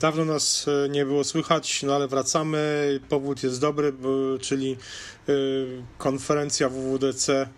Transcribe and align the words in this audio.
Dawno 0.00 0.24
nas 0.24 0.66
e, 0.68 0.88
nie 0.88 1.04
było 1.04 1.24
słychać, 1.24 1.82
no 1.82 1.94
ale 1.94 2.08
wracamy. 2.08 2.60
Powód 3.08 3.42
jest 3.42 3.60
dobry, 3.60 3.92
czyli 4.40 4.76
y, 5.28 5.82
konferencja 5.98 6.68
WWDC, 6.68 7.48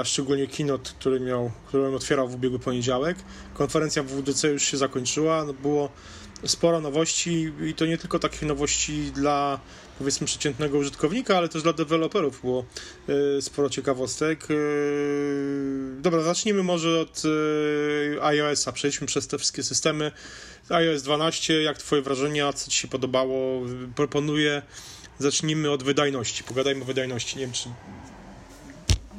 a 0.00 0.04
szczególnie 0.04 0.46
keynote, 0.46 0.90
który 0.98 1.20
miał, 1.20 1.50
którą 1.68 1.94
otwierał 1.94 2.28
w 2.28 2.34
ubiegły 2.34 2.58
poniedziałek. 2.58 3.16
Konferencja 3.54 4.02
WWDC 4.02 4.48
już 4.48 4.62
się 4.62 4.76
zakończyła. 4.76 5.44
No, 5.44 5.52
było 5.52 5.88
sporo 6.46 6.80
nowości 6.80 7.52
i 7.66 7.74
to 7.74 7.86
nie 7.86 7.98
tylko 7.98 8.18
takich 8.18 8.42
nowości 8.42 9.12
dla 9.12 9.60
powiedzmy 9.98 10.26
przeciętnego 10.26 10.78
użytkownika, 10.78 11.38
ale 11.38 11.48
też 11.48 11.62
dla 11.62 11.72
deweloperów 11.72 12.40
było 12.40 12.64
y, 13.38 13.42
sporo 13.42 13.70
ciekawostek. 13.70 14.50
Y, 14.50 15.96
dobra, 16.00 16.22
zacznijmy 16.22 16.62
może 16.62 17.00
od 17.00 17.22
iOS-a. 18.22 18.72
Przejdźmy 18.72 19.06
przez 19.06 19.26
te 19.26 19.38
wszystkie 19.38 19.62
systemy. 19.62 20.12
iOS 20.68 21.02
12, 21.02 21.62
jak 21.62 21.78
twoje 21.78 22.02
wrażenia, 22.02 22.52
co 22.52 22.70
ci 22.70 22.78
się 22.78 22.88
podobało? 22.88 23.62
Proponuję, 23.96 24.62
zacznijmy 25.18 25.70
od 25.70 25.82
wydajności. 25.82 26.44
Pogadajmy 26.44 26.82
o 26.82 26.84
wydajności. 26.84 27.36
Nie 27.36 27.44
wiem, 27.44 27.52
czy 27.52 27.68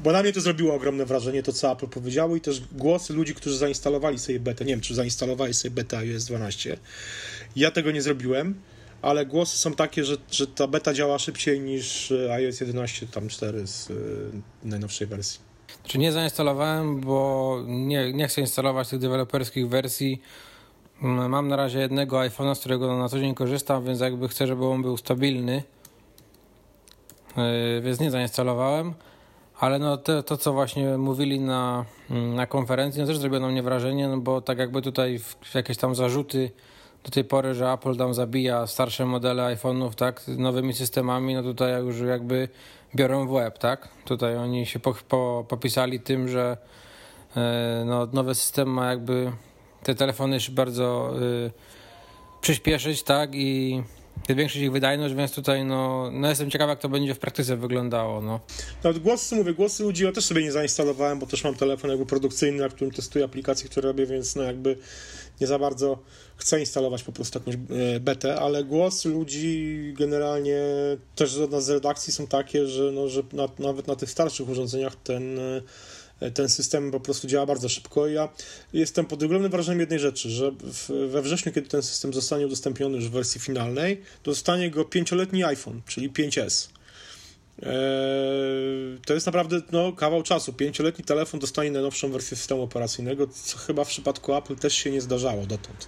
bo 0.06 0.12
na 0.12 0.22
mnie 0.22 0.34
to 0.34 0.42
zrobiło 0.42 0.74
ogromne 0.74 1.06
wrażenie, 1.06 1.44
to 1.44 1.54
co 1.54 1.72
Apple 1.72 1.88
powiedziało 1.88 2.36
i 2.36 2.42
też 2.42 2.62
głosy 2.72 3.14
ludzi, 3.14 3.36
którzy 3.36 3.58
zainstalowali 3.58 4.20
sobie 4.20 4.40
betę. 4.40 4.66
Nie 4.66 4.74
wiem, 4.74 4.82
czy 4.82 4.96
zainstalowali 4.96 5.54
sobie 5.54 5.76
betę 5.76 5.98
iOS 5.98 6.26
12. 6.26 6.78
Ja 7.56 7.72
tego 7.72 7.92
nie 7.92 8.02
zrobiłem, 8.02 8.62
ale 9.02 9.26
głosy 9.26 9.58
są 9.58 9.74
takie, 9.74 10.04
że, 10.04 10.18
że 10.32 10.48
ta 10.48 10.68
beta 10.68 10.94
działa 10.94 11.20
szybciej 11.20 11.60
niż 11.60 12.14
iOS 12.32 12.62
11 12.62 13.08
tam 13.08 13.28
4 13.28 13.68
z 13.68 13.90
y, 13.90 13.96
najnowszej 14.64 15.08
wersji. 15.08 15.40
Czy 15.84 15.98
nie 15.98 16.12
zainstalowałem, 16.12 17.02
bo 17.02 17.60
nie, 17.68 18.14
nie 18.14 18.28
chcę 18.28 18.42
instalować 18.42 18.88
tych 18.88 19.00
deweloperskich 19.00 19.70
wersji. 19.70 20.22
Mm, 21.04 21.32
mam 21.32 21.48
na 21.48 21.56
razie 21.56 21.80
jednego 21.80 22.18
iPhone'a, 22.18 22.56
z 22.56 22.60
którego 22.60 22.98
na 22.98 23.10
co 23.10 23.20
dzień 23.20 23.36
korzystam, 23.36 23.86
więc 23.86 24.00
jakby 24.00 24.28
chcę, 24.28 24.48
żeby 24.48 24.66
on 24.66 24.82
był 24.82 24.98
stabilny. 24.98 25.64
Yy, 27.38 27.82
więc 27.82 28.00
nie 28.00 28.12
zainstalowałem. 28.12 28.94
Ale 29.60 29.80
no 29.80 29.98
to, 29.98 30.24
to, 30.24 30.38
co 30.38 30.54
właśnie 30.54 30.98
mówili 30.98 31.40
na, 31.40 31.86
mm, 32.10 32.36
na 32.36 32.48
konferencji, 32.48 33.02
no 33.02 33.08
też 33.08 33.18
zrobiło 33.18 33.42
na 33.42 33.48
mnie 33.48 33.64
wrażenie, 33.64 34.08
no 34.08 34.18
bo 34.18 34.42
tak 34.42 34.58
jakby 34.58 34.82
tutaj 34.82 35.20
jakieś 35.54 35.78
tam 35.78 35.96
zarzuty 35.96 36.52
do 37.04 37.12
tej 37.12 37.24
pory, 37.24 37.54
że 37.54 37.72
Apple 37.72 37.98
tam 37.98 38.14
zabija 38.14 38.68
starsze 38.68 39.06
modele 39.06 39.56
iPhone'ów, 39.56 39.96
tak, 39.96 40.22
nowymi 40.28 40.74
systemami, 40.74 41.34
no 41.34 41.44
tutaj 41.44 41.84
już 41.84 42.00
jakby 42.00 42.50
biorą 42.96 43.28
w 43.28 43.32
łeb, 43.32 43.58
tak? 43.58 43.90
Tutaj 44.06 44.38
oni 44.38 44.66
się 44.66 44.80
po, 44.80 44.96
po, 45.08 45.46
popisali 45.48 46.00
tym, 46.00 46.28
że 46.28 46.58
e, 47.38 47.84
no, 47.86 48.08
nowy 48.14 48.36
system 48.36 48.70
ma 48.70 48.90
jakby 48.90 49.32
te 49.84 49.96
telefony 49.96 50.38
bardzo 50.52 51.14
y, 51.22 51.52
przyspieszyć, 52.42 53.04
tak, 53.04 53.36
i 53.36 53.84
zwiększyć 54.30 54.62
ich 54.62 54.72
wydajność, 54.72 55.16
więc 55.16 55.32
tutaj 55.32 55.66
no, 55.66 56.10
no 56.12 56.30
jestem 56.30 56.52
ciekaw, 56.52 56.70
jak 56.70 56.80
to 56.80 56.90
będzie 56.90 57.14
w 57.14 57.20
praktyce 57.20 57.58
wyglądało. 57.58 58.22
No. 58.22 58.40
Nawet 58.84 59.00
głosy, 59.00 59.36
mówię, 59.36 59.54
głosy 59.54 59.84
ludzi 59.84 60.04
ja 60.04 60.12
też 60.12 60.26
sobie 60.26 60.44
nie 60.44 60.52
zainstalowałem, 60.52 61.20
bo 61.20 61.26
też 61.26 61.44
mam 61.44 61.56
telefon 61.56 61.90
jakby 61.90 62.06
produkcyjny, 62.06 62.62
na 62.62 62.70
którym 62.70 62.94
testuję 62.94 63.26
aplikacje, 63.26 63.70
które 63.70 63.88
robię, 63.88 64.06
więc 64.06 64.36
no 64.36 64.44
jakby 64.44 64.78
nie 65.42 65.48
za 65.48 65.60
bardzo 65.60 65.98
chcę 66.38 66.60
instalować 66.60 67.04
po 67.04 67.12
prostu 67.12 67.40
jakąś 67.40 67.56
e, 67.56 68.00
betę, 68.00 68.40
ale 68.40 68.64
głosy 68.64 69.10
ludzi 69.10 69.94
generalnie 69.98 70.60
też 71.16 71.38
od 71.38 71.52
nas 71.52 71.66
z 71.66 71.70
redakcji 71.70 72.14
są 72.14 72.28
takie, 72.28 72.68
że, 72.68 72.92
no, 72.92 73.08
że 73.08 73.24
na, 73.34 73.50
nawet 73.60 73.88
na 73.88 73.96
tych 73.96 74.12
starszych 74.12 74.50
urządzeniach 74.50 74.96
ten 74.96 75.40
e, 75.40 75.62
ten 76.34 76.50
system 76.50 76.92
po 76.92 77.00
prostu 77.00 77.28
działa 77.28 77.46
bardzo 77.46 77.70
szybko. 77.70 78.08
Ja 78.08 78.30
jestem 78.74 79.06
pod 79.06 79.24
ogromnym 79.24 79.52
wrażeniem 79.52 79.80
jednej 79.80 80.00
rzeczy, 80.00 80.30
że 80.30 80.52
we 81.08 81.22
wrześniu, 81.22 81.52
kiedy 81.52 81.68
ten 81.68 81.84
system 81.84 82.14
zostanie 82.14 82.46
udostępniony 82.46 82.96
już 82.96 83.08
w 83.08 83.12
wersji 83.12 83.42
finalnej, 83.42 84.02
dostanie 84.24 84.72
go 84.72 84.86
pięcioletni 84.86 85.44
iPhone, 85.44 85.82
czyli 85.88 86.10
5S. 86.10 86.70
Eee, 87.62 89.00
to 89.06 89.14
jest 89.14 89.26
naprawdę 89.26 89.62
no, 89.72 89.94
kawał 89.94 90.24
czasu. 90.24 90.54
Pięcioletni 90.54 91.06
telefon 91.06 91.40
dostanie 91.40 91.72
najnowszą 91.72 92.12
wersję 92.12 92.38
systemu 92.38 92.62
operacyjnego, 92.62 93.28
co 93.28 93.58
chyba 93.58 93.84
w 93.84 93.88
przypadku 93.88 94.36
Apple 94.36 94.56
też 94.56 94.74
się 94.74 94.92
nie 94.92 95.02
zdarzało 95.02 95.46
dotąd. 95.46 95.88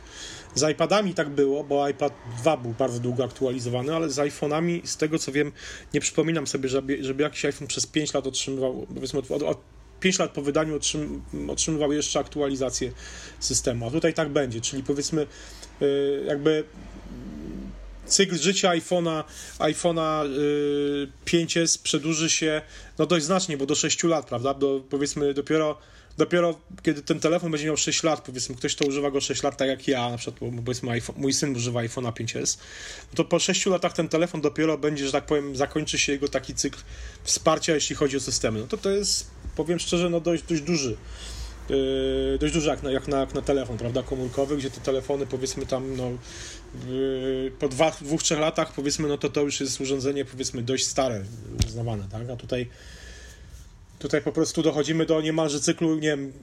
Z 0.56 0.72
iPadami 0.72 1.14
tak 1.14 1.30
było, 1.30 1.64
bo 1.64 1.90
iPad 1.90 2.14
2 2.42 2.58
był 2.58 2.72
bardzo 2.72 3.00
długo 3.00 3.24
aktualizowany, 3.24 3.96
ale 3.96 4.10
z 4.10 4.18
iPhone'ami, 4.18 4.86
z 4.86 4.98
tego 4.98 5.20
co 5.20 5.32
wiem, 5.32 5.52
nie 5.94 6.00
przypominam 6.00 6.48
sobie, 6.48 6.70
żeby, 6.70 7.04
żeby 7.04 7.24
jakiś 7.24 7.46
iPhone 7.46 7.68
przez 7.68 7.88
5 7.88 8.14
lat 8.14 8.28
otrzymywał, 8.28 8.88
powiedzmy, 8.96 9.20
od, 9.20 9.44
od 9.44 9.77
5 10.08 10.20
lat 10.20 10.32
po 10.32 10.42
wydaniu 10.42 10.76
otrzym, 10.76 11.22
otrzymywał 11.48 11.94
jeszcze 11.94 12.20
aktualizację 12.20 12.92
systemu. 13.40 13.88
A 13.88 13.92
tutaj 13.92 14.14
tak 14.14 14.30
będzie, 14.30 14.62
czyli 14.62 14.84
powiedzmy, 14.84 15.28
y, 15.82 16.24
jakby 16.28 16.64
cykl 18.06 18.38
życia 18.38 18.72
iPhone'a 18.72 19.24
iPhone'a 19.60 20.30
5S 21.26 21.76
y, 21.76 21.84
przedłuży 21.84 22.30
się 22.30 22.62
no 22.98 23.06
dość 23.06 23.26
znacznie, 23.26 23.58
bo 23.58 23.66
do 23.66 23.76
6 23.76 24.04
lat, 24.04 24.26
prawda? 24.26 24.54
Do, 24.54 24.84
powiedzmy 24.90 25.34
dopiero 25.34 25.78
dopiero 26.18 26.60
kiedy 26.84 27.02
ten 27.02 27.20
telefon 27.20 27.52
będzie 27.52 27.66
miał 27.66 27.78
6 27.78 28.04
lat, 28.04 28.22
powiedzmy, 28.22 28.56
ktoś 28.56 28.76
to 28.76 28.86
używa 28.86 29.12
go 29.12 29.22
6 29.22 29.44
lat, 29.44 29.58
tak 29.58 29.68
jak 29.68 29.88
ja, 29.88 30.10
na 30.10 30.18
przykład, 30.18 30.52
powiedzmy, 30.66 30.92
iPhone, 30.92 31.16
mój 31.20 31.34
syn 31.34 31.56
używa 31.56 31.80
iPhone'a 31.80 32.12
5S, 32.12 32.58
to 33.16 33.26
po 33.26 33.40
6 33.40 33.66
latach 33.66 33.94
ten 33.94 34.10
telefon 34.10 34.42
dopiero 34.42 34.78
będzie, 34.78 35.06
że 35.06 35.12
tak 35.12 35.26
powiem, 35.26 35.56
zakończy 35.56 36.00
się 36.00 36.12
jego 36.12 36.28
taki 36.28 36.56
cykl 36.56 36.80
wsparcia, 37.24 37.74
jeśli 37.74 37.96
chodzi 37.96 38.18
o 38.18 38.20
systemy. 38.20 38.60
No 38.60 38.68
to 38.68 38.78
to 38.78 38.90
jest, 38.90 39.30
powiem 39.58 39.80
szczerze, 39.80 40.10
no 40.10 40.20
dość, 40.20 40.44
dość 40.44 40.62
duży. 40.62 40.98
Yy, 41.70 42.38
dość 42.40 42.54
duży 42.54 42.68
jak 42.68 42.84
na, 42.84 42.92
jak, 42.92 43.08
na, 43.08 43.20
jak 43.20 43.34
na 43.34 43.42
telefon, 43.42 43.78
prawda, 43.78 44.04
komórkowy, 44.04 44.58
gdzie 44.58 44.70
te 44.70 44.82
telefony 44.82 45.26
powiedzmy 45.26 45.66
tam 45.66 45.98
no, 45.98 46.12
yy, 46.90 47.52
po 47.60 47.68
dwa, 47.68 47.92
dwóch, 47.92 48.24
trzech 48.24 48.40
latach 48.40 48.74
powiedzmy, 48.74 49.08
no 49.08 49.18
to 49.18 49.30
to 49.30 49.42
już 49.42 49.60
jest 49.60 49.82
urządzenie 49.82 50.26
powiedzmy 50.26 50.64
dość 50.64 50.88
stare, 50.88 51.24
uznawane, 51.68 52.04
tak, 52.12 52.30
a 52.30 52.36
tutaj 52.36 52.70
Tutaj 54.00 54.22
po 54.22 54.32
prostu 54.32 54.62
dochodzimy 54.64 55.06
do 55.06 55.22
niemalże 55.22 55.60
cyklu, 55.60 55.96
nie 55.96 56.02
wiem, 56.02 56.34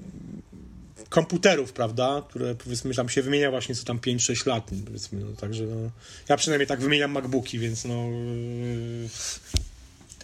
komputerów, 1.08 1.72
prawda, 1.72 2.22
które 2.28 2.54
powiedzmy 2.54 2.94
tam 2.94 3.08
się 3.08 3.22
wymienia 3.22 3.50
właśnie 3.50 3.74
co 3.74 3.84
tam 3.84 3.98
5-6 3.98 4.46
lat, 4.46 4.70
powiedzmy, 4.86 5.20
no, 5.20 5.36
także 5.36 5.64
no, 5.64 5.90
ja 6.28 6.36
przynajmniej 6.36 6.66
tak 6.66 6.80
wymieniam 6.80 7.10
MacBooki, 7.10 7.58
więc 7.58 7.84
no 7.84 7.94
yy, 7.94 9.08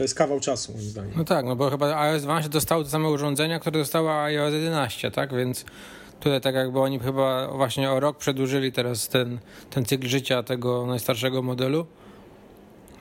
to 0.00 0.05
jest 0.05 0.15
kawał 0.15 0.41
czasu 0.41 0.72
moim 0.72 0.84
zdaniem. 0.84 1.12
No 1.16 1.25
tak, 1.25 1.44
no 1.44 1.56
bo 1.56 1.71
chyba 1.71 2.00
iOS 2.00 2.22
12 2.22 2.50
dostało 2.50 2.84
te 2.84 2.91
same 2.91 3.09
urządzenia, 3.09 3.59
które 3.59 3.78
dostała 3.78 4.22
iOS 4.22 4.55
11, 4.55 5.11
tak, 5.11 5.34
więc 5.34 5.65
tutaj 6.21 6.41
tak 6.41 6.55
jakby 6.55 6.81
oni 6.81 6.99
chyba 6.99 7.49
właśnie 7.49 7.91
o 7.91 8.00
rok 8.00 8.16
przedłużyli 8.16 8.72
teraz 8.72 9.09
ten, 9.09 9.38
ten 9.71 9.84
cykl 9.84 10.09
życia 10.09 10.43
tego 10.43 10.87
najstarszego 10.87 11.43
modelu. 11.43 11.87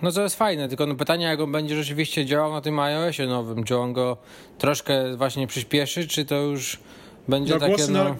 No 0.01 0.11
to 0.11 0.23
jest 0.23 0.35
fajne, 0.35 0.69
tylko 0.69 0.85
no 0.85 0.95
pytanie, 0.95 1.25
jak 1.25 1.39
on 1.39 1.51
będzie 1.51 1.75
rzeczywiście 1.75 2.25
działał 2.25 2.51
na 2.51 2.61
tym 2.61 2.79
iOSie 2.79 3.27
nowym, 3.27 3.63
czy 3.63 3.77
on 3.77 3.93
go 3.93 4.17
troszkę 4.57 5.17
właśnie 5.17 5.47
przyspieszy, 5.47 6.07
czy 6.07 6.25
to 6.25 6.35
już 6.35 6.79
będzie 7.27 7.53
no, 7.53 7.59
takie... 7.59 7.75
Głosy, 7.75 7.91
no... 7.91 8.03
na, 8.03 8.15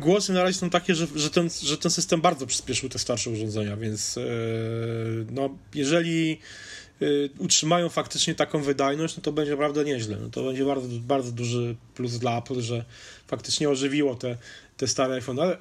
głosy 0.00 0.32
na 0.32 0.42
razie 0.42 0.58
są 0.58 0.70
takie, 0.70 0.94
że, 0.94 1.06
że, 1.14 1.30
ten, 1.30 1.50
że 1.62 1.78
ten 1.78 1.90
system 1.90 2.20
bardzo 2.20 2.46
przyspieszył 2.46 2.88
te 2.88 2.98
starsze 2.98 3.30
urządzenia, 3.30 3.76
więc 3.76 4.16
yy, 4.16 5.26
no 5.30 5.50
jeżeli 5.74 6.38
utrzymają 7.38 7.88
faktycznie 7.88 8.34
taką 8.34 8.62
wydajność, 8.62 9.16
no 9.16 9.22
to 9.22 9.32
będzie 9.32 9.52
naprawdę 9.52 9.84
nieźle. 9.84 10.16
No 10.22 10.28
to 10.28 10.44
będzie 10.44 10.64
bardzo, 10.64 10.88
bardzo 11.00 11.32
duży 11.32 11.76
plus 11.94 12.18
dla 12.18 12.38
Apple, 12.38 12.60
że 12.60 12.84
faktycznie 13.26 13.68
ożywiło 13.68 14.14
te, 14.14 14.36
te 14.76 14.86
stare 14.88 15.14
iPhone. 15.14 15.40
Ale 15.40 15.56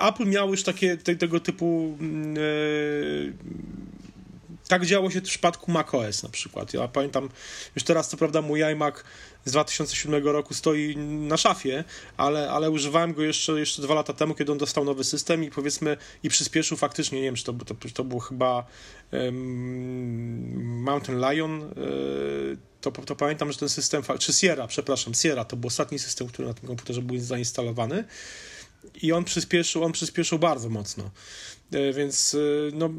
Apple 0.00 0.26
miał 0.26 0.50
już 0.50 0.62
takie 0.62 0.96
te, 0.96 1.16
tego 1.16 1.40
typu 1.40 1.98
yy, 2.34 3.32
tak 4.68 4.86
działo 4.86 5.10
się 5.10 5.20
w 5.20 5.24
przypadku 5.24 5.70
macOS 5.70 6.22
na 6.22 6.28
przykład. 6.28 6.74
Ja 6.74 6.88
pamiętam, 6.88 7.28
już 7.76 7.84
teraz 7.84 8.08
co 8.08 8.16
prawda 8.16 8.42
mój 8.42 8.62
iMac 8.62 8.94
z 9.44 9.50
2007 9.50 10.24
roku 10.24 10.54
stoi 10.54 10.96
na 10.96 11.36
szafie, 11.36 11.84
ale, 12.16 12.50
ale 12.50 12.70
używałem 12.70 13.14
go 13.14 13.22
jeszcze, 13.22 13.52
jeszcze 13.52 13.82
dwa 13.82 13.94
lata 13.94 14.12
temu, 14.12 14.34
kiedy 14.34 14.52
on 14.52 14.58
dostał 14.58 14.84
nowy 14.84 15.04
system 15.04 15.44
i 15.44 15.50
powiedzmy 15.50 15.96
i 16.22 16.28
przyspieszył 16.28 16.76
faktycznie, 16.76 17.18
nie 17.18 17.24
wiem, 17.24 17.34
czy 17.34 17.44
to, 17.44 17.52
to, 17.52 17.74
to 17.94 18.04
było 18.04 18.20
chyba 18.20 18.66
um, 19.12 20.82
Mountain 20.82 21.18
Lion, 21.18 21.62
e, 21.62 21.66
to, 22.80 22.90
to 22.90 23.16
pamiętam, 23.16 23.52
że 23.52 23.58
ten 23.58 23.68
system, 23.68 24.02
czy 24.18 24.32
Sierra, 24.32 24.66
przepraszam, 24.66 25.14
Sierra, 25.14 25.44
to 25.44 25.56
był 25.56 25.68
ostatni 25.68 25.98
system, 25.98 26.26
który 26.26 26.48
na 26.48 26.54
tym 26.54 26.66
komputerze 26.68 27.02
był 27.02 27.18
zainstalowany 27.18 28.04
i 29.02 29.12
on 29.12 29.24
przyspieszył, 29.24 29.84
on 29.84 29.92
przyspieszył 29.92 30.38
bardzo 30.38 30.68
mocno. 30.68 31.10
E, 31.72 31.92
więc 31.92 32.34
e, 32.34 32.38
no, 32.76 32.90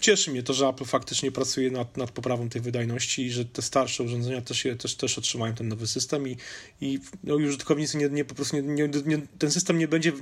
cieszy 0.00 0.30
mnie 0.30 0.42
to, 0.42 0.54
że 0.54 0.66
Apple 0.66 0.84
faktycznie 0.84 1.32
pracuje 1.32 1.70
nad, 1.70 1.96
nad 1.96 2.10
poprawą 2.10 2.48
tej 2.48 2.62
wydajności 2.62 3.26
i 3.26 3.30
że 3.30 3.44
te 3.44 3.62
starsze 3.62 4.02
urządzenia 4.02 4.40
też, 4.40 4.64
je, 4.64 4.76
też, 4.76 4.94
też 4.94 5.18
otrzymają 5.18 5.54
ten 5.54 5.68
nowy 5.68 5.86
system 5.86 6.28
i, 6.28 6.36
i 6.80 6.98
no, 7.24 7.34
użytkownicy 7.34 7.98
nie, 7.98 8.08
nie, 8.08 8.24
po 8.24 8.34
prostu 8.34 8.56
nie, 8.56 8.62
nie, 8.62 8.88
nie, 9.06 9.18
ten 9.38 9.50
system 9.50 9.78
nie 9.78 9.88
będzie 9.88 10.12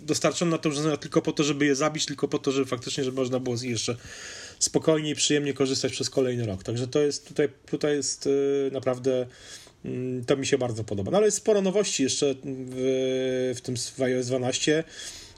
dostarczony 0.00 0.50
na 0.50 0.58
te 0.58 0.68
urządzenia 0.68 0.96
tylko 0.96 1.22
po 1.22 1.32
to, 1.32 1.44
żeby 1.44 1.66
je 1.66 1.74
zabić, 1.74 2.06
tylko 2.06 2.28
po 2.28 2.38
to, 2.38 2.52
żeby 2.52 2.66
faktycznie, 2.66 3.04
żeby 3.04 3.16
można 3.16 3.40
było 3.40 3.56
z 3.56 3.62
nich 3.62 3.70
jeszcze 3.70 3.96
spokojnie 4.58 5.10
i 5.10 5.14
przyjemnie 5.14 5.54
korzystać 5.54 5.92
przez 5.92 6.10
kolejny 6.10 6.46
rok. 6.46 6.62
Także 6.62 6.88
to 6.88 7.00
jest 7.00 7.28
tutaj, 7.28 7.48
tutaj 7.66 7.96
jest 7.96 8.26
e, 8.26 8.70
naprawdę 8.70 9.26
mm, 9.84 10.24
to 10.24 10.36
mi 10.36 10.46
się 10.46 10.58
bardzo 10.58 10.84
podoba. 10.84 11.10
No 11.10 11.16
ale 11.16 11.26
jest 11.26 11.36
sporo 11.36 11.62
nowości 11.62 12.02
jeszcze 12.02 12.34
w, 12.44 13.52
w 13.56 13.60
tym 13.60 13.76
w 13.76 14.02
iOS 14.02 14.26
12. 14.26 14.84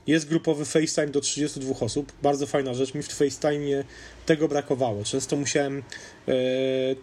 jest 0.07 0.29
grupowy 0.29 0.65
FaceTime 0.65 1.07
do 1.07 1.21
32 1.21 1.81
osób. 1.81 2.13
Bardzo 2.23 2.47
fajna 2.47 2.75
rzecz. 2.75 2.95
Mi 2.95 3.03
w 3.03 3.09
FaceTime 3.09 3.85
tego 4.27 4.49
brakowało. 4.49 5.05
Często 5.05 5.37
musiałem 5.37 5.83
e, 6.29 6.33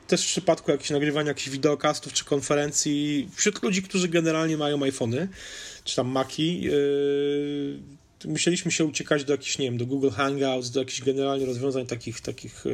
też 0.07 0.23
w 0.23 0.27
przypadku 0.27 0.71
jakichś 0.71 0.89
nagrywania 0.89 1.27
jakichś 1.27 1.49
wideokastów 1.49 2.13
czy 2.13 2.25
konferencji 2.25 3.29
wśród 3.35 3.63
ludzi, 3.63 3.83
którzy 3.83 4.07
generalnie 4.07 4.57
mają 4.57 4.83
iPhony 4.83 5.27
czy 5.87 5.95
tam 5.95 6.07
Maki, 6.07 6.69
e, 8.25 8.27
musieliśmy 8.27 8.71
się 8.71 8.85
uciekać 8.85 9.23
do 9.23 9.33
jakichś, 9.33 9.57
nie 9.57 9.65
wiem, 9.65 9.77
do 9.77 9.85
Google 9.85 10.09
Hangouts, 10.09 10.71
do 10.71 10.79
jakichś 10.79 11.01
generalnie 11.01 11.45
rozwiązań 11.45 11.85
takich, 11.85 12.21
takich 12.21 12.63
e, 12.65 12.69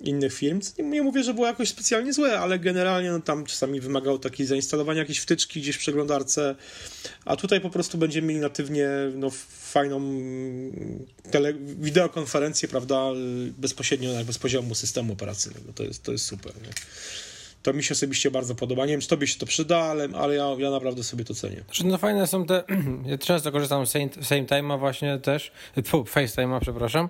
innych 0.00 0.34
firm. 0.34 0.60
Nie 0.78 1.02
mówię, 1.02 1.22
że 1.22 1.34
było 1.34 1.46
jakoś 1.46 1.68
specjalnie 1.68 2.12
złe, 2.12 2.40
ale 2.40 2.58
generalnie 2.58 3.10
no, 3.10 3.20
tam 3.20 3.46
czasami 3.46 3.80
wymagało 3.80 4.18
takiej 4.18 4.46
zainstalowania 4.46 5.00
jakiejś 5.00 5.18
wtyczki 5.18 5.60
gdzieś 5.60 5.76
w 5.76 5.78
przeglądarce, 5.78 6.54
a 7.24 7.36
tutaj 7.36 7.60
po 7.60 7.70
prostu 7.70 7.98
będziemy 7.98 8.28
mieli 8.28 8.40
natywnie 8.40 8.88
no, 9.14 9.30
fajną 9.60 10.00
tele, 11.30 11.54
wideokonferencję, 11.60 12.68
prawda, 12.68 13.10
bezpośrednio 13.58 14.12
jakby 14.12 14.32
z 14.32 14.38
poziomu 14.38 14.74
systemu 14.74 15.12
operacyjnego. 15.12 15.72
To 15.72 15.82
jest, 15.82 16.02
to 16.02 16.12
jest 16.12 16.24
super. 16.24 16.52
Nie? 16.62 16.70
To 17.66 17.72
mi 17.72 17.82
się 17.82 17.92
osobiście 17.92 18.30
bardzo 18.30 18.54
podoba. 18.54 18.86
Nie 18.86 18.92
wiem, 18.92 19.00
czy 19.00 19.08
tobie 19.08 19.26
się 19.26 19.38
to 19.38 19.46
przyda, 19.46 19.78
ale, 19.78 20.08
ale 20.14 20.34
ja, 20.34 20.56
ja 20.58 20.70
naprawdę 20.70 21.04
sobie 21.04 21.24
to 21.24 21.34
cenię. 21.34 21.62
Znaczy, 21.64 21.86
no 21.86 21.98
fajne 21.98 22.26
są 22.26 22.46
te, 22.46 22.64
ja 23.10 23.18
często 23.18 23.52
korzystam 23.52 23.86
z 23.86 23.90
Same 24.22 24.44
Time'a 24.44 24.78
właśnie 24.78 25.18
też, 25.18 25.52
FaceTime'a, 25.76 26.60
przepraszam, 26.60 27.08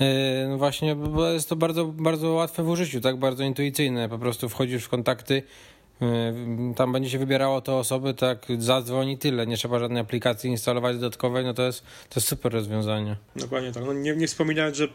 yy, 0.00 0.06
no 0.48 0.58
właśnie, 0.58 0.96
bo 0.96 1.28
jest 1.28 1.48
to 1.48 1.56
bardzo, 1.56 1.84
bardzo 1.84 2.28
łatwe 2.28 2.62
w 2.62 2.68
użyciu, 2.68 3.00
tak, 3.00 3.16
bardzo 3.16 3.44
intuicyjne, 3.44 4.08
po 4.08 4.18
prostu 4.18 4.48
wchodzisz 4.48 4.84
w 4.84 4.88
kontakty, 4.88 5.42
yy, 6.00 6.08
tam 6.76 6.92
będzie 6.92 7.10
się 7.10 7.18
wybierało 7.18 7.60
to 7.60 7.78
osoby, 7.78 8.14
tak, 8.14 8.46
zadzwoni 8.58 9.18
tyle, 9.18 9.46
nie 9.46 9.56
trzeba 9.56 9.78
żadnej 9.78 10.00
aplikacji 10.00 10.50
instalować 10.50 10.96
dodatkowej, 10.96 11.44
no 11.44 11.54
to 11.54 11.62
jest, 11.62 11.80
to 11.82 12.20
jest 12.20 12.28
super 12.28 12.52
rozwiązanie. 12.52 13.16
Dokładnie 13.36 13.72
tak, 13.72 13.84
no 13.86 13.92
nie, 13.92 14.16
nie 14.16 14.26
wspominając, 14.26 14.76
że 14.76 14.88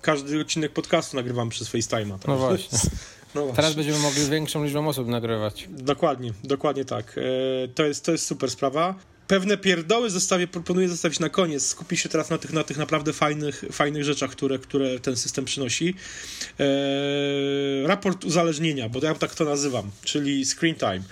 każdy 0.00 0.40
odcinek 0.40 0.72
podcastu 0.72 1.16
nagrywam 1.16 1.48
przez 1.48 1.70
FaceTime'a. 1.74 2.18
Tak? 2.18 2.28
No 2.28 2.36
właśnie. 2.36 2.78
No 3.34 3.52
Teraz 3.56 3.74
będziemy 3.74 3.98
mogli 3.98 4.24
większą 4.30 4.64
liczbą 4.64 4.88
osób 4.88 5.08
nagrywać. 5.08 5.68
Dokładnie, 5.70 6.32
dokładnie 6.44 6.84
tak. 6.84 7.18
E, 7.18 7.68
to 7.68 7.84
jest, 7.84 8.04
to 8.04 8.12
jest 8.12 8.26
super 8.26 8.50
sprawa. 8.50 8.94
Pewne 9.26 9.56
pierdoły 9.56 10.10
zostawię, 10.10 10.46
proponuję 10.46 10.88
zostawić 10.88 11.20
na 11.20 11.28
koniec. 11.28 11.66
Skupić 11.66 12.00
się 12.00 12.08
teraz 12.08 12.30
na 12.30 12.38
tych, 12.38 12.52
na 12.52 12.64
tych 12.64 12.76
naprawdę 12.78 13.12
fajnych, 13.12 13.64
fajnych 13.72 14.04
rzeczach, 14.04 14.30
które, 14.30 14.58
które 14.58 15.00
ten 15.00 15.16
system 15.16 15.44
przynosi. 15.44 15.94
Eee, 16.58 17.86
raport 17.86 18.24
uzależnienia, 18.24 18.88
bo 18.88 19.00
ja 19.02 19.14
tak 19.14 19.34
to 19.34 19.44
nazywam, 19.44 19.90
czyli 20.04 20.46
screen 20.46 20.74
time. 20.74 21.02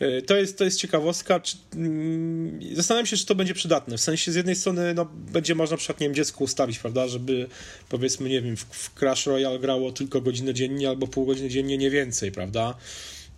E, 0.00 0.22
to 0.22 0.36
jest, 0.36 0.58
to 0.58 0.64
jest 0.64 0.78
ciekawostka. 0.78 1.40
Mm, 1.76 2.60
zastanawiam 2.74 3.06
się, 3.06 3.16
czy 3.16 3.26
to 3.26 3.34
będzie 3.34 3.54
przydatne. 3.54 3.96
W 3.96 4.00
sensie 4.00 4.32
z 4.32 4.34
jednej 4.34 4.56
strony 4.56 4.94
no, 4.94 5.04
będzie 5.32 5.54
można 5.54 5.74
na 5.74 5.78
przykład, 5.78 6.00
nie 6.00 6.06
wiem, 6.06 6.14
dziecku 6.14 6.44
ustawić, 6.44 6.78
prawda, 6.78 7.08
żeby 7.08 7.48
powiedzmy, 7.88 8.28
nie 8.28 8.42
wiem, 8.42 8.56
w, 8.56 8.94
Crash 8.94 9.26
Royale 9.26 9.58
grało 9.58 9.92
tylko 9.92 10.20
godzinę 10.20 10.54
dziennie 10.54 10.88
albo 10.88 11.06
pół 11.06 11.26
godziny 11.26 11.48
dziennie, 11.48 11.78
nie 11.78 11.90
więcej, 11.90 12.32
prawda. 12.32 12.74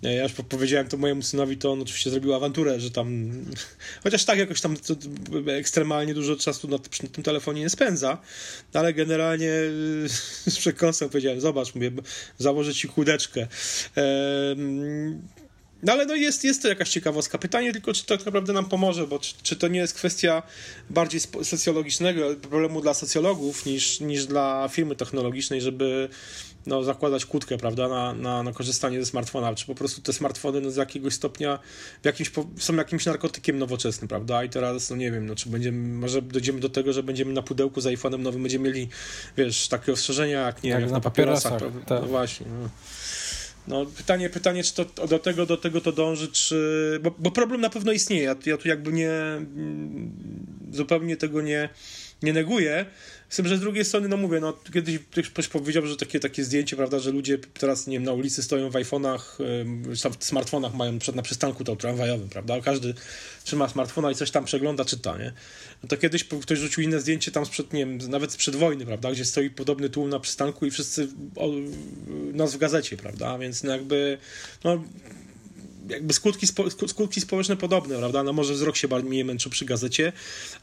E, 0.02 0.14
ja 0.14 0.22
już 0.22 0.32
powiedziałem 0.32 0.88
to 0.88 0.96
mojemu 0.96 1.22
synowi, 1.22 1.56
to 1.56 1.72
on 1.72 1.82
oczywiście 1.82 2.10
zrobił 2.10 2.34
awanturę, 2.34 2.80
że 2.80 2.90
tam, 2.90 3.32
chociaż 4.04 4.24
tak 4.24 4.38
jakoś 4.38 4.60
tam 4.60 4.76
ekstremalnie 5.46 6.14
dużo 6.14 6.36
czasu 6.36 6.68
na, 6.68 6.76
na 6.76 7.08
tym 7.08 7.24
telefonie 7.24 7.60
nie 7.60 7.70
spędza, 7.70 8.18
ale 8.72 8.92
generalnie 8.92 9.50
z 10.46 10.58
przekąsem 10.58 11.08
powiedziałem, 11.08 11.40
zobacz, 11.40 11.74
mówię, 11.74 11.90
założę 12.38 12.74
ci 12.74 12.88
kłódeczkę. 12.88 13.46
Eee, 13.96 14.56
no 15.82 15.92
ale 15.92 16.06
no 16.06 16.14
jest, 16.14 16.44
jest 16.44 16.62
to 16.62 16.68
jakaś 16.68 16.88
ciekawostka. 16.88 17.38
Pytanie 17.38 17.72
tylko, 17.72 17.92
czy 17.92 18.04
to 18.04 18.16
tak 18.16 18.26
naprawdę 18.26 18.52
nam 18.52 18.64
pomoże, 18.64 19.06
bo 19.06 19.18
czy, 19.18 19.34
czy 19.42 19.56
to 19.56 19.68
nie 19.68 19.80
jest 19.80 19.94
kwestia 19.94 20.42
bardziej 20.90 21.20
socjologicznego 21.42 22.34
problemu 22.36 22.80
dla 22.80 22.94
socjologów 22.94 23.66
niż, 23.66 24.00
niż 24.00 24.26
dla 24.26 24.68
firmy 24.68 24.96
technologicznej, 24.96 25.60
żeby 25.60 26.08
no, 26.66 26.84
zakładać 26.84 27.26
kłódkę, 27.26 27.58
prawda, 27.58 27.88
na, 27.88 28.12
na, 28.14 28.42
na 28.42 28.52
korzystanie 28.52 29.00
ze 29.00 29.06
smartfona, 29.06 29.54
czy 29.54 29.66
po 29.66 29.74
prostu 29.74 30.00
te 30.00 30.12
smartfony 30.12 30.60
no, 30.60 30.70
z 30.70 30.76
jakiegoś 30.76 31.14
stopnia 31.14 31.58
w 32.02 32.06
jakimś, 32.06 32.30
są 32.58 32.74
jakimś 32.74 33.06
narkotykiem 33.06 33.58
nowoczesnym, 33.58 34.08
prawda, 34.08 34.44
i 34.44 34.48
teraz, 34.48 34.90
no 34.90 34.96
nie 34.96 35.10
wiem, 35.10 35.26
no, 35.26 35.34
czy 35.34 35.48
będziemy, 35.48 35.88
może 35.88 36.22
dojdziemy 36.22 36.60
do 36.60 36.68
tego, 36.68 36.92
że 36.92 37.02
będziemy 37.02 37.32
na 37.32 37.42
pudełku 37.42 37.80
z 37.80 37.84
iPhone'em 37.84 38.18
nowym, 38.18 38.42
będziemy 38.42 38.68
mieli, 38.68 38.88
wiesz, 39.36 39.68
takie 39.68 39.92
ostrzeżenia, 39.92 40.40
jak 40.40 40.62
nie 40.62 40.70
jak, 40.70 40.80
jak 40.80 40.90
na 40.90 41.00
papierosach, 41.00 41.52
papierosach 41.52 41.84
tak. 41.84 42.02
no 42.02 42.08
właśnie, 42.08 42.46
no. 42.62 42.68
No, 43.68 43.86
pytanie, 43.86 44.30
pytanie, 44.30 44.64
czy 44.64 44.74
to 44.74 45.06
do 45.06 45.18
tego, 45.18 45.46
do 45.46 45.56
tego 45.56 45.80
to 45.80 45.92
dąży, 45.92 46.28
czy. 46.28 46.98
Bo, 47.02 47.14
bo 47.18 47.30
problem 47.30 47.60
na 47.60 47.70
pewno 47.70 47.92
istnieje. 47.92 48.22
Ja, 48.22 48.36
ja 48.46 48.56
tu 48.56 48.68
jakby 48.68 48.92
nie. 48.92 49.12
Zupełnie 50.72 51.16
tego 51.16 51.42
nie, 51.42 51.68
nie 52.22 52.32
neguję. 52.32 52.86
Z 53.32 53.36
tym, 53.36 53.48
że 53.48 53.56
z 53.56 53.60
drugiej 53.60 53.84
strony, 53.84 54.08
no 54.08 54.16
mówię, 54.16 54.40
no 54.40 54.58
kiedyś 54.74 54.98
ktoś 55.32 55.48
powiedział, 55.48 55.86
że 55.86 55.96
takie, 55.96 56.20
takie 56.20 56.44
zdjęcie, 56.44 56.76
prawda, 56.76 56.98
że 56.98 57.10
ludzie 57.10 57.38
teraz, 57.38 57.86
nie 57.86 57.96
wiem, 57.96 58.02
na 58.02 58.12
ulicy 58.12 58.42
stoją 58.42 58.70
w 58.70 58.74
iPhone'ach, 58.74 59.20
w 60.18 60.24
smartfonach 60.24 60.74
mają 60.74 60.98
przed 60.98 61.16
na 61.16 61.22
przystanku 61.22 61.64
to 61.64 61.76
tramwajowym, 61.76 62.28
prawda, 62.28 62.60
każdy 62.60 62.94
trzyma 63.44 63.68
smartfona 63.68 64.10
i 64.10 64.14
coś 64.14 64.30
tam 64.30 64.44
przegląda, 64.44 64.84
czyta, 64.84 65.18
nie? 65.18 65.32
No 65.82 65.88
to 65.88 65.96
kiedyś 65.96 66.24
ktoś 66.24 66.58
rzucił 66.58 66.82
inne 66.82 67.00
zdjęcie 67.00 67.30
tam 67.30 67.46
sprzed, 67.46 67.72
nie 67.72 67.86
wiem, 67.86 67.98
nawet 68.10 68.32
sprzed 68.32 68.56
wojny, 68.56 68.86
prawda, 68.86 69.12
gdzie 69.12 69.24
stoi 69.24 69.50
podobny 69.50 69.90
tłum 69.90 70.08
na 70.08 70.20
przystanku 70.20 70.66
i 70.66 70.70
wszyscy 70.70 71.08
o, 71.36 71.48
nas 72.32 72.54
w 72.54 72.58
gazecie, 72.58 72.96
prawda, 72.96 73.38
więc 73.38 73.62
no 73.62 73.72
jakby, 73.72 74.18
no 74.64 74.82
jakby 75.88 76.14
skutki, 76.14 76.46
spo, 76.46 76.70
skutki 76.70 77.20
społeczne 77.20 77.56
podobne, 77.56 77.98
prawda? 77.98 78.22
No 78.22 78.32
może 78.32 78.54
wzrok 78.54 78.76
się 78.76 78.88
bardziej 78.88 79.24
męczył 79.24 79.50
przy 79.50 79.64
gazecie, 79.64 80.12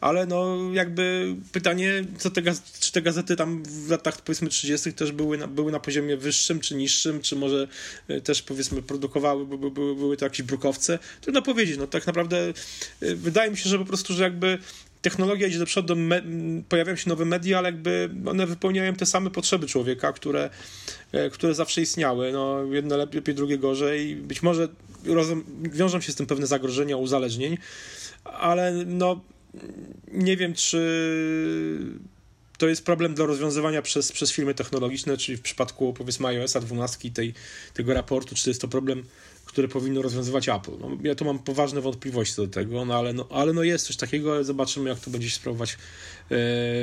ale 0.02 0.26
no 0.26 0.58
jakby 0.74 1.36
pytanie, 1.52 2.06
co 2.18 2.30
te 2.30 2.42
czy 2.80 2.92
te 2.92 3.02
gazety 3.02 3.36
tam 3.36 3.64
w 3.64 3.90
latach 3.90 4.22
powiedzmy 4.22 4.50
30. 4.50 4.94
też 4.94 5.12
były 5.12 5.38
na, 5.38 5.48
były 5.48 5.72
na 5.72 5.80
poziomie 5.80 6.18
wyższym 6.18 6.60
czy 6.60 6.76
niższym, 6.76 7.22
czy 7.22 7.36
może 7.36 7.68
e, 8.08 8.22
też 8.22 8.42
powiedzmy 8.42 8.82
produkowały, 8.82 9.46
były, 9.46 9.72
były 9.72 10.18
to 10.18 10.26
jakieś 10.26 10.42
brukowce. 10.42 11.00
Trudno 11.22 11.42
powiedzieć, 11.42 11.78
no 11.78 11.88
tak 11.88 12.08
naprawdę 12.08 12.54
e, 13.02 13.16
wydaje 13.16 13.52
mi 13.52 13.58
się, 13.58 13.70
że 13.70 13.80
po 13.80 13.86
prostu, 13.86 14.14
że 14.14 14.24
jakby 14.24 14.60
technologia 15.02 15.48
idzie 15.48 15.60
do 15.60 15.66
przodu, 15.66 15.96
me, 15.96 16.22
pojawiają 16.70 16.98
się 16.98 17.10
nowe 17.10 17.26
media, 17.26 17.58
ale 17.58 17.70
jakby 17.70 18.10
one 18.26 18.48
wypełniają 18.48 18.94
te 18.94 19.06
same 19.06 19.30
potrzeby 19.30 19.68
człowieka, 19.68 20.14
które, 20.14 20.50
e, 21.12 21.30
które 21.30 21.54
zawsze 21.54 21.82
istniały. 21.82 22.32
No, 22.32 22.64
jedno 22.72 22.98
lepiej, 22.98 23.36
drugie 23.36 23.58
gorzej. 23.58 24.16
Być 24.16 24.44
może 24.44 24.68
rozum, 25.06 25.44
wiążą 25.64 26.02
się 26.02 26.12
z 26.12 26.16
tym 26.16 26.26
pewne 26.26 26.48
zagrożenia, 26.48 26.98
uzależnień, 26.98 27.58
ale 28.24 28.74
no 28.86 29.22
nie 30.12 30.38
wiem, 30.38 30.54
czy 30.54 30.80
to 32.60 32.68
jest 32.68 32.86
problem 32.86 33.16
do 33.16 33.26
rozwiązywania 33.26 33.82
przez, 33.82 34.12
przez 34.12 34.32
firmy 34.32 34.54
technologiczne, 34.54 35.18
czyli 35.18 35.38
w 35.38 35.42
przypadku 35.42 35.94
powiedzmy 35.94 36.28
iOS-a 36.28 36.60
12 36.60 37.12
tej, 37.12 37.34
tego 37.74 37.94
raportu, 37.94 38.36
czy 38.36 38.44
to 38.44 38.50
jest 38.50 38.62
to 38.62 38.68
problem 38.68 39.04
które 39.46 39.68
powinno 39.68 40.02
rozwiązywać 40.02 40.50
Apple. 40.50 40.72
No, 40.80 40.90
ja 41.04 41.16
tu 41.16 41.26
mam 41.26 41.40
poważne 41.40 41.82
wątpliwości 41.82 42.36
do 42.36 42.48
tego, 42.48 42.86
no 42.86 42.96
ale, 42.96 43.14
no, 43.14 43.28
ale 43.30 43.54
no 43.54 43.64
jest 43.64 43.88
coś 43.88 43.96
takiego, 43.96 44.44
zobaczymy, 44.44 44.90
jak 44.90 45.00
to 45.00 45.12
będzie 45.12 45.30
się 45.30 45.36
sprawować 45.36 45.72
e, 45.72 45.78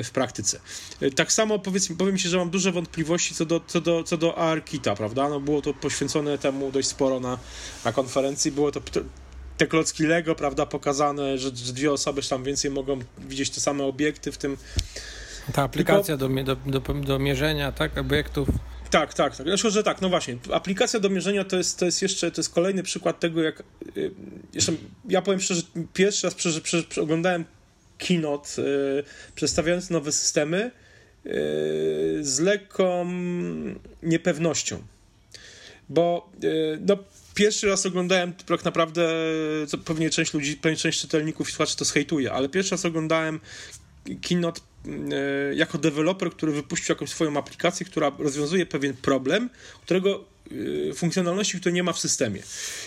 w 0.04 0.10
praktyce. 0.12 0.60
E, 1.00 1.10
tak 1.10 1.32
samo 1.32 1.58
powiem 1.98 2.18
Ci, 2.18 2.28
że 2.28 2.36
mam 2.36 2.50
duże 2.50 2.72
wątpliwości 2.72 3.34
co 3.34 3.44
do, 3.46 3.60
co 3.66 3.80
do, 3.80 4.02
co 4.02 4.16
do 4.16 4.38
ARKita, 4.38 4.96
prawda? 4.96 5.28
No, 5.28 5.40
było 5.40 5.62
to 5.62 5.74
poświęcone 5.74 6.38
temu 6.38 6.72
dość 6.72 6.88
sporo 6.88 7.20
na, 7.20 7.38
na 7.84 7.92
konferencji, 7.92 8.52
było 8.52 8.72
to 8.72 8.80
te 9.56 9.66
klocki 9.66 10.06
Lego, 10.06 10.34
prawda, 10.34 10.66
pokazane, 10.66 11.38
że, 11.38 11.56
że 11.56 11.72
dwie 11.72 11.92
osoby 11.92 12.22
tam 12.22 12.44
więcej 12.44 12.70
mogą 12.70 12.98
widzieć 13.18 13.50
te 13.50 13.60
same 13.60 13.84
obiekty 13.84 14.32
w 14.32 14.38
tym. 14.38 14.56
Ta 15.52 15.62
aplikacja 15.62 16.16
Tylko... 16.16 16.42
do, 16.44 16.56
do, 16.56 16.80
do, 16.80 16.94
do 16.94 17.18
mierzenia, 17.18 17.72
tak, 17.72 17.98
obiektów. 17.98 18.48
Tak, 18.90 19.14
tak, 19.14 19.36
tak. 19.36 19.46
Znaczy, 19.46 19.70
że 19.70 19.82
tak, 19.82 20.00
no 20.00 20.08
właśnie. 20.08 20.36
Aplikacja 20.52 21.00
do 21.00 21.08
mierzenia 21.08 21.44
to 21.44 21.56
jest, 21.56 21.78
to 21.78 21.84
jest 21.84 22.02
jeszcze, 22.02 22.30
to 22.30 22.40
jest 22.40 22.54
kolejny 22.54 22.82
przykład 22.82 23.20
tego, 23.20 23.42
jak. 23.42 23.62
Y, 23.96 24.10
jeszcze, 24.52 24.72
ja 25.08 25.22
powiem 25.22 25.40
szczerze, 25.40 25.62
pierwszy 25.92 26.26
raz 26.26 26.34
prze, 26.34 26.60
prze, 26.60 26.82
prze, 26.82 27.02
oglądałem 27.02 27.44
keynote 27.98 28.62
yy, 28.62 29.04
przedstawiając 29.34 29.90
nowe 29.90 30.12
systemy 30.12 30.70
yy, 31.24 31.32
z 32.20 32.40
lekką 32.40 33.06
niepewnością. 34.02 34.82
Bo 35.88 36.30
yy, 36.42 36.78
no, 36.86 36.96
pierwszy 37.34 37.66
raz 37.66 37.86
oglądałem 37.86 38.32
tak 38.32 38.64
naprawdę, 38.64 39.08
co 39.66 39.78
pewnie 39.78 40.10
część 40.10 40.34
ludzi, 40.34 40.56
pewnie 40.56 40.76
część 40.76 41.00
czytelników 41.00 41.48
i 41.48 41.52
słuchaczy 41.52 41.76
to 41.76 41.84
zhejtuje, 41.84 42.32
ale 42.32 42.48
pierwszy 42.48 42.70
raz 42.70 42.84
oglądałem 42.84 43.40
keynote 44.22 44.60
E, 44.86 45.54
jako 45.54 45.78
deweloper, 45.78 46.30
który 46.30 46.52
wypuścił 46.52 46.92
jakąś 46.92 47.10
swoją 47.10 47.36
aplikację, 47.36 47.86
która 47.86 48.12
rozwiązuje 48.18 48.66
pewien 48.66 48.94
problem, 48.94 49.50
którego 49.82 50.24
e, 50.90 50.94
funkcjonalności, 50.94 51.60
której 51.60 51.74
nie 51.74 51.82
ma 51.82 51.92
w 51.92 51.98
systemie. 51.98 52.42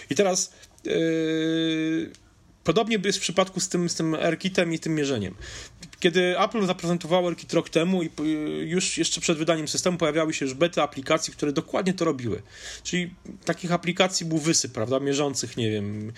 I 0.09 0.15
teraz 0.15 0.53
e, 0.87 0.91
podobnie 2.69 2.99
jest 3.05 3.19
w 3.19 3.21
przypadku 3.21 3.59
z 3.59 3.69
tym, 3.69 3.89
z 3.89 3.95
tym 3.95 4.15
AirKitem 4.15 4.73
i 4.73 4.79
tym 4.79 4.95
mierzeniem. 4.95 5.35
Kiedy 5.99 6.39
Apple 6.39 6.65
zaprezentowało 6.65 7.27
AirKit 7.27 7.53
rok 7.53 7.69
temu 7.69 8.03
i 8.03 8.09
już 8.65 8.97
jeszcze 8.97 9.21
przed 9.21 9.37
wydaniem 9.37 9.67
systemu 9.67 9.97
pojawiały 9.97 10.33
się 10.33 10.45
już 10.45 10.53
bety 10.53 10.81
aplikacji, 10.81 11.33
które 11.33 11.51
dokładnie 11.51 11.93
to 11.93 12.05
robiły. 12.05 12.41
Czyli 12.83 13.13
takich 13.45 13.71
aplikacji 13.71 14.25
był 14.25 14.37
wysyp, 14.37 14.71
prawda, 14.71 14.99
mierzących, 14.99 15.57
nie 15.57 15.71
wiem, 15.71 16.11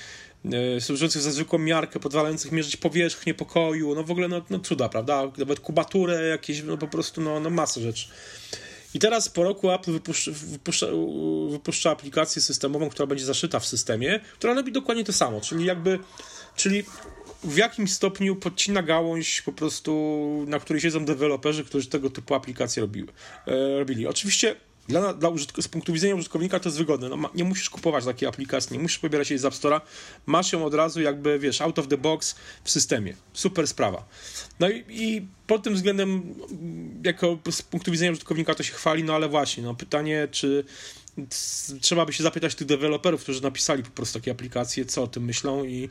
e, 0.78 0.82
służących 0.82 1.22
za 1.22 1.32
zwykłą 1.32 1.60
miarkę, 1.60 2.00
pozwalających 2.00 2.52
mierzyć 2.52 2.78
powierzchnię 2.78 3.34
pokoju, 3.34 3.96
no 3.96 4.04
w 4.04 4.12
ogóle 4.12 4.28
no, 4.28 4.42
no 4.50 4.60
cuda, 4.60 4.90
prawda, 4.90 5.32
nawet 5.38 5.60
kubaturę 5.60 6.28
jakieś, 6.28 6.64
no 6.64 6.78
po 6.78 6.88
prostu 6.88 7.22
no, 7.22 7.40
no 7.40 7.50
masę 7.50 7.82
rzeczy. 7.82 8.08
I 8.94 9.00
teraz 9.00 9.30
po 9.30 9.44
roku 9.44 9.72
Apple 9.72 9.92
wypuszcza, 9.92 10.32
wypuszcza, 10.32 10.88
wypuszcza, 11.50 11.92
aplikację 11.92 12.42
systemową, 12.42 12.90
która 12.90 13.08
będzie 13.08 13.26
zaszyta 13.26 13.60
w 13.60 13.66
systemie, 13.66 14.20
która 14.34 14.54
robi 14.54 14.72
dokładnie 14.72 15.04
to 15.04 15.14
samo, 15.14 15.42
czyli 15.42 15.66
jakby, 15.66 16.00
czyli 16.56 16.84
w 17.44 17.58
jakimś 17.58 17.94
stopniu 17.94 18.36
podcina 18.36 18.84
gałąź 18.84 19.42
po 19.42 19.52
prostu, 19.52 20.46
na 20.48 20.60
której 20.60 20.82
siedzą 20.82 21.06
deweloperzy, 21.06 21.64
którzy 21.64 21.88
tego 21.88 22.10
typu 22.10 22.36
aplikacje 22.36 22.82
robiły, 22.82 23.08
e, 23.48 23.80
robili. 23.80 24.08
Oczywiście 24.08 24.56
dla, 24.88 25.14
dla 25.14 25.30
użytk- 25.30 25.62
z 25.62 25.68
punktu 25.68 25.94
widzenia 25.94 26.16
użytkownika 26.16 26.60
to 26.60 26.70
jest 26.70 26.78
wygodne. 26.78 27.10
No, 27.10 27.30
nie 27.36 27.44
musisz 27.44 27.70
kupować 27.70 28.06
takiej 28.06 28.30
aplikacji, 28.30 28.78
nie 28.78 28.84
musisz 28.84 29.00
pobierać 29.00 29.30
jej 29.30 29.40
z 29.40 29.46
App 29.46 29.54
Store'a. 29.54 29.82
Masz 30.26 30.54
ją 30.54 30.66
od 30.66 30.74
razu 30.74 31.02
jakby, 31.02 31.40
wiesz, 31.40 31.62
out 31.62 31.80
of 31.80 31.88
the 31.88 31.98
box 31.98 32.36
w 32.64 32.72
systemie. 32.72 33.14
Super 33.34 33.68
sprawa. 33.68 34.06
No 34.60 34.70
i, 34.70 34.84
i 34.90 35.28
pod 35.48 35.64
tym 35.64 35.74
względem, 35.76 36.36
jako 37.06 37.38
z 37.52 37.62
punktu 37.62 37.92
widzenia 37.92 38.12
użytkownika 38.12 38.56
to 38.56 38.64
się 38.64 38.74
chwali, 38.74 39.04
no 39.04 39.16
ale 39.16 39.30
właśnie, 39.30 39.64
no 39.64 39.76
pytanie, 39.76 40.28
czy 40.32 40.64
trzeba 41.82 42.06
by 42.06 42.14
się 42.14 42.24
zapytać 42.24 42.56
tych 42.56 42.68
deweloperów, 42.68 43.22
którzy 43.22 43.44
napisali 43.44 43.84
po 43.84 43.90
prostu 43.90 44.20
takie 44.20 44.32
aplikacje, 44.32 44.86
co 44.86 45.04
o 45.04 45.08
tym 45.08 45.24
myślą 45.24 45.64
i 45.64 45.82
yy, 45.82 45.90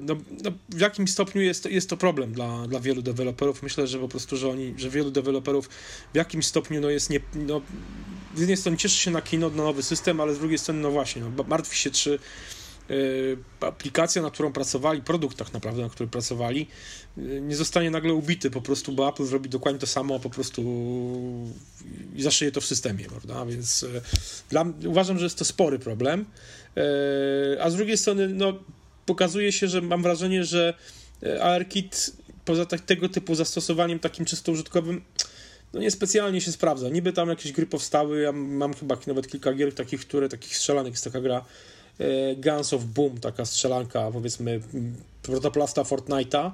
no, 0.00 0.16
no, 0.44 0.52
w 0.68 0.80
jakim 0.80 1.08
stopniu 1.08 1.42
jest 1.42 1.62
to, 1.62 1.68
jest 1.68 1.90
to 1.90 1.96
problem 1.96 2.32
dla, 2.32 2.66
dla 2.68 2.80
wielu 2.80 3.02
deweloperów. 3.02 3.62
Myślę, 3.62 3.86
że 3.86 3.98
po 3.98 4.08
prostu, 4.08 4.36
że 4.36 4.50
oni, 4.50 4.74
że 4.76 4.90
wielu 4.90 5.10
deweloperów 5.10 5.68
w 6.12 6.16
jakimś 6.16 6.46
stopniu 6.46 6.80
no, 6.80 6.90
jest 6.90 7.10
nie, 7.10 7.20
no, 7.34 7.60
z 8.34 8.40
jednej 8.40 8.56
strony 8.56 8.78
cieszy 8.78 8.98
się 8.98 9.10
na 9.10 9.22
kino, 9.22 9.50
na 9.50 9.62
nowy 9.62 9.82
system, 9.82 10.20
ale 10.20 10.34
z 10.34 10.38
drugiej 10.38 10.58
strony, 10.58 10.80
no 10.80 10.90
właśnie, 10.90 11.22
no, 11.22 11.44
martwi 11.44 11.76
się, 11.76 11.90
czy 11.90 12.18
aplikacja, 13.60 14.22
na 14.22 14.30
którą 14.30 14.52
pracowali, 14.52 15.02
produkt 15.02 15.36
tak 15.36 15.52
naprawdę, 15.52 15.82
na 15.82 15.88
który 15.88 16.08
pracowali, 16.08 16.66
y, 17.18 17.40
nie 17.40 17.56
zostanie 17.56 17.90
nagle 17.90 18.14
ubity 18.14 18.50
po 18.50 18.60
prostu, 18.60 18.92
bo 18.92 19.08
Apple 19.08 19.24
zrobi 19.24 19.48
dokładnie 19.48 19.80
to 19.80 19.86
samo, 19.86 20.20
po 20.20 20.30
prostu 20.30 20.62
zaszyje 22.18 22.52
to 22.52 22.60
w 22.60 22.66
systemie, 22.66 23.04
prawda? 23.04 23.46
Więc 23.46 23.82
y, 23.82 24.02
dla, 24.50 24.64
uważam, 24.86 25.18
że 25.18 25.24
jest 25.24 25.38
to 25.38 25.44
spory 25.44 25.78
problem. 25.78 26.24
A 27.60 27.70
z 27.70 27.76
drugiej 27.76 27.98
strony, 27.98 28.28
no, 28.28 28.52
pokazuje 29.06 29.52
się, 29.52 29.68
że 29.68 29.82
mam 29.82 30.02
wrażenie, 30.02 30.44
że 30.44 30.74
ARKit 31.40 32.10
poza 32.44 32.66
tak, 32.66 32.80
tego 32.80 33.08
typu 33.08 33.34
zastosowaniem 33.34 33.98
takim 33.98 34.24
czysto 34.24 34.52
użytkowym 34.52 35.02
no 35.72 35.80
niespecjalnie 35.80 36.40
się 36.40 36.52
sprawdza. 36.52 36.88
Niby 36.88 37.12
tam 37.12 37.28
jakieś 37.28 37.52
gry 37.52 37.66
powstały, 37.66 38.20
ja 38.20 38.32
mam 38.32 38.74
chyba 38.74 38.96
nawet 39.06 39.28
kilka 39.28 39.52
gier 39.52 39.74
takich, 39.74 40.00
które, 40.00 40.28
takich 40.28 40.56
strzelanek, 40.56 40.92
jest 40.92 41.04
taka 41.04 41.20
gra 41.20 41.44
Guns 42.36 42.72
of 42.72 42.84
Boom, 42.84 43.20
taka 43.20 43.44
strzelanka, 43.44 44.10
powiedzmy, 44.10 44.60
protoplasta 45.22 45.82
Fortnite'a, 45.82 46.50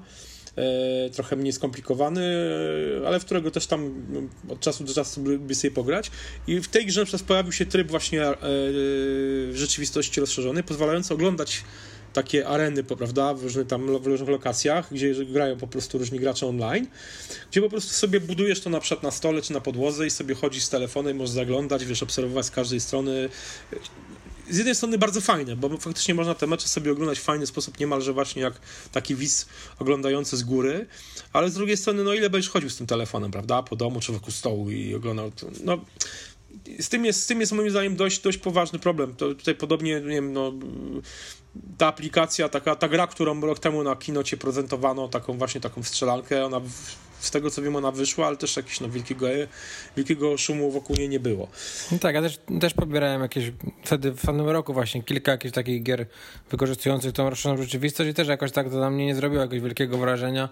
e, 0.56 1.10
trochę 1.10 1.36
mniej 1.36 1.52
skomplikowany, 1.52 2.20
e, 3.02 3.06
ale 3.08 3.20
w 3.20 3.24
którego 3.24 3.50
też 3.50 3.66
tam 3.66 3.94
od 4.48 4.60
czasu 4.60 4.84
do 4.84 4.94
czasu 4.94 5.20
by 5.38 5.54
sobie 5.54 5.70
pograć. 5.70 6.10
I 6.46 6.60
w 6.60 6.68
tej 6.68 6.86
grze 6.86 7.04
przez 7.04 7.22
pojawił 7.22 7.52
się 7.52 7.66
tryb 7.66 7.90
właśnie 7.90 8.22
w 8.42 9.52
rzeczywistości 9.54 10.20
rozszerzonej, 10.20 10.62
pozwalający 10.62 11.14
oglądać 11.14 11.64
takie 12.12 12.48
areny, 12.48 12.84
prawda, 12.84 13.34
w 13.34 13.42
różnych 13.42 13.66
tam 13.66 13.98
w 13.98 14.06
różnych 14.06 14.28
lokacjach, 14.28 14.88
gdzie 14.92 15.24
grają 15.24 15.56
po 15.56 15.66
prostu 15.66 15.98
różni 15.98 16.18
gracze 16.18 16.46
online, 16.46 16.86
gdzie 17.50 17.60
po 17.60 17.68
prostu 17.68 17.92
sobie 17.92 18.20
budujesz 18.20 18.60
to 18.60 18.70
na 18.70 18.80
przykład 18.80 19.02
na 19.02 19.10
stole 19.10 19.42
czy 19.42 19.52
na 19.52 19.60
podłodze 19.60 20.06
i 20.06 20.10
sobie 20.10 20.34
chodzisz 20.34 20.64
z 20.64 20.68
telefonem, 20.68 21.16
możesz 21.16 21.34
zaglądać, 21.34 21.84
wiesz, 21.84 22.02
obserwować 22.02 22.46
z 22.46 22.50
każdej 22.50 22.80
strony 22.80 23.28
z 24.52 24.56
jednej 24.56 24.74
strony 24.74 24.98
bardzo 24.98 25.20
fajne, 25.20 25.56
bo 25.56 25.78
faktycznie 25.78 26.14
można 26.14 26.34
te 26.34 26.46
mecze 26.46 26.68
sobie 26.68 26.92
oglądać 26.92 27.18
w 27.18 27.22
fajny 27.22 27.46
sposób, 27.46 27.80
niemalże 27.80 28.12
właśnie 28.12 28.42
jak 28.42 28.54
taki 28.92 29.14
widz 29.14 29.46
oglądający 29.78 30.36
z 30.36 30.42
góry, 30.42 30.86
ale 31.32 31.50
z 31.50 31.54
drugiej 31.54 31.76
strony, 31.76 32.04
no 32.04 32.14
ile 32.14 32.30
będziesz 32.30 32.50
chodził 32.50 32.70
z 32.70 32.76
tym 32.76 32.86
telefonem, 32.86 33.30
prawda, 33.30 33.62
po 33.62 33.76
domu 33.76 34.00
czy 34.00 34.12
wokół 34.12 34.30
stołu 34.30 34.70
i 34.70 34.94
oglądał, 34.94 35.32
no 35.64 35.78
z 36.80 36.88
tym 36.88 37.04
jest, 37.04 37.22
z 37.22 37.26
tym 37.26 37.40
jest 37.40 37.52
moim 37.52 37.70
zdaniem 37.70 37.96
dość, 37.96 38.20
dość 38.20 38.38
poważny 38.38 38.78
problem. 38.78 39.14
To 39.16 39.34
tutaj 39.34 39.54
podobnie, 39.54 39.94
nie 39.94 40.00
wiem, 40.00 40.32
no, 40.32 40.52
ta 41.78 41.86
aplikacja, 41.86 42.48
taka, 42.48 42.76
ta 42.76 42.88
gra, 42.88 43.06
którą 43.06 43.40
rok 43.40 43.58
temu 43.58 43.82
na 43.82 43.96
kinocie 43.96 44.36
prezentowano, 44.36 45.08
taką 45.08 45.38
właśnie 45.38 45.60
taką 45.60 45.82
strzelankę, 45.82 46.46
ona 46.46 46.60
z 47.22 47.30
tego 47.30 47.50
co 47.50 47.62
wiem, 47.62 47.76
ona 47.76 47.90
wyszła, 47.90 48.26
ale 48.26 48.36
też 48.36 48.56
jakiegoś 48.56 48.80
no, 48.80 48.88
wielkiego, 48.88 49.26
wielkiego 49.96 50.38
szumu 50.38 50.70
wokół 50.70 50.96
niej 50.96 51.08
nie 51.08 51.20
było. 51.20 51.48
No 51.92 51.98
tak, 51.98 52.14
ja 52.14 52.22
też, 52.22 52.40
też 52.60 52.74
pobierałem 52.74 53.22
jakieś, 53.22 53.52
wtedy 53.84 54.12
w 54.12 54.20
pewnym 54.20 54.48
roku 54.48 54.72
właśnie 54.72 55.02
kilka 55.02 55.32
jakichś 55.32 55.54
takich 55.54 55.82
gier 55.82 56.06
wykorzystujących 56.50 57.12
tą 57.12 57.30
rozszerzoną 57.30 57.62
rzeczywistość 57.62 58.10
i 58.10 58.14
też 58.14 58.28
jakoś 58.28 58.52
tak 58.52 58.70
to 58.70 58.76
na 58.76 58.90
mnie 58.90 59.06
nie 59.06 59.14
zrobiło 59.14 59.42
jakiegoś 59.42 59.62
wielkiego 59.62 59.98
wrażenia. 59.98 60.48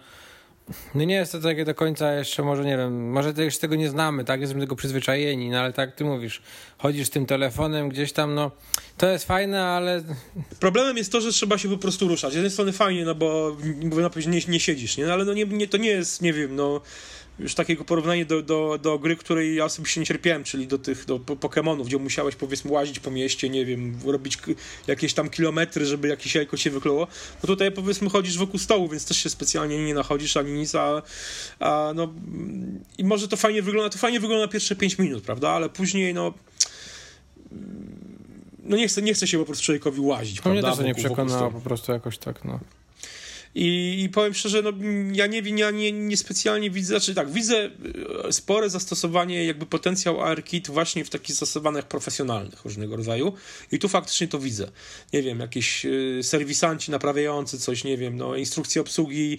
No 0.95 1.05
nie 1.05 1.15
jest 1.15 1.33
to 1.33 1.41
takie 1.41 1.65
do 1.65 1.75
końca 1.75 2.15
jeszcze, 2.15 2.43
może 2.43 2.65
nie 2.65 2.77
wiem, 2.77 3.11
może 3.11 3.35
też 3.35 3.59
tego 3.59 3.77
nie 3.77 3.89
znamy, 3.89 4.25
tak? 4.25 4.41
Jesteśmy 4.41 4.61
tego 4.61 4.77
przyzwyczajeni, 4.77 5.51
no 5.51 5.59
ale 5.59 5.73
tak 5.73 5.95
ty 5.95 6.05
mówisz, 6.05 6.43
chodzisz 6.79 7.11
tym 7.11 7.27
telefonem 7.27 7.89
gdzieś 7.89 8.13
tam, 8.13 8.35
no 8.35 8.51
to 8.97 9.09
jest 9.09 9.25
fajne, 9.25 9.65
ale... 9.65 10.03
Problemem 10.61 10.97
jest 10.97 11.13
to, 11.13 11.21
że 11.21 11.33
trzeba 11.33 11.59
się 11.59 11.69
po 11.69 11.79
prostu 11.79 12.09
ruszać. 12.09 12.33
Z 12.33 12.35
jednej 12.35 12.51
strony 12.51 12.73
fajnie, 12.73 13.05
no 13.05 13.15
bo, 13.15 13.57
bo 13.85 13.97
nie, 14.27 14.41
nie 14.49 14.61
siedzisz, 14.61 14.97
nie? 14.97 15.07
No, 15.07 15.13
ale 15.13 15.25
no 15.25 15.35
nie, 15.35 15.45
nie, 15.45 15.69
to 15.69 15.77
nie 15.77 15.91
jest, 15.91 16.23
nie 16.23 16.33
wiem, 16.33 16.57
no 16.57 16.81
już 17.41 17.55
takiego 17.55 17.85
porównania 17.85 18.25
do, 18.25 18.43
do, 18.43 18.79
do 18.83 18.99
gry, 18.99 19.17
której 19.17 19.57
ja 19.57 19.65
osobiście 19.65 20.01
nie 20.01 20.07
cierpiałem, 20.07 20.45
czyli 20.45 20.67
do 20.67 20.79
tych 20.79 21.05
do 21.05 21.19
Pokémonów, 21.19 21.87
gdzie 21.87 21.99
musiałeś 21.99 22.37
powiedzmy 22.37 22.71
łazić 22.71 23.01
po 23.01 23.11
mieście, 23.11 23.49
nie 23.49 23.67
wiem, 23.67 23.99
robić 24.05 24.39
jakieś 24.87 25.15
tam 25.15 25.31
kilometry, 25.31 25.87
żeby 25.87 26.09
jakieś 26.09 26.35
jajko 26.35 26.57
się 26.57 26.71
wykluło. 26.71 27.07
No 27.43 27.47
tutaj 27.47 27.73
powiedzmy 27.73 28.11
chodzisz 28.11 28.39
wokół 28.39 28.61
stołu, 28.61 28.89
więc 28.89 29.05
też 29.05 29.17
się 29.17 29.31
specjalnie 29.31 29.85
nie 29.85 29.95
nachodzisz 29.95 30.37
ani 30.37 30.53
nic, 30.53 30.75
a, 30.75 31.03
a 31.61 31.93
no 31.95 32.15
i 32.99 33.05
może 33.05 33.29
to 33.29 33.37
fajnie 33.37 33.63
wygląda, 33.63 33.91
to 33.91 33.99
fajnie 33.99 34.21
wygląda 34.21 34.49
pierwsze 34.49 34.77
5 34.77 34.99
minut, 34.99 35.25
prawda, 35.25 35.51
ale 35.51 35.69
później 35.69 36.15
no 36.15 36.35
no 38.65 38.77
nie 38.77 38.89
chce, 38.89 39.03
nie 39.03 39.15
chce 39.15 39.27
się 39.27 39.39
po 39.39 39.45
prostu 39.45 39.65
człowiekowi 39.65 40.01
łazić, 40.01 40.37
no 40.37 40.43
prawda? 40.43 40.69
Mnie 40.69 40.77
też 40.77 40.87
nie 40.87 40.95
przekonało 40.95 41.51
po 41.51 41.61
prostu 41.61 41.93
jakoś 41.93 42.19
tak, 42.19 42.45
no. 42.45 42.61
I, 43.55 44.03
I, 44.03 44.09
powiem 44.09 44.35
szczerze, 44.35 44.63
no, 44.63 44.73
ja 45.13 45.27
nie, 45.27 45.41
ja 45.41 45.71
nie, 45.71 45.93
nie 45.93 46.17
specjalnie 46.17 46.71
widzę, 46.71 46.89
znaczy 46.89 47.15
tak, 47.15 47.31
widzę 47.31 47.71
e, 48.27 48.33
spore 48.33 48.71
zastosowanie, 48.71 49.45
jakby 49.45 49.67
potencjał 49.67 50.21
ARKit 50.21 50.69
właśnie 50.69 51.05
w 51.05 51.11
takich 51.11 51.37
zastosowaniach 51.37 51.89
profesjonalnych 51.89 52.65
różnego 52.65 52.97
rodzaju 52.97 53.33
i 53.73 53.79
tu 53.79 53.89
faktycznie 53.89 54.29
to 54.29 54.39
widzę. 54.39 54.71
Nie 55.13 55.23
wiem, 55.23 55.41
jakieś 55.41 55.87
y, 55.87 56.21
serwisanci 56.23 56.91
naprawiający 56.91 57.59
coś, 57.59 57.85
nie 57.85 57.97
wiem, 57.97 58.17
no, 58.17 58.37
instrukcje 58.37 58.81
obsługi, 58.83 59.39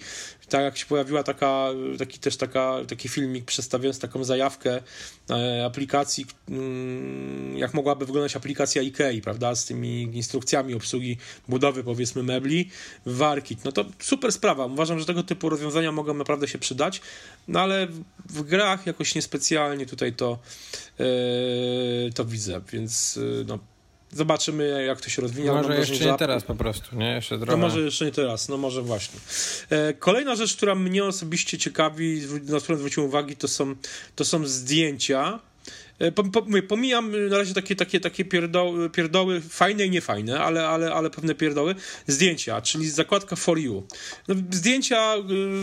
tak 0.52 0.62
jak 0.62 0.78
się 0.78 0.86
pojawiła 0.86 1.22
taka, 1.22 1.68
taki 1.98 2.18
też 2.18 2.36
taka, 2.36 2.76
taki 2.88 3.08
filmik 3.08 3.44
przedstawiający 3.44 4.00
taką 4.00 4.24
zajawkę 4.24 4.82
e, 5.30 5.64
aplikacji, 5.64 6.26
mm, 6.48 7.58
jak 7.58 7.74
mogłaby 7.74 8.06
wyglądać 8.06 8.36
aplikacja 8.36 8.82
IKEA, 8.82 9.20
prawda, 9.20 9.54
z 9.54 9.64
tymi 9.64 10.02
instrukcjami 10.02 10.74
obsługi 10.74 11.16
budowy, 11.48 11.84
powiedzmy, 11.84 12.22
mebli 12.22 12.70
Warkit. 13.06 13.64
No 13.64 13.72
to 13.72 13.84
super 13.98 14.32
sprawa. 14.32 14.66
Uważam, 14.66 14.98
że 14.98 15.06
tego 15.06 15.22
typu 15.22 15.48
rozwiązania 15.48 15.92
mogą 15.92 16.14
naprawdę 16.14 16.48
się 16.48 16.58
przydać, 16.58 17.00
no 17.48 17.60
ale 17.60 17.88
w 18.28 18.42
grach 18.42 18.86
jakoś 18.86 19.14
niespecjalnie 19.14 19.86
tutaj 19.86 20.12
to, 20.12 20.38
yy, 20.98 22.12
to 22.14 22.24
widzę, 22.24 22.60
więc 22.72 23.16
yy, 23.16 23.44
no, 23.48 23.58
Zobaczymy, 24.12 24.84
jak 24.86 25.00
to 25.00 25.10
się 25.10 25.22
rozwinie. 25.22 25.52
Może 25.52 25.76
jeszcze 25.76 26.04
nie 26.04 26.18
teraz 26.18 26.44
po 26.44 26.54
prostu, 26.54 26.96
nie? 26.96 27.14
Jeszcze 27.14 27.38
No 27.38 27.56
może 27.56 27.80
jeszcze 27.80 28.04
nie 28.04 28.12
teraz, 28.12 28.48
no 28.48 28.56
może 28.56 28.82
właśnie. 28.82 29.20
E, 29.70 29.94
kolejna 29.94 30.36
rzecz, 30.36 30.56
która 30.56 30.74
mnie 30.74 31.04
osobiście 31.04 31.58
ciekawi, 31.58 32.22
na 32.42 32.60
którą 32.60 32.78
zwróciłem 32.78 33.08
uwagi, 33.08 33.36
to 33.36 33.48
są, 33.48 33.74
to 34.16 34.24
są 34.24 34.46
zdjęcia. 34.46 35.40
E, 35.98 36.12
po, 36.12 36.24
po, 36.24 36.42
pomijam 36.68 37.28
na 37.28 37.38
razie 37.38 37.54
takie, 37.54 37.76
takie, 37.76 38.00
takie 38.00 38.24
pierdoły, 38.24 38.90
pierdoły, 38.90 39.40
fajne 39.40 39.86
i 39.86 39.90
niefajne, 39.90 40.40
ale, 40.40 40.68
ale, 40.68 40.92
ale 40.94 41.10
pewne 41.10 41.34
pierdoły. 41.34 41.74
Zdjęcia, 42.06 42.60
czyli 42.60 42.90
zakładka 42.90 43.36
for 43.36 43.58
you. 43.58 43.86
No, 44.28 44.34
zdjęcia 44.50 45.14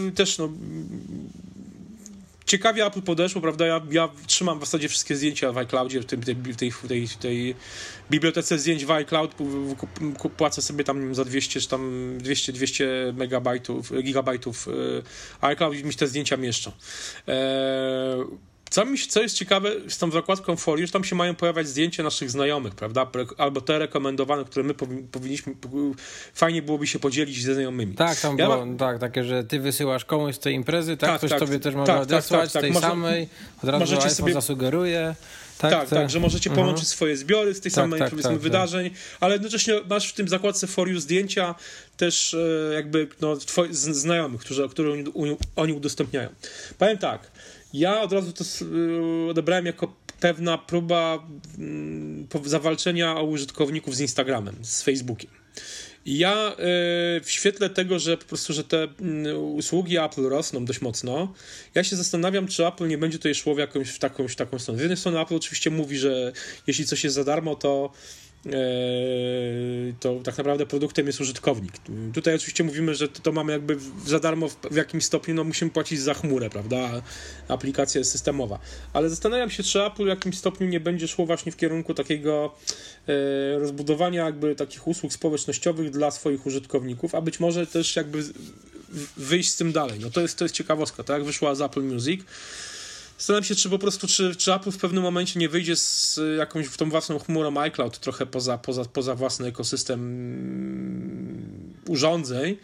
y, 0.07 0.11
też, 0.11 0.37
no 0.37 0.49
ciekawie 2.49 2.85
Apple 2.85 3.01
podeszło, 3.01 3.41
prawda? 3.41 3.67
Ja, 3.67 3.81
ja 3.91 4.09
trzymam 4.27 4.57
w 4.57 4.61
zasadzie 4.61 4.89
wszystkie 4.89 5.15
zdjęcia 5.15 5.51
w 5.51 5.57
iCloudzie, 5.57 5.99
w, 5.99 6.05
tej, 6.05 6.19
tej, 6.19 6.71
tej, 6.87 7.07
tej 7.19 7.55
bibliotece 8.11 8.59
zdjęć 8.59 8.85
w 8.85 8.91
iCloud, 8.91 9.35
płacę 10.37 10.61
sobie 10.61 10.83
tam 10.83 11.15
za 11.15 11.25
200 11.25 11.61
czy 11.61 11.67
tam 11.67 12.13
200, 12.17 12.53
200 12.53 13.13
megabajtów, 13.17 13.91
gigabajtów 14.03 14.67
e, 15.41 15.47
iCloud 15.47 15.75
i 15.75 15.83
mi 15.83 15.93
te 15.93 16.07
zdjęcia 16.07 16.37
mieszczą. 16.37 16.71
E, 17.27 18.25
co, 18.69 18.85
mi, 18.85 18.97
co 18.97 19.21
jest 19.21 19.35
ciekawe 19.35 19.71
z 19.87 19.97
tą 19.97 20.11
zakładką 20.11 20.55
folii, 20.55 20.87
że 20.87 20.93
tam 20.93 21.03
się 21.03 21.15
mają 21.15 21.35
pojawiać 21.35 21.67
zdjęcia 21.67 22.03
naszych 22.03 22.31
znajomych, 22.31 22.75
prawda? 22.75 23.11
Albo 23.37 23.61
te 23.61 23.79
rekomendowane, 23.79 24.45
które 24.45 24.63
my 24.63 24.73
powinniśmy, 25.11 25.53
fajnie 26.33 26.61
byłoby 26.61 26.87
się 26.87 26.99
podzielić 26.99 27.43
ze 27.43 27.53
znajomymi. 27.53 27.95
Tak, 27.95 28.19
tam 28.19 28.37
ja 28.37 28.45
było, 28.45 28.65
ma... 28.65 28.77
tak, 28.77 28.99
takie, 28.99 29.23
że 29.23 29.43
ty 29.43 29.59
wysyłasz 29.59 30.05
komuś 30.05 30.35
z 30.35 30.39
tej 30.39 30.55
imprezy, 30.55 30.97
tak? 30.97 31.09
tak 31.09 31.17
Ktoś 31.17 31.29
tak, 31.29 31.39
tobie 31.39 31.59
też 31.59 31.75
może 31.75 31.87
tak, 31.87 31.95
tak 31.95 32.03
odesłać 32.03 32.53
tak, 32.53 32.61
tak, 32.61 32.71
z 32.71 32.73
tej 32.73 32.81
samej, 32.81 33.29
od 33.63 33.69
razu 33.69 33.79
możecie 33.79 34.09
sobie 34.09 34.33
zasugeruje. 34.33 35.15
Tak, 35.59 35.71
tak, 35.71 35.89
tak, 35.89 36.09
że 36.09 36.19
możecie 36.19 36.49
połączyć 36.49 36.83
uh 36.83 36.89
-huh. 36.89 36.93
swoje 36.93 37.17
zbiory 37.17 37.53
z 37.53 37.61
tej 37.61 37.71
tak, 37.71 37.75
samej, 37.75 37.99
tak, 37.99 38.09
powiedzmy, 38.09 38.31
tak, 38.31 38.39
wydarzeń, 38.39 38.89
ale 39.19 39.33
jednocześnie 39.33 39.73
masz 39.89 40.09
w 40.09 40.13
tym 40.13 40.27
zakładce 40.27 40.67
for 40.67 40.99
zdjęcia 40.99 41.55
też 41.97 42.33
e, 42.33 42.73
jakby 42.73 43.07
no, 43.21 43.35
twoich 43.35 43.75
znajomych, 43.75 44.41
którzy, 44.41 44.69
które 44.69 44.91
oni, 44.91 45.37
oni 45.55 45.73
udostępniają. 45.73 46.29
Powiem 46.77 46.97
tak, 46.97 47.31
ja 47.73 48.01
od 48.01 48.13
razu 48.13 48.33
to 48.33 48.43
y, 48.65 49.29
odebrałem 49.29 49.65
jako 49.65 49.93
pewna 50.19 50.57
próba 50.57 51.27
mm, 51.57 52.27
zawalczenia 52.45 53.17
o 53.17 53.23
użytkowników 53.23 53.95
z 53.95 53.99
Instagramem, 53.99 54.55
z 54.61 54.83
Facebookiem. 54.83 55.31
Ja 56.05 56.51
y, 56.51 56.55
w 57.23 57.25
świetle 57.27 57.69
tego, 57.69 57.99
że 57.99 58.17
po 58.17 58.25
prostu, 58.25 58.53
że 58.53 58.63
te 58.63 58.83
mm, 58.83 59.37
usługi 59.37 59.97
Apple 59.97 60.23
rosną 60.23 60.65
dość 60.65 60.81
mocno, 60.81 61.33
ja 61.75 61.83
się 61.83 61.95
zastanawiam, 61.95 62.47
czy 62.47 62.67
Apple 62.67 62.87
nie 62.87 62.97
będzie 62.97 63.17
tutaj 63.17 63.35
szło 63.35 63.55
w 63.55 63.57
jakąś 63.57 63.89
w 63.89 63.99
taką, 63.99 64.27
w 64.27 64.35
taką 64.35 64.59
stronę. 64.59 64.79
Z 64.79 64.81
jednej 64.81 64.97
strony 64.97 65.19
Apple 65.21 65.35
oczywiście 65.35 65.69
mówi, 65.69 65.97
że 65.97 66.31
jeśli 66.67 66.85
coś 66.85 67.03
jest 67.03 67.15
za 67.15 67.23
darmo, 67.23 67.55
to 67.55 67.91
to 69.99 70.19
tak 70.23 70.37
naprawdę 70.37 70.65
produktem 70.65 71.07
jest 71.07 71.21
użytkownik. 71.21 71.73
Tutaj 72.13 72.35
oczywiście 72.35 72.63
mówimy, 72.63 72.95
że 72.95 73.07
to 73.07 73.31
mamy 73.31 73.51
jakby 73.51 73.77
za 74.05 74.19
darmo 74.19 74.49
w, 74.71 74.75
jakimś 74.75 75.05
stopniu, 75.05 75.35
no 75.35 75.43
musimy 75.43 75.71
płacić 75.71 75.99
za 75.99 76.13
chmurę, 76.13 76.49
prawda? 76.49 77.01
Aplikacja 77.47 77.99
jest 77.99 78.11
systemowa. 78.11 78.59
Ale 78.93 79.09
zastanawiam 79.09 79.49
się, 79.49 79.63
czy 79.63 79.83
Apple 79.83 80.03
w 80.03 80.07
jakimś 80.07 80.37
stopniu 80.37 80.67
nie 80.67 80.79
będzie 80.79 81.07
szło 81.07 81.25
właśnie 81.25 81.51
w 81.51 81.57
kierunku 81.57 81.93
takiego 81.93 82.55
e, 83.07 83.59
rozbudowania 83.59 84.25
jakby 84.25 84.55
takich 84.55 84.87
usług 84.87 85.13
społecznościowych 85.13 85.89
dla 85.89 86.11
swoich 86.11 86.45
użytkowników, 86.45 87.15
a 87.15 87.21
być 87.21 87.39
może 87.39 87.67
też 87.67 87.95
jakby 87.95 88.23
wyjść 89.17 89.49
z 89.49 89.55
tym 89.55 89.71
dalej. 89.71 89.99
No 89.99 90.09
to 90.09 90.21
jest, 90.21 90.37
to 90.37 90.45
jest 90.45 90.55
ciekawostka, 90.55 91.03
tak? 91.03 91.23
Wyszła 91.23 91.55
z 91.55 91.61
Apple 91.61 91.83
Music, 91.83 92.21
Zastanawiam 93.19 93.43
się, 93.43 93.55
czy 93.55 93.69
po 93.69 93.79
prostu, 93.79 94.07
czy, 94.07 94.35
czy 94.35 94.53
Apple 94.53 94.71
w 94.71 94.77
pewnym 94.77 95.03
momencie 95.03 95.39
nie 95.39 95.49
wyjdzie 95.49 95.75
z 95.75 96.19
jakąś 96.37 96.65
w 96.65 96.77
tą 96.77 96.89
własną 96.89 97.19
chmurą 97.19 97.57
iCloud 97.57 97.99
trochę 97.99 98.25
poza, 98.25 98.57
poza, 98.57 98.85
poza 98.85 99.15
własny 99.15 99.47
ekosystem 99.47 99.99
urządzeń 101.87 102.57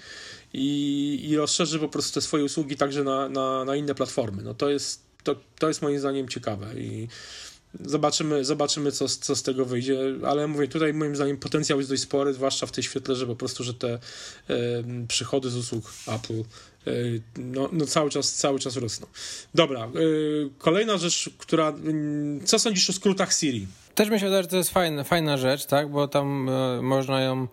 i, 0.54 1.20
i 1.30 1.38
rozszerzy 1.38 1.80
po 1.80 1.90
prostu 1.90 2.14
te 2.14 2.22
swoje 2.22 2.44
usługi 2.44 2.76
także 2.76 3.04
na, 3.04 3.30
na, 3.30 3.66
na 3.66 3.76
inne 3.76 3.96
platformy. 3.96 4.44
No 4.44 4.54
to 4.54 4.70
jest, 4.70 5.02
to, 5.24 5.36
to 5.60 5.68
jest 5.68 5.82
moim 5.82 6.00
zdaniem 6.00 6.28
ciekawe 6.28 6.80
i 6.80 7.08
zobaczymy, 7.84 8.46
zobaczymy 8.46 8.92
co, 8.92 9.10
co 9.10 9.36
z 9.36 9.44
tego 9.44 9.66
wyjdzie, 9.66 10.00
ale 10.28 10.48
mówię, 10.48 10.68
tutaj 10.68 10.94
moim 10.94 11.16
zdaniem 11.16 11.38
potencjał 11.38 11.80
jest 11.80 11.90
dość 11.90 12.02
spory, 12.02 12.34
zwłaszcza 12.34 12.66
w 12.66 12.72
tej 12.72 12.84
świetle, 12.84 13.16
że 13.16 13.28
po 13.28 13.36
prostu, 13.36 13.64
że 13.64 13.74
te 13.74 13.94
y, 13.94 14.00
przychody 15.08 15.50
z 15.50 15.56
usług 15.56 15.94
Apple 16.08 16.44
no, 17.38 17.70
no 17.72 17.86
cały 17.86 18.10
czas, 18.10 18.34
cały 18.34 18.60
czas 18.60 18.78
rosną. 18.78 19.08
Dobra, 19.56 19.86
e, 19.86 19.90
kolejna 20.58 20.98
rzecz, 20.98 21.30
która, 21.38 21.68
mm, 21.68 22.46
co 22.46 22.60
sądzisz 22.60 22.90
o 22.90 22.94
skrótach 22.94 23.34
Siri? 23.34 23.68
Też 23.96 24.10
mi 24.10 24.20
się 24.20 24.26
wydaje, 24.26 24.44
że 24.44 24.50
to 24.50 24.58
jest 24.58 24.70
fajna, 24.70 25.04
fajna 25.04 25.38
rzecz, 25.38 25.66
tak, 25.66 25.90
bo 25.90 26.08
tam 26.08 26.50
e, 26.50 26.82
można 26.82 27.22
ją 27.22 27.48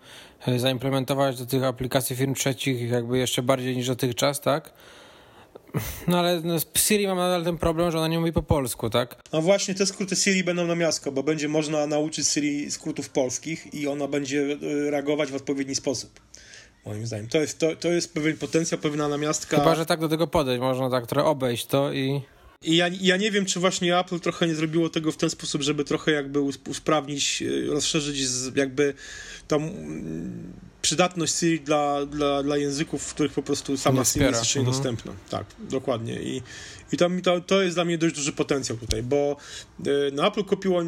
zaimplementować 0.57 1.39
do 1.39 1.45
tych 1.45 1.63
aplikacji 1.63 2.15
firm 2.15 2.33
trzecich 2.33 2.89
jakby 2.91 3.17
jeszcze 3.17 3.41
bardziej 3.41 3.77
niż 3.77 3.87
dotychczas, 3.87 4.41
tak? 4.41 4.73
No 6.07 6.19
ale 6.19 6.41
no, 6.41 6.59
z 6.59 6.65
Siri 6.75 7.07
mam 7.07 7.17
nadal 7.17 7.43
ten 7.43 7.57
problem, 7.57 7.91
że 7.91 7.97
ona 7.97 8.07
nie 8.07 8.19
mówi 8.19 8.33
po 8.33 8.43
polsku, 8.43 8.89
tak? 8.89 9.15
No 9.33 9.41
właśnie, 9.41 9.75
te 9.75 9.85
skróty 9.85 10.15
Siri 10.15 10.43
będą 10.43 10.67
na 10.67 10.75
miasto, 10.75 11.11
bo 11.11 11.23
będzie 11.23 11.47
można 11.47 11.87
nauczyć 11.87 12.27
Siri 12.27 12.71
skrótów 12.71 13.09
polskich 13.09 13.73
i 13.73 13.87
ona 13.87 14.07
będzie 14.07 14.57
reagować 14.89 15.31
w 15.31 15.35
odpowiedni 15.35 15.75
sposób 15.75 16.19
moim 16.85 17.07
zdaniem. 17.07 17.27
To 17.27 17.37
jest, 17.37 17.59
to, 17.59 17.75
to 17.75 17.87
jest 17.87 18.13
pewien 18.13 18.37
potencjał, 18.37 18.81
pewna 18.81 19.07
namiastka. 19.07 19.57
Chyba, 19.57 19.75
że 19.75 19.85
tak 19.85 19.99
do 19.99 20.09
tego 20.09 20.27
podejść, 20.27 20.61
można 20.61 20.89
tak 20.89 21.07
trochę 21.07 21.29
obejść 21.29 21.65
to 21.65 21.93
i... 21.93 22.21
I 22.63 22.75
ja, 22.75 22.89
ja 23.01 23.17
nie 23.17 23.31
wiem, 23.31 23.45
czy 23.45 23.59
właśnie 23.59 23.99
Apple 23.99 24.19
trochę 24.19 24.47
nie 24.47 24.55
zrobiło 24.55 24.89
tego 24.89 25.11
w 25.11 25.17
ten 25.17 25.29
sposób, 25.29 25.61
żeby 25.61 25.83
trochę 25.83 26.11
jakby 26.11 26.39
usprawnić, 26.69 27.41
e, 27.41 27.71
rozszerzyć 27.71 28.21
jakby 28.55 28.93
tą 29.47 29.73
przydatność 30.83 31.35
Siri 31.35 31.59
dla, 31.59 32.05
dla, 32.05 32.43
dla 32.43 32.57
języków, 32.57 33.03
w 33.03 33.13
których 33.13 33.33
po 33.33 33.43
prostu 33.43 33.77
sama 33.77 34.05
Siri 34.05 34.25
jest 34.25 34.39
jeszcze 34.39 34.59
mhm. 34.59 34.75
niedostępna. 34.75 35.13
Tak, 35.29 35.45
dokładnie. 35.59 36.21
I, 36.21 36.41
i 36.91 36.97
to, 36.97 37.09
to, 37.23 37.41
to 37.41 37.61
jest 37.61 37.75
dla 37.75 37.85
mnie 37.85 37.97
dość 37.97 38.15
duży 38.15 38.31
potencjał 38.31 38.77
tutaj, 38.77 39.03
bo 39.03 39.37
e, 39.85 39.89
no, 40.13 40.27
Apple 40.27 40.43
kupiło 40.43 40.81
e, 40.81 40.85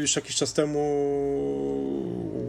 już 0.00 0.16
jakiś 0.16 0.36
czas 0.36 0.52
temu 0.52 0.80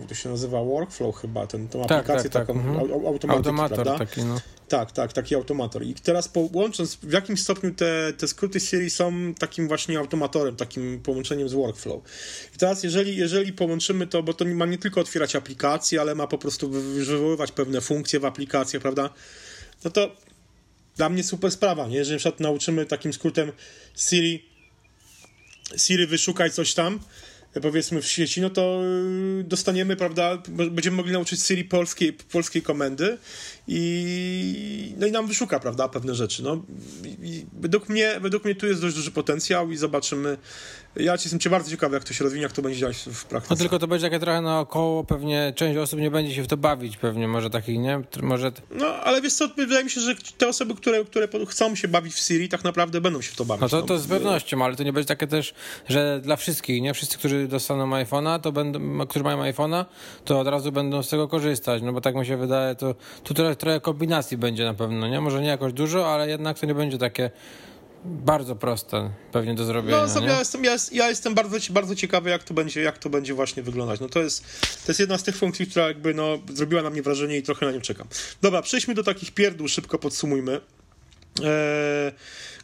to 0.07 0.15
się 0.15 0.29
nazywa 0.29 0.63
Workflow 0.63 1.15
chyba, 1.15 1.47
ten, 1.47 1.67
tą 1.67 1.81
tak, 1.81 1.91
aplikację 1.91 2.29
tak, 2.29 2.47
tak. 2.47 2.47
taką 2.47 2.59
mhm. 2.59 3.05
automator, 3.31 3.75
prawda? 3.75 3.97
Taki, 3.97 4.23
no. 4.23 4.41
Tak, 4.67 4.91
tak, 4.91 5.13
taki 5.13 5.35
automator. 5.35 5.83
I 5.83 5.93
teraz 5.93 6.27
połącząc, 6.27 6.95
w 6.95 7.11
jakim 7.11 7.37
stopniu 7.37 7.73
te, 7.73 8.13
te 8.17 8.27
skróty 8.27 8.59
Siri 8.59 8.89
są 8.89 9.33
takim 9.39 9.67
właśnie 9.67 9.99
automatorem, 9.99 10.55
takim 10.55 10.99
połączeniem 11.03 11.49
z 11.49 11.53
Workflow. 11.53 12.03
I 12.55 12.57
teraz 12.57 12.83
jeżeli, 12.83 13.17
jeżeli 13.17 13.53
połączymy 13.53 14.07
to, 14.07 14.23
bo 14.23 14.33
to 14.33 14.45
ma 14.45 14.65
nie 14.65 14.77
tylko 14.77 15.01
otwierać 15.01 15.35
aplikacje, 15.35 16.01
ale 16.01 16.15
ma 16.15 16.27
po 16.27 16.37
prostu 16.37 16.54
wywoływać 16.63 17.51
pewne 17.51 17.81
funkcje 17.81 18.19
w 18.19 18.25
aplikacjach, 18.25 18.81
prawda? 18.81 19.09
No 19.83 19.91
to 19.91 20.15
dla 20.97 21.09
mnie 21.09 21.23
super 21.23 21.51
sprawa, 21.51 21.87
nie? 21.87 21.97
Jeżeli 21.97 22.15
na 22.15 22.19
przykład 22.19 22.39
nauczymy 22.39 22.85
takim 22.85 23.13
skrótem 23.13 23.51
Siri 23.97 24.55
Siri 25.77 26.07
wyszukaj 26.07 26.51
coś 26.51 26.73
tam, 26.73 26.99
powiedzmy 27.61 28.01
w 28.01 28.07
sieci, 28.07 28.41
no 28.41 28.49
to 28.49 28.81
y, 29.39 29.43
dostaniemy, 29.43 29.95
prawda, 29.95 30.43
będziemy 30.47 30.97
mogli 30.97 31.13
nauczyć 31.13 31.43
Siri 31.43 31.63
polskiej, 31.63 32.13
polskiej 32.13 32.61
komendy 32.61 33.17
i 33.67 34.95
no 34.97 35.07
i 35.07 35.11
nam 35.11 35.27
wyszuka, 35.27 35.59
prawda, 35.59 35.89
pewne 35.89 36.15
rzeczy. 36.15 36.43
No, 36.43 36.63
według, 37.53 37.89
mnie, 37.89 38.19
według 38.19 38.45
mnie 38.45 38.55
tu 38.55 38.67
jest 38.67 38.81
dość 38.81 38.95
duży 38.95 39.11
potencjał 39.11 39.71
i 39.71 39.77
zobaczymy. 39.77 40.37
Ja 40.95 41.11
jestem 41.11 41.39
cię 41.39 41.49
bardzo 41.49 41.71
ciekawy, 41.71 41.95
jak 41.95 42.03
to 42.03 42.13
się 42.13 42.23
rozwinie, 42.23 42.43
jak 42.43 42.51
to 42.51 42.61
będzie 42.61 42.79
działać 42.79 42.97
w 42.97 43.25
praktyce. 43.25 43.53
No 43.53 43.59
tylko 43.59 43.79
to 43.79 43.87
będzie 43.87 44.07
takie 44.07 44.19
trochę 44.19 44.41
naokoło, 44.41 45.03
pewnie 45.03 45.53
część 45.55 45.77
osób 45.77 45.99
nie 45.99 46.11
będzie 46.11 46.35
się 46.35 46.43
w 46.43 46.47
to 46.47 46.57
bawić, 46.57 46.97
pewnie 46.97 47.27
może 47.27 47.49
takich, 47.49 47.79
nie? 47.79 48.01
Może... 48.21 48.51
No, 48.71 48.87
ale 48.87 49.21
wiesz 49.21 49.33
co, 49.33 49.47
wydaje 49.47 49.83
mi 49.83 49.89
się, 49.89 50.01
że 50.01 50.15
te 50.37 50.47
osoby, 50.47 50.75
które, 50.75 51.05
które 51.05 51.27
chcą 51.47 51.75
się 51.75 51.87
bawić 51.87 52.13
w 52.13 52.19
Siri, 52.19 52.49
tak 52.49 52.63
naprawdę 52.63 53.01
będą 53.01 53.21
się 53.21 53.31
w 53.31 53.35
to 53.35 53.45
bawić. 53.45 53.61
No 53.61 53.69
to, 53.69 53.81
to 53.81 53.93
no. 53.93 53.99
z 53.99 54.07
pewnością, 54.07 54.65
ale 54.65 54.75
to 54.75 54.83
nie 54.83 54.93
będzie 54.93 55.07
takie 55.07 55.27
też, 55.27 55.53
że 55.89 56.19
dla 56.23 56.35
wszystkich, 56.35 56.81
nie? 56.81 56.93
Wszyscy, 56.93 57.17
którzy 57.17 57.47
dostaną 57.47 57.89
iPhone'a, 57.89 58.39
to 58.39 58.51
będą, 58.51 59.07
którzy 59.07 59.23
mają 59.23 59.43
iPhone'a, 59.43 59.85
to 60.25 60.39
od 60.39 60.47
razu 60.47 60.71
będą 60.71 61.03
z 61.03 61.09
tego 61.09 61.27
korzystać, 61.27 61.81
no 61.81 61.93
bo 61.93 62.01
tak 62.01 62.15
mi 62.15 62.25
się 62.25 62.37
wydaje, 62.37 62.75
to 62.75 62.95
tu 63.23 63.33
trochę, 63.55 63.75
trochę 63.75 63.81
kombinacji 63.81 64.37
będzie 64.37 64.65
na 64.65 64.73
pewno, 64.73 65.07
nie? 65.07 65.21
Może 65.21 65.41
nie 65.41 65.47
jakoś 65.47 65.73
dużo, 65.73 66.13
ale 66.13 66.29
jednak 66.29 66.59
to 66.59 66.65
nie 66.65 66.75
będzie 66.75 66.97
takie 66.97 67.31
bardzo 68.05 68.55
proste 68.55 69.09
pewnie 69.31 69.55
do 69.55 69.65
zrobienia. 69.65 70.05
No, 70.15 70.27
ja, 70.27 70.39
jestem, 70.39 70.63
ja, 70.63 70.75
ja, 70.91 71.09
jestem 71.09 71.33
bardzo, 71.33 71.57
bardzo 71.69 71.95
ciekawy, 71.95 72.29
jak 72.29 72.43
to, 72.43 72.53
będzie, 72.53 72.81
jak 72.81 72.97
to 72.97 73.09
będzie 73.09 73.33
właśnie 73.33 73.63
wyglądać. 73.63 73.99
No, 73.99 74.09
to, 74.09 74.19
jest, 74.19 74.43
to 74.61 74.91
jest 74.91 74.99
jedna 74.99 75.17
z 75.17 75.23
tych 75.23 75.37
funkcji, 75.37 75.67
która 75.67 75.87
jakby 75.87 76.13
no, 76.13 76.37
zrobiła 76.53 76.81
na 76.81 76.89
mnie 76.89 77.01
wrażenie 77.01 77.37
i 77.37 77.43
trochę 77.43 77.65
na 77.65 77.71
nią 77.71 77.81
czekam. 77.81 78.07
Dobra, 78.41 78.61
przejdźmy 78.61 78.93
do 78.93 79.03
takich 79.03 79.31
pierdół, 79.31 79.67
szybko 79.67 79.99
podsumujmy. 79.99 80.61
Eee, 81.43 82.11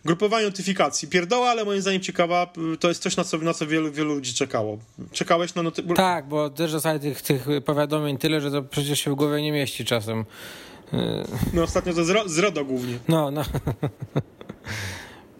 grupowanie 0.06 0.46
notyfikacji. 0.46 1.08
Pierdoła, 1.08 1.50
ale 1.50 1.66
moim 1.66 1.82
zdaniem 1.82 2.02
ciekawa, 2.02 2.54
to 2.80 2.90
jest 2.90 3.02
coś, 3.04 3.18
na 3.18 3.24
co, 3.24 3.38
na 3.38 3.54
co 3.54 3.68
wielu, 3.68 3.92
wielu 3.92 4.16
ludzi 4.16 4.34
czekało. 4.34 4.78
Czekałeś 5.12 5.56
na 5.56 5.64
noty... 5.64 5.84
Tak, 5.96 6.28
bo 6.28 6.50
też 6.50 6.72
dostaję 6.72 7.00
tych, 7.00 7.22
tych 7.22 7.46
powiadomień 7.66 8.18
tyle, 8.18 8.42
że 8.42 8.52
to 8.52 8.64
przecież 8.64 9.00
się 9.00 9.12
w 9.12 9.16
głowie 9.16 9.42
nie 9.42 9.52
mieści 9.52 9.86
czasem. 9.86 10.26
No 11.54 11.64
ostatnio 11.64 11.94
to 11.94 12.04
z, 12.28 12.40
RODO 12.40 12.66
głównie. 12.66 12.98
No, 13.08 13.32
no. 13.32 13.44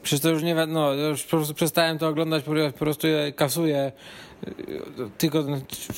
Przecież 0.04 0.22
to 0.22 0.30
już 0.30 0.44
nie 0.44 0.66
no, 0.66 0.94
już 0.94 1.24
po 1.24 1.30
prostu 1.30 1.54
przestałem 1.54 1.98
to 1.98 2.08
oglądać, 2.08 2.44
po 2.44 2.80
prostu 2.80 3.08
je 3.08 3.32
kasuję. 3.32 3.92
Tylko 5.18 5.44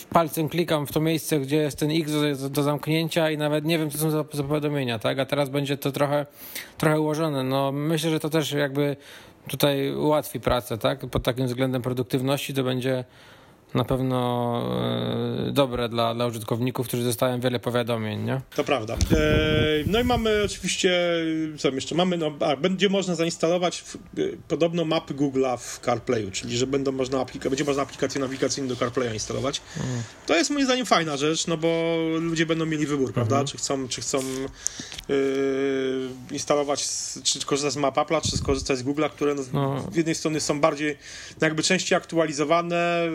palcem 0.09 0.49
klikam 0.49 0.87
w 0.87 0.91
to 0.91 1.01
miejsce, 1.01 1.39
gdzie 1.39 1.55
jest 1.55 1.79
ten 1.79 1.91
X 1.91 2.11
do, 2.11 2.49
do 2.49 2.63
zamknięcia 2.63 3.31
i 3.31 3.37
nawet 3.37 3.65
nie 3.65 3.79
wiem, 3.79 3.89
co 3.89 3.97
są 3.97 4.09
za, 4.09 4.25
za 4.33 4.43
powiadomienia, 4.43 4.99
tak? 4.99 5.19
A 5.19 5.25
teraz 5.25 5.49
będzie 5.49 5.77
to 5.77 5.91
trochę, 5.91 6.25
trochę 6.77 6.99
ułożone. 6.99 7.43
No, 7.43 7.71
myślę, 7.71 8.09
że 8.09 8.19
to 8.19 8.29
też 8.29 8.51
jakby 8.51 8.95
tutaj 9.49 9.95
ułatwi 9.95 10.39
pracę, 10.39 10.77
tak? 10.77 10.99
Pod 10.99 11.23
takim 11.23 11.47
względem 11.47 11.81
produktywności 11.81 12.53
to 12.53 12.63
będzie 12.63 13.03
na 13.75 13.85
pewno 13.85 14.61
e, 15.47 15.51
dobre 15.51 15.89
dla, 15.89 16.15
dla 16.15 16.25
użytkowników, 16.25 16.87
którzy 16.87 17.03
dostają 17.03 17.39
wiele 17.39 17.59
powiadomień, 17.59 18.23
nie? 18.23 18.41
To 18.55 18.63
prawda. 18.63 18.93
E, 18.93 18.97
no 19.85 19.99
i 19.99 20.03
mamy 20.03 20.41
oczywiście, 20.45 20.99
co 21.57 21.69
jeszcze, 21.69 21.95
mamy, 21.95 22.17
no, 22.17 22.31
a, 22.39 22.55
będzie 22.55 22.89
można 22.89 23.15
zainstalować 23.15 23.81
w, 23.81 23.97
podobno 24.47 24.85
mapy 24.85 25.13
Google'a 25.13 25.57
w 25.57 25.79
CarPlayu, 25.79 26.31
czyli 26.31 26.57
że 26.57 26.67
będą 26.67 26.91
można 26.91 27.17
aplika- 27.17 27.49
będzie 27.49 27.63
można 27.63 27.81
aplikację 27.81 28.21
nawigacyjną 28.21 28.69
do 28.69 28.75
CarPlaya 28.75 29.13
instalować. 29.13 29.61
Mm. 29.77 30.03
To 30.25 30.35
jest 30.35 30.49
moim 30.49 30.65
zdaniem 30.65 30.85
fajna 30.85 31.17
rzecz, 31.17 31.47
no 31.47 31.57
bo 31.57 31.95
ludzie 32.19 32.45
będą 32.45 32.65
mieli 32.65 32.85
wybór, 32.85 33.13
prawda? 33.13 33.35
Mm. 33.35 33.47
Czy 33.47 33.57
chcą, 33.57 33.87
czy 33.87 34.01
chcą 34.01 34.19
yy, 35.09 36.09
instalować, 36.31 36.87
czy 37.23 37.45
korzystać 37.45 37.73
z 37.73 37.77
map 37.77 37.95
Apple'a, 37.95 38.21
czy 38.31 38.37
skorzystać 38.37 38.77
z 38.77 38.83
Google'a, 38.83 39.09
które 39.09 39.35
no, 39.35 39.43
no. 39.53 39.87
z 39.91 39.95
jednej 39.95 40.15
strony 40.15 40.39
są 40.39 40.61
bardziej, 40.61 40.97
no 41.41 41.47
jakby 41.47 41.63
częściej 41.63 41.97
aktualizowane, 41.97 43.09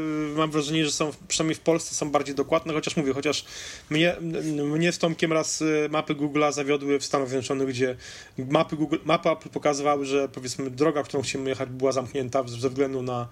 mam 0.49 0.53
wrażenie, 0.53 0.85
że 0.85 0.93
są, 0.93 1.11
przynajmniej 1.29 1.55
w 1.55 1.61
Polsce 1.61 1.95
są 1.95 2.11
bardziej 2.11 2.35
dokładne, 2.35 2.73
chociaż 2.73 2.97
mówię, 2.97 3.13
chociaż 3.13 3.45
mnie, 3.91 4.17
mnie 4.65 4.93
z 4.93 4.99
Tomkiem 4.99 5.33
raz 5.33 5.63
y, 5.63 5.89
mapy 5.91 6.15
Google'a 6.15 6.53
zawiodły 6.53 6.99
w 6.99 7.05
Stanach 7.05 7.29
Zjednoczonych, 7.29 7.69
gdzie 7.69 7.97
mapy 8.39 8.77
Google, 8.77 8.97
mapy 9.05 9.31
Apple 9.31 9.49
pokazywały, 9.49 10.05
że 10.05 10.29
powiedzmy 10.29 10.71
droga, 10.71 11.03
którą 11.03 11.23
chcemy 11.23 11.51
jechać 11.51 11.69
była 11.69 11.93
zamknięta 11.93 12.45
ze 12.47 12.69
względu 12.69 13.03
na, 13.03 13.29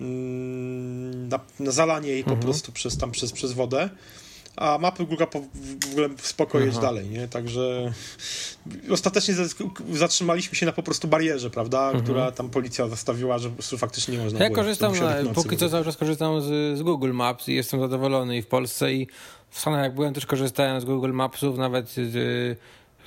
mm, 0.00 1.28
na, 1.28 1.40
na 1.60 1.70
zalanie 1.70 2.08
jej 2.08 2.24
po 2.24 2.30
mhm. 2.30 2.44
prostu 2.44 2.72
przez, 2.72 2.98
tam, 2.98 3.10
przez, 3.10 3.32
przez 3.32 3.52
wodę 3.52 3.90
a 4.58 4.78
mapy 4.78 5.06
Google 5.06 5.24
w 5.80 5.92
ogóle 5.92 6.08
spoko 6.22 6.60
jeść 6.60 6.78
dalej, 6.78 7.08
nie? 7.08 7.28
Także 7.28 7.92
ostatecznie 8.90 9.34
zatrzymaliśmy 9.92 10.56
się 10.56 10.66
na 10.66 10.72
po 10.72 10.82
prostu 10.82 11.08
barierze, 11.08 11.50
prawda? 11.50 11.84
Mhm. 11.84 12.04
Która 12.04 12.32
tam 12.32 12.50
policja 12.50 12.88
zastawiła, 12.88 13.38
że 13.38 13.48
po 13.48 13.54
prostu 13.54 13.78
faktycznie 13.78 14.16
nie 14.16 14.24
można 14.24 14.38
Ja 14.38 14.50
było, 14.50 14.56
korzystam, 14.56 14.92
na, 14.98 15.32
póki 15.34 15.56
co 15.56 15.68
cały 15.68 15.84
czas 15.84 15.96
korzystam 15.96 16.40
z, 16.40 16.78
z 16.78 16.82
Google 16.82 17.12
Maps 17.12 17.48
i 17.48 17.54
jestem 17.54 17.80
zadowolony 17.80 18.36
i 18.36 18.42
w 18.42 18.46
Polsce 18.46 18.92
i 18.92 19.08
w 19.50 19.58
Stanach 19.60 19.82
jak 19.82 19.94
byłem 19.94 20.14
też 20.14 20.26
korzystałem 20.26 20.80
z 20.80 20.84
Google 20.84 21.12
Mapsów, 21.12 21.58
nawet 21.58 21.88
z, 21.88 22.58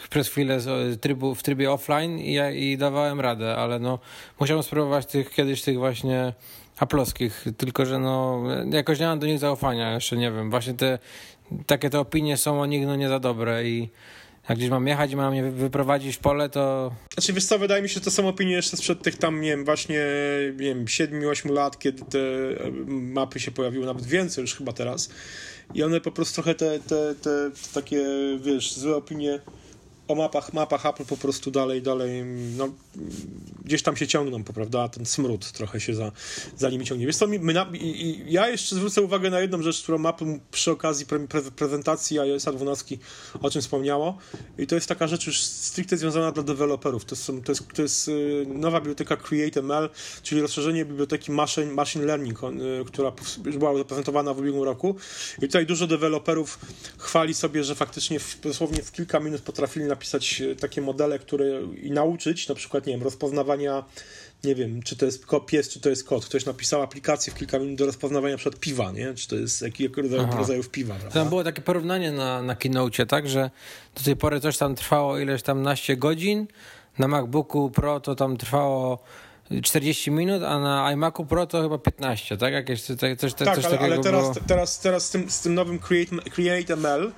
przez 0.10 0.28
chwilę 0.28 0.60
z 0.60 1.02
trybu, 1.02 1.36
w 1.36 1.44
trybie 1.44 1.72
offline 1.72 2.20
i, 2.20 2.38
i 2.56 2.78
dawałem 2.78 3.20
radę, 3.20 3.56
ale 3.56 3.80
no 3.80 4.00
musiałem 4.40 4.64
spróbować 4.64 5.06
tych 5.06 5.32
kiedyś 5.32 5.62
tych 5.62 5.78
właśnie 5.78 6.34
aploskich, 6.78 7.46
tylko 7.58 7.86
że 7.86 8.00
no 8.00 8.44
jakoś 8.72 9.00
nie 9.00 9.06
mam 9.06 9.20
do 9.20 9.28
nich 9.28 9.40
zaufania, 9.40 9.94
jeszcze 9.94 10.18
nie 10.18 10.32
wiem, 10.32 10.50
właśnie 10.50 10.74
te 10.74 11.00
takie 11.66 11.90
te 11.90 12.00
opinie 12.00 12.38
są 12.38 12.62
o 12.62 12.66
nich 12.66 12.86
no 12.86 12.96
nie 12.96 13.10
za 13.10 13.20
dobre 13.20 13.70
i 13.70 13.90
jak 14.50 14.58
gdzieś 14.58 14.70
mam 14.70 14.88
jechać 14.88 15.12
i 15.12 15.16
mam 15.16 15.32
mnie 15.32 15.44
wyprowadzić 15.44 16.16
w 16.16 16.20
pole, 16.20 16.50
to... 16.50 16.92
Znaczy, 17.14 17.34
wiesz 17.34 17.46
co, 17.46 17.60
wydaje 17.60 17.82
mi 17.82 17.90
się, 17.90 17.94
że 17.94 18.02
to 18.02 18.12
są 18.12 18.28
opinie 18.28 18.52
jeszcze 18.52 18.78
sprzed 18.78 19.02
tych 19.02 19.18
tam, 19.18 19.42
nie 19.42 19.50
wiem, 19.50 19.66
właśnie, 19.66 20.00
nie 20.52 20.76
wiem, 20.76 20.86
7-8 20.86 21.52
lat, 21.52 21.80
kiedy 21.80 22.06
te 22.06 22.20
mapy 22.88 23.40
się 23.40 23.52
pojawiły, 23.52 23.86
nawet 23.86 24.06
więcej 24.06 24.42
już 24.42 24.56
chyba 24.56 24.74
teraz. 24.74 25.10
I 25.74 25.84
one 25.84 26.02
po 26.02 26.12
prostu 26.12 26.34
trochę 26.34 26.56
te, 26.56 26.80
te, 26.80 27.16
te, 27.16 27.52
te 27.52 27.74
takie, 27.74 28.06
wiesz, 28.44 28.74
złe 28.74 28.96
opinie 28.96 29.40
o 30.08 30.16
mapach, 30.16 30.54
mapach 30.54 30.86
Apple 30.86 31.06
po 31.06 31.18
prostu 31.18 31.52
dalej, 31.52 31.82
dalej, 31.82 32.24
no, 32.58 32.70
gdzieś 33.66 33.84
tam 33.84 33.98
się 33.98 34.08
ciągną, 34.08 34.44
prawda, 34.44 34.90
ten 34.90 35.06
smród 35.06 35.52
trochę 35.52 35.80
się 35.80 35.96
za, 35.96 36.12
za 36.58 36.70
nimi 36.70 36.86
ciągnie. 36.86 37.06
Wiesz 37.08 37.18
co, 37.18 37.28
mi, 37.28 37.40
my 37.40 37.54
na, 37.54 37.68
i, 37.74 38.02
i 38.02 38.34
ja 38.34 38.50
jeszcze 38.50 38.76
zwrócę 38.76 39.02
uwagę 39.02 39.30
na 39.30 39.40
jedną 39.40 39.62
rzecz, 39.62 39.84
którą 39.84 39.98
mapy 39.98 40.40
przy 40.52 40.72
okazji 40.72 41.06
pre, 41.06 41.28
pre, 41.28 41.42
prezentacji 41.42 42.20
iOS 42.20 42.46
12 42.46 42.98
o 43.42 43.50
czym 43.50 43.62
wspomniało 43.62 44.18
i 44.58 44.68
to 44.68 44.76
jest 44.76 44.88
taka 44.88 45.08
rzecz 45.08 45.28
już 45.28 45.42
stricte 45.42 45.98
związana 45.98 46.32
dla 46.32 46.44
deweloperów. 46.44 47.06
To, 47.06 47.16
są, 47.16 47.42
to, 47.42 47.52
jest, 47.52 47.68
to 47.76 47.82
jest 47.82 48.08
y, 48.08 48.46
nowa 48.48 48.80
biblioteka 48.80 49.18
CreateML, 49.18 49.90
czyli 50.24 50.42
rozszerzenie 50.42 50.86
biblioteki 50.86 51.32
Machine, 51.32 51.74
machine 51.74 52.06
Learning, 52.06 52.40
y, 52.44 52.86
która 52.86 53.12
już 53.46 53.58
była 53.58 53.78
zaprezentowana 53.78 54.34
w 54.34 54.40
ubiegłym 54.40 54.64
roku 54.64 54.96
i 55.38 55.42
tutaj 55.42 55.66
dużo 55.66 55.88
deweloperów 55.88 56.60
chwali 56.98 57.34
sobie, 57.34 57.64
że 57.64 57.76
faktycznie 57.76 58.20
w, 58.20 58.40
dosłownie 58.40 58.84
w 58.84 58.92
kilka 58.92 59.20
minut 59.20 59.42
potrafili 59.42 59.86
na 59.86 59.96
napisać 60.02 60.42
e, 60.42 60.56
takie 60.56 60.82
modele, 60.82 61.20
które 61.20 61.62
i 61.82 61.92
nauczyć, 61.92 62.48
na 62.48 62.56
przykład, 62.56 62.86
nie 62.86 62.94
wiem, 62.94 63.04
rozpoznawania, 63.04 63.84
nie 64.44 64.56
wiem, 64.56 64.84
czy 64.84 64.96
to 64.96 65.06
jest 65.06 65.26
pies, 65.46 65.70
czy 65.70 65.80
to 65.80 65.90
jest 65.90 66.04
kot. 66.04 66.26
Ktoś 66.26 66.46
napisał 66.46 66.82
aplikację 66.82 67.34
w 67.34 67.36
kilka 67.36 67.60
minut 67.60 67.76
do 67.76 67.86
rozpoznawania 67.86 68.38
przed 68.38 68.60
piwa, 68.60 68.92
nie? 68.92 69.14
Czy 69.14 69.28
to 69.28 69.36
jest 69.36 69.62
jakiego 69.62 70.02
rodzaju, 70.02 70.28
rodzajów 70.38 70.70
piwa, 70.70 70.96
prawda? 70.96 71.20
Tam 71.20 71.30
było 71.30 71.44
takie 71.44 71.62
porównanie 71.62 72.12
na, 72.12 72.42
na 72.42 72.56
Keynote, 72.56 73.06
tak, 73.06 73.30
że 73.30 73.50
do 73.96 74.04
tej 74.04 74.16
pory 74.16 74.40
coś 74.40 74.58
tam 74.58 74.76
trwało 74.76 75.20
ileś 75.20 75.44
tam 75.44 75.62
naście 75.62 75.98
godzin, 75.98 76.48
na 77.00 77.08
MacBooku 77.08 77.72
Pro 77.72 78.00
to 78.00 78.16
tam 78.16 78.38
trwało 78.38 79.04
40 79.64 80.12
minut, 80.12 80.44
a 80.44 80.60
na 80.60 80.92
iMacu 80.92 81.26
Pro 81.26 81.48
to 81.48 81.62
chyba 81.62 81.78
15, 81.78 82.38
tak? 82.38 82.54
Jakieś 82.54 82.82
coś, 82.82 83.34
tak, 83.34 83.56
coś 83.56 83.66
ale, 83.66 83.80
ale 83.80 84.00
teraz, 84.00 84.22
było... 84.22 84.48
teraz, 84.48 84.80
teraz 84.80 85.06
z 85.06 85.10
tym, 85.10 85.30
z 85.30 85.42
tym 85.42 85.54
nowym 85.54 85.80
Create, 85.80 86.16
Create 86.30 86.74
ML 86.74 87.12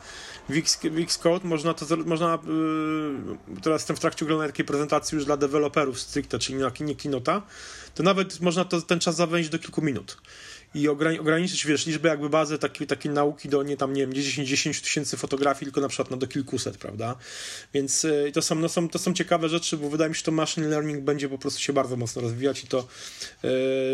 w 0.50 1.00
Xcode 1.00 1.48
można 1.48 1.74
to, 1.74 1.86
można, 2.06 2.40
yy, 3.48 3.62
teraz 3.62 3.82
jestem 3.82 3.96
w 3.96 4.00
trakcie 4.00 4.26
oglądania 4.26 4.52
takiej 4.52 4.66
prezentacji 4.66 5.16
już 5.16 5.26
dla 5.26 5.38
deweloperów 5.38 6.00
stricte, 6.00 6.40
czyli 6.40 6.58
na 6.58 6.72
nie 6.80 6.96
Kinota, 6.96 7.42
to 7.96 8.04
nawet 8.04 8.42
można 8.42 8.66
to, 8.66 8.82
ten 8.82 9.00
czas 9.00 9.16
zawęzić 9.16 9.50
do 9.50 9.60
kilku 9.60 9.82
minut 9.82 10.18
i 10.76 10.88
ograniczyć, 10.88 11.66
wiesz, 11.66 11.86
liczbę 11.86 12.10
jakby 12.10 12.30
bazę 12.30 12.60
takiej, 12.60 12.88
takiej 12.88 13.12
nauki 13.12 13.50
do 13.50 13.64
nie 13.64 13.78
tam, 13.78 13.94
nie 13.94 14.02
wiem, 14.02 14.14
10, 14.14 14.50
10 14.50 14.82
tysięcy 14.82 15.18
fotografii, 15.18 15.66
tylko 15.66 15.82
na 15.82 15.88
przykład 15.88 16.12
no, 16.12 16.18
do 16.18 16.28
kilkuset, 16.28 16.78
prawda? 16.78 17.16
Więc 17.74 18.06
y, 18.06 18.32
to, 18.34 18.42
są, 18.42 18.56
no, 18.56 18.70
są, 18.70 18.90
to 18.90 19.00
są 19.00 19.14
ciekawe 19.14 19.50
rzeczy, 19.50 19.78
bo 19.78 19.90
wydaje 19.90 20.10
mi 20.10 20.16
się, 20.16 20.20
że 20.20 20.26
to 20.26 20.32
machine 20.32 20.68
learning 20.68 21.04
będzie 21.04 21.30
po 21.30 21.38
prostu 21.38 21.60
się 21.60 21.74
bardzo 21.74 21.96
mocno 21.96 22.22
rozwijać 22.22 22.64
i 22.64 22.68
to 22.68 22.88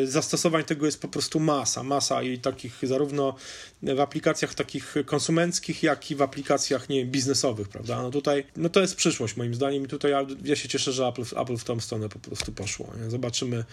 y, 0.04 0.08
zastosowań 0.08 0.64
tego 0.64 0.86
jest 0.86 1.02
po 1.02 1.08
prostu 1.08 1.40
masa, 1.40 1.84
masa 1.84 2.24
i 2.24 2.38
takich 2.38 2.80
zarówno 2.84 3.36
w 3.84 4.00
aplikacjach 4.00 4.54
takich 4.54 4.96
konsumenckich, 5.06 5.84
jak 5.84 6.12
i 6.12 6.16
w 6.16 6.22
aplikacjach, 6.22 6.90
nie 6.90 7.00
wiem, 7.00 7.12
biznesowych, 7.12 7.70
prawda? 7.70 8.02
No 8.02 8.12
tutaj, 8.12 8.46
no 8.58 8.70
to 8.70 8.82
jest 8.82 8.96
przyszłość 8.96 9.38
moim 9.38 9.56
zdaniem 9.56 9.84
i 9.84 9.88
tutaj 9.88 10.12
ja, 10.12 10.26
ja 10.44 10.56
się 10.56 10.70
cieszę, 10.70 10.92
że 10.92 11.08
Apple, 11.08 11.24
Apple 11.42 11.58
w 11.58 11.64
tą 11.64 11.80
stronę 11.80 12.10
po 12.10 12.20
prostu 12.20 12.52
poszło. 12.52 12.94
Nie? 13.04 13.10
Zobaczymy, 13.10 13.64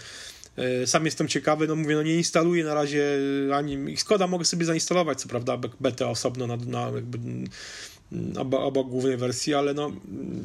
sam 0.86 1.04
jestem 1.04 1.28
ciekawy, 1.28 1.66
no 1.66 1.76
mówię, 1.76 1.94
no 1.94 2.02
nie 2.02 2.14
instaluję 2.14 2.64
na 2.64 2.74
razie 2.74 3.04
ani 3.54 3.76
Xcode'a 3.76 4.28
mogę 4.28 4.44
sobie 4.44 4.64
zainstalować, 4.64 5.20
co 5.20 5.28
prawda 5.28 5.58
betę 5.80 6.08
osobno 6.08 6.46
na, 6.46 6.56
na 6.56 6.90
jakby 6.94 7.18
obok, 8.38 8.60
obok 8.60 8.88
głównej 8.88 9.16
wersji, 9.16 9.54
ale 9.54 9.74
no 9.74 9.92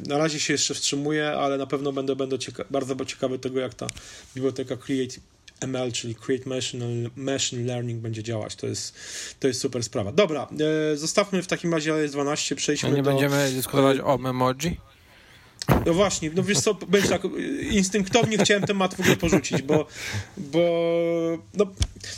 na 0.06 0.18
razie 0.18 0.40
się 0.40 0.52
jeszcze 0.52 0.74
wstrzymuję, 0.74 1.30
ale 1.30 1.58
na 1.58 1.66
pewno 1.66 1.92
będę, 1.92 2.16
będę 2.16 2.38
cieka 2.38 2.64
bardzo 2.70 3.04
ciekawy 3.04 3.38
tego, 3.38 3.60
jak 3.60 3.74
ta 3.74 3.86
biblioteka 4.34 4.76
Create 4.76 5.14
ML, 5.60 5.92
czyli 5.92 6.14
Create 6.14 6.48
Machine, 6.48 7.10
Machine 7.16 7.66
Learning 7.66 8.00
będzie 8.00 8.22
działać. 8.22 8.56
To 8.56 8.66
jest, 8.66 8.94
to 9.40 9.48
jest 9.48 9.60
super 9.60 9.82
sprawa. 9.82 10.12
Dobra, 10.12 10.48
e, 10.92 10.96
zostawmy 10.96 11.42
w 11.42 11.46
takim 11.46 11.74
razie 11.74 11.94
iOS 11.94 12.12
12, 12.12 12.56
przejdźmy 12.56 12.88
A 12.88 12.92
nie 12.92 13.02
do... 13.02 13.10
będziemy 13.10 13.50
dyskutować 13.52 13.98
o 14.04 14.18
Memoji? 14.18 14.80
No 15.86 15.94
właśnie, 15.94 16.30
no 16.34 16.42
wiesz 16.42 16.60
co, 16.60 16.74
będzie 16.74 17.08
tak, 17.08 17.22
instynktownie 17.70 18.38
chciałem 18.38 18.62
temat 18.62 18.94
w 18.94 19.00
ogóle 19.00 19.16
porzucić, 19.16 19.62
bo, 19.62 19.86
bo 20.36 21.38
no, 21.54 21.66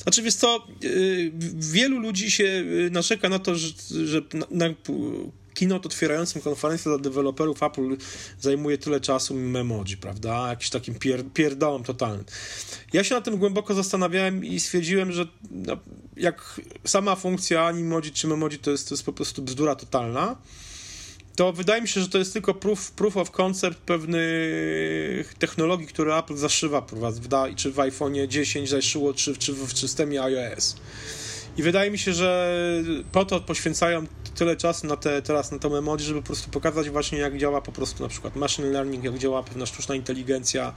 znaczy 0.03 0.23
wiesz 0.23 0.35
co, 0.35 0.67
y, 0.85 1.33
wielu 1.55 1.99
ludzi 1.99 2.31
się 2.31 2.45
y, 2.45 2.91
narzeka 2.93 3.29
na 3.29 3.39
to, 3.39 3.55
że, 3.55 3.69
że 4.05 4.23
na, 4.35 4.47
na 4.51 4.75
keynote 5.55 5.89
otwierającym 5.89 6.43
konferencję 6.43 6.91
dla 6.91 6.99
deweloperów 6.99 7.63
Apple 7.63 7.97
zajmuje 8.41 8.79
tyle 8.79 9.01
czasu 9.01 9.35
memoji, 9.35 9.97
prawda? 9.97 10.49
Jakiś 10.49 10.71
takim 10.71 10.95
pier, 10.95 11.25
pierdołom 11.35 11.85
totalnym. 11.85 12.25
Ja 12.93 13.05
się 13.05 13.15
na 13.15 13.21
tym 13.21 13.37
głęboko 13.37 13.75
zastanawiałem 13.75 14.45
i 14.45 14.61
stwierdziłem, 14.61 15.13
że 15.13 15.27
no, 15.51 15.77
jak 16.17 16.61
sama 16.85 17.17
funkcja 17.17 17.67
Animoji 17.67 18.13
czy 18.13 18.27
Memoji 18.27 18.59
to 18.59 18.71
jest, 18.71 18.89
to 18.89 18.95
jest 18.95 19.05
po 19.05 19.13
prostu 19.13 19.43
bzdura 19.43 19.75
totalna, 19.75 20.37
to 21.37 21.53
wydaje 21.53 21.83
mi 21.83 21.89
się, 21.89 22.01
że 22.01 22.09
to 22.09 22.19
jest 22.19 22.33
tylko 22.33 22.55
proof, 22.55 22.91
proof 22.91 23.17
of 23.17 23.31
concept 23.31 23.79
pewnych 23.79 25.35
technologii, 25.35 25.87
które 25.87 26.17
Apple 26.17 26.37
zaszywa, 26.37 26.87
czy 27.57 27.73
w 27.73 27.81
iPhone 27.81 28.15
10 28.29 28.71
zaszyło, 28.71 29.15
czy, 29.15 29.37
czy 29.37 29.53
w 29.53 29.79
systemie 29.79 30.23
iOS. 30.23 30.77
I 31.57 31.63
wydaje 31.63 31.91
mi 31.91 31.99
się, 31.99 32.13
że 32.13 32.55
po 33.13 33.25
to 33.25 33.41
poświęcają 33.41 34.07
tyle 34.35 34.57
czasu 34.57 34.87
na 34.87 34.97
te, 34.97 35.23
teraz 35.23 35.53
na 35.53 35.59
tą 35.59 35.77
emoji, 35.77 36.05
żeby 36.05 36.21
po 36.21 36.27
prostu 36.27 36.51
pokazać 36.51 36.91
właśnie 36.91 37.19
jak 37.19 37.39
działa 37.39 37.61
po 37.61 37.73
prostu 37.73 38.03
na 38.03 38.09
przykład 38.09 38.37
machine 38.37 38.69
learning, 38.69 39.05
jak 39.05 39.19
działa 39.19 39.43
pewna 39.43 39.67
sztuczna 39.67 39.95
inteligencja 39.95 40.75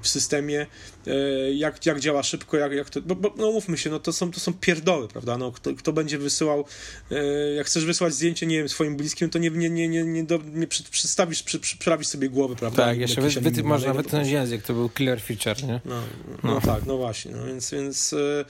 w 0.00 0.08
systemie, 0.08 0.66
e, 1.06 1.12
jak, 1.52 1.86
jak 1.86 2.00
działa 2.00 2.22
szybko, 2.22 2.56
jak, 2.56 2.72
jak 2.72 2.90
to, 2.90 3.00
bo, 3.00 3.14
bo 3.14 3.34
no 3.36 3.52
mówmy 3.52 3.78
się, 3.78 3.90
no 3.90 3.98
to 3.98 4.12
są, 4.12 4.30
to 4.30 4.40
są 4.40 4.52
pierdoły, 4.52 5.08
prawda, 5.08 5.38
no 5.38 5.52
kto, 5.52 5.74
kto 5.74 5.92
będzie 5.92 6.18
wysyłał, 6.18 6.64
e, 7.10 7.24
jak 7.54 7.66
chcesz 7.66 7.84
wysłać 7.84 8.14
zdjęcie, 8.14 8.46
nie 8.46 8.58
wiem, 8.58 8.68
swoim 8.68 8.96
bliskim, 8.96 9.30
to 9.30 9.38
nie, 9.38 9.50
nie, 9.50 9.70
nie, 9.70 9.88
nie, 9.88 10.04
nie, 10.04 10.24
do, 10.24 10.38
nie 10.52 10.66
przedstawisz, 10.66 11.42
przy, 11.42 11.60
przyprawisz 11.60 12.06
sobie 12.06 12.28
głowy, 12.28 12.56
prawda. 12.56 12.84
Tak, 12.84 12.98
jeszcze 12.98 13.20
wy, 13.20 13.50
wy, 13.50 13.62
można 13.62 13.94
wytnąć 13.94 14.28
język, 14.28 14.62
to 14.62 14.74
był 14.74 14.88
killer 14.88 15.20
feature, 15.22 15.62
nie? 15.62 15.80
No, 15.84 16.02
no, 16.42 16.54
no. 16.54 16.60
tak, 16.60 16.86
no 16.86 16.96
właśnie, 16.96 17.32
no 17.32 17.46
więc, 17.46 17.70
więc 17.70 18.12
e, 18.12 18.44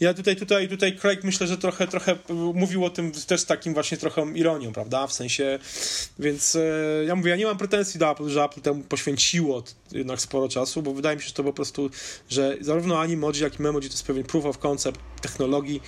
ja 0.00 0.14
tutaj, 0.14 0.36
tutaj, 0.36 0.68
tutaj 0.68 0.96
Myślę, 1.24 1.46
że 1.46 1.58
trochę, 1.58 1.88
trochę 1.88 2.18
mówił 2.54 2.84
o 2.84 2.90
tym 2.90 3.12
też 3.12 3.40
z 3.40 3.46
takim 3.46 3.74
właśnie 3.74 3.98
trochę 3.98 4.32
ironią, 4.34 4.72
prawda? 4.72 5.06
W 5.06 5.12
sensie, 5.12 5.58
więc 6.18 6.56
e, 6.56 7.04
ja 7.06 7.14
mówię, 7.14 7.30
ja 7.30 7.36
nie 7.36 7.44
mam 7.44 7.58
pretensji 7.58 8.00
do 8.00 8.10
Apple, 8.10 8.28
że 8.28 8.44
Apple 8.44 8.60
temu 8.60 8.82
poświęciło 8.82 9.62
jednak 9.92 10.20
sporo 10.20 10.48
czasu, 10.48 10.82
bo 10.82 10.92
wydaje 10.92 11.16
mi 11.16 11.22
się, 11.22 11.28
że 11.28 11.34
to 11.34 11.44
po 11.44 11.52
prostu, 11.52 11.90
że 12.28 12.56
zarówno 12.60 13.00
Animoji, 13.00 13.42
jak 13.42 13.58
i 13.58 13.62
Memoji 13.62 13.88
to 13.88 13.94
jest 13.94 14.06
pewien 14.06 14.24
proof 14.24 14.44
of 14.44 14.58
concept 14.58 15.00
technologii, 15.22 15.82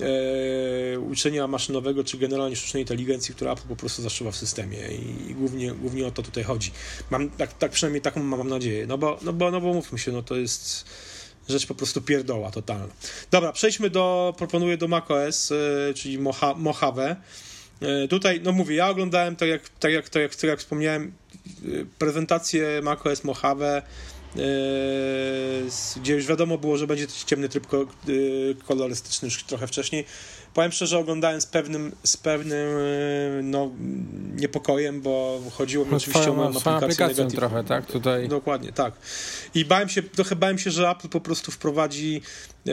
e, 0.00 0.98
uczenia 0.98 1.46
maszynowego, 1.46 2.04
czy 2.04 2.18
generalnie 2.18 2.56
sztucznej 2.56 2.82
inteligencji, 2.82 3.34
która 3.34 3.52
Apple 3.52 3.68
po 3.68 3.76
prostu 3.76 4.02
zaszywa 4.02 4.30
w 4.30 4.36
systemie 4.36 4.78
i, 4.88 5.30
i 5.30 5.34
głównie, 5.34 5.72
głównie 5.72 6.06
o 6.06 6.10
to 6.10 6.22
tutaj 6.22 6.44
chodzi. 6.44 6.70
Mam, 7.10 7.30
tak, 7.30 7.58
tak 7.58 7.70
przynajmniej 7.70 8.02
taką 8.02 8.22
mam 8.22 8.48
nadzieję, 8.48 8.86
no 8.86 8.98
bo, 8.98 9.18
no 9.22 9.32
bo, 9.32 9.50
no 9.50 9.60
bo 9.60 9.74
mówmy 9.74 9.98
się, 9.98 10.12
no 10.12 10.22
to 10.22 10.36
jest 10.36 10.84
rzecz 11.48 11.66
po 11.66 11.74
prostu 11.74 12.02
pierdoła 12.02 12.50
totalna. 12.50 12.88
Dobra, 13.30 13.52
przejdźmy 13.52 13.90
do, 13.90 14.34
proponuję 14.38 14.76
do 14.76 14.88
macOS, 14.88 15.50
yy, 15.50 15.94
czyli 15.94 16.18
Moha, 16.18 16.54
Mojave. 16.54 17.16
Yy, 17.80 18.08
tutaj, 18.08 18.40
no 18.44 18.52
mówię, 18.52 18.76
ja 18.76 18.88
oglądałem, 18.88 19.36
tak 19.36 19.48
jak, 19.48 19.68
tak 19.68 19.92
jak, 19.92 20.08
tak 20.08 20.22
jak, 20.22 20.34
tak 20.34 20.50
jak 20.50 20.58
wspomniałem, 20.58 21.12
yy, 21.62 21.86
prezentację 21.98 22.80
macOS 22.82 23.24
Mojave, 23.24 23.82
gdzie 25.96 26.14
już 26.14 26.26
wiadomo 26.26 26.58
było, 26.58 26.76
że 26.76 26.86
będzie 26.86 27.06
ciemny 27.26 27.48
tryb 27.48 27.66
kolorystyczny 28.66 29.28
już 29.28 29.44
trochę 29.44 29.66
wcześniej 29.66 30.04
powiem 30.56 30.72
szczerze, 30.72 30.98
oglądałem 30.98 31.40
z 31.40 31.46
pewnym, 31.46 31.92
z 32.02 32.16
pewnym 32.16 32.68
e, 32.78 33.42
no, 33.42 33.70
niepokojem, 34.36 35.00
bo 35.00 35.40
chodziło 35.52 35.84
mi 35.84 35.90
no, 35.90 35.96
oczywiście 35.96 36.30
o 36.30 36.34
moją 36.34 36.48
aplikację 36.48 36.76
aplikacją 36.76 37.28
trochę, 37.28 37.64
tak? 37.64 37.86
Tutaj... 37.86 38.28
Dokładnie, 38.28 38.72
tak. 38.72 38.94
I 39.54 39.64
bałem 39.64 39.88
się, 39.88 40.02
trochę 40.02 40.36
bałem 40.36 40.58
się, 40.58 40.70
że 40.70 40.90
Apple 40.90 41.08
po 41.08 41.20
prostu 41.20 41.52
wprowadzi 41.52 42.22
yy, 42.64 42.72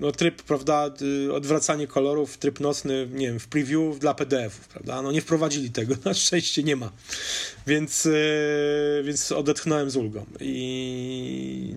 no, 0.00 0.12
tryb, 0.12 0.42
prawda, 0.42 0.90
odwracanie 1.32 1.86
kolorów, 1.86 2.38
tryb 2.38 2.60
nocny, 2.60 3.08
nie 3.12 3.26
wiem, 3.26 3.40
w 3.40 3.48
preview 3.48 3.98
dla 3.98 4.14
PDF-ów, 4.14 4.68
prawda? 4.68 5.02
No 5.02 5.12
nie 5.12 5.20
wprowadzili 5.20 5.70
tego, 5.70 5.94
na 6.04 6.14
szczęście 6.14 6.62
nie 6.62 6.76
ma. 6.76 6.92
Więc, 7.66 8.04
yy, 8.04 9.02
więc 9.04 9.32
odetchnąłem 9.32 9.90
z 9.90 9.96
ulgą. 9.96 10.26
I 10.40 11.74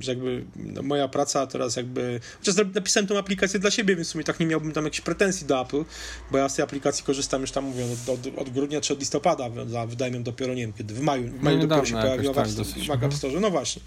że 0.00 0.12
jakby 0.12 0.44
no, 0.56 0.82
moja 0.82 1.08
praca 1.08 1.46
teraz 1.46 1.76
jakby... 1.76 2.20
Chociaż 2.38 2.54
napisałem 2.74 3.06
tą 3.06 3.18
aplikację 3.18 3.60
dla 3.60 3.70
siebie, 3.70 3.96
więc 3.96 4.09
sumie 4.10 4.24
tak 4.24 4.40
nie 4.40 4.46
miałbym 4.46 4.72
tam 4.72 4.84
jakichś 4.84 5.00
pretensji 5.00 5.46
do 5.46 5.60
Apple, 5.60 5.84
bo 6.30 6.38
ja 6.38 6.48
z 6.48 6.54
tej 6.54 6.62
aplikacji 6.62 7.04
korzystam 7.04 7.40
już 7.40 7.50
tam, 7.50 7.64
mówię, 7.64 7.84
od, 7.84 8.08
od, 8.08 8.38
od 8.38 8.50
grudnia 8.50 8.80
czy 8.80 8.92
od 8.92 9.00
listopada, 9.00 9.50
wydaje 9.86 10.12
mi 10.12 10.20
dopiero, 10.20 10.54
nie 10.54 10.62
wiem, 10.62 10.72
kiedy, 10.72 10.94
w 10.94 11.00
maju, 11.00 11.28
w 11.28 11.42
maju 11.42 11.58
no 11.58 11.66
dopiero 11.66 11.86
się 11.86 11.94
pojawiła 11.94 12.34
tak, 12.34 12.48
w 12.48 13.04
App 13.04 13.14
Store, 13.14 13.40
no 13.40 13.50
właśnie. 13.50 13.82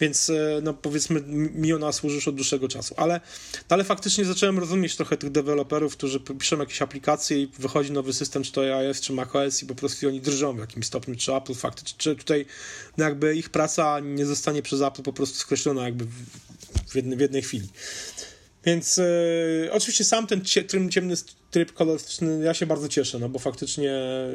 Więc, 0.00 0.30
e, 0.30 0.60
no 0.62 0.74
powiedzmy, 0.74 1.20
mi 1.54 1.72
ona 1.72 1.92
służy 1.92 2.14
już 2.14 2.28
od 2.28 2.34
dłuższego 2.34 2.68
czasu, 2.68 2.94
ale, 2.96 3.20
ale 3.68 3.84
faktycznie 3.84 4.24
zacząłem 4.24 4.58
rozumieć 4.58 4.96
trochę 4.96 5.16
tych 5.16 5.30
deweloperów, 5.30 5.96
którzy 5.96 6.20
piszą 6.20 6.58
jakieś 6.58 6.82
aplikacje 6.82 7.42
i 7.42 7.46
wychodzi 7.58 7.92
nowy 7.92 8.12
system, 8.12 8.42
czy 8.42 8.52
to 8.52 8.60
iOS, 8.60 9.00
czy 9.00 9.12
macOS 9.12 9.62
i 9.62 9.66
po 9.66 9.74
prostu 9.74 10.08
oni 10.08 10.20
drżą 10.20 10.56
w 10.56 10.58
jakimś 10.58 10.86
stopniu, 10.86 11.16
czy 11.16 11.34
Apple 11.34 11.54
faktycznie, 11.54 11.98
czy 11.98 12.16
tutaj 12.16 12.46
no 12.96 13.04
jakby 13.04 13.36
ich 13.36 13.50
praca 13.50 14.00
nie 14.00 14.26
zostanie 14.26 14.62
przez 14.62 14.80
Apple 14.80 15.02
po 15.02 15.12
prostu 15.12 15.38
skreślona 15.38 15.82
jakby 15.82 16.06
w, 16.86 16.94
jednej, 16.94 17.18
w 17.18 17.20
jednej 17.20 17.42
chwili. 17.42 17.68
Więc 18.66 18.98
e, 18.98 19.04
oczywiście 19.72 20.04
sam 20.04 20.26
ten 20.26 20.44
ciemny 20.90 21.14
tryb 21.54 21.72
kolorystyczny, 21.72 22.44
ja 22.44 22.54
się 22.54 22.66
bardzo 22.66 22.88
cieszę, 22.88 23.18
no 23.18 23.28
bo 23.28 23.38
faktycznie 23.38 23.90
e, 23.90 24.30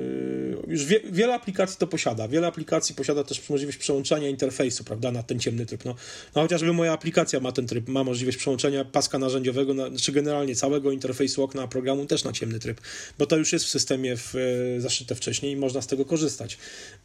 już 0.67 0.85
wie, 0.85 0.99
wiele 1.11 1.33
aplikacji 1.33 1.77
to 1.77 1.87
posiada. 1.87 2.27
Wiele 2.27 2.47
aplikacji 2.47 2.95
posiada 2.95 3.23
też 3.23 3.49
możliwość 3.49 3.77
przełączania 3.77 4.29
interfejsu, 4.29 4.83
prawda, 4.83 5.11
na 5.11 5.23
ten 5.23 5.39
ciemny 5.39 5.65
tryb. 5.65 5.85
No, 5.85 5.95
no 6.35 6.41
chociażby 6.41 6.73
moja 6.73 6.93
aplikacja 6.93 7.39
ma 7.39 7.51
ten 7.51 7.67
tryb, 7.67 7.87
ma 7.87 8.03
możliwość 8.03 8.37
przełączenia 8.37 8.85
paska 8.85 9.19
narzędziowego, 9.19 9.73
na, 9.73 9.83
czy 10.01 10.11
generalnie 10.11 10.55
całego 10.55 10.91
interfejsu 10.91 11.43
okna 11.43 11.67
programu 11.67 12.05
też 12.05 12.23
na 12.23 12.31
ciemny 12.31 12.59
tryb, 12.59 12.81
bo 13.17 13.25
to 13.25 13.37
już 13.37 13.53
jest 13.53 13.65
w 13.65 13.69
systemie 13.69 14.17
w, 14.17 14.35
e, 14.35 14.81
zaszyte 14.81 15.15
wcześniej 15.15 15.51
i 15.51 15.55
można 15.55 15.81
z 15.81 15.87
tego 15.87 16.05
korzystać. 16.05 16.57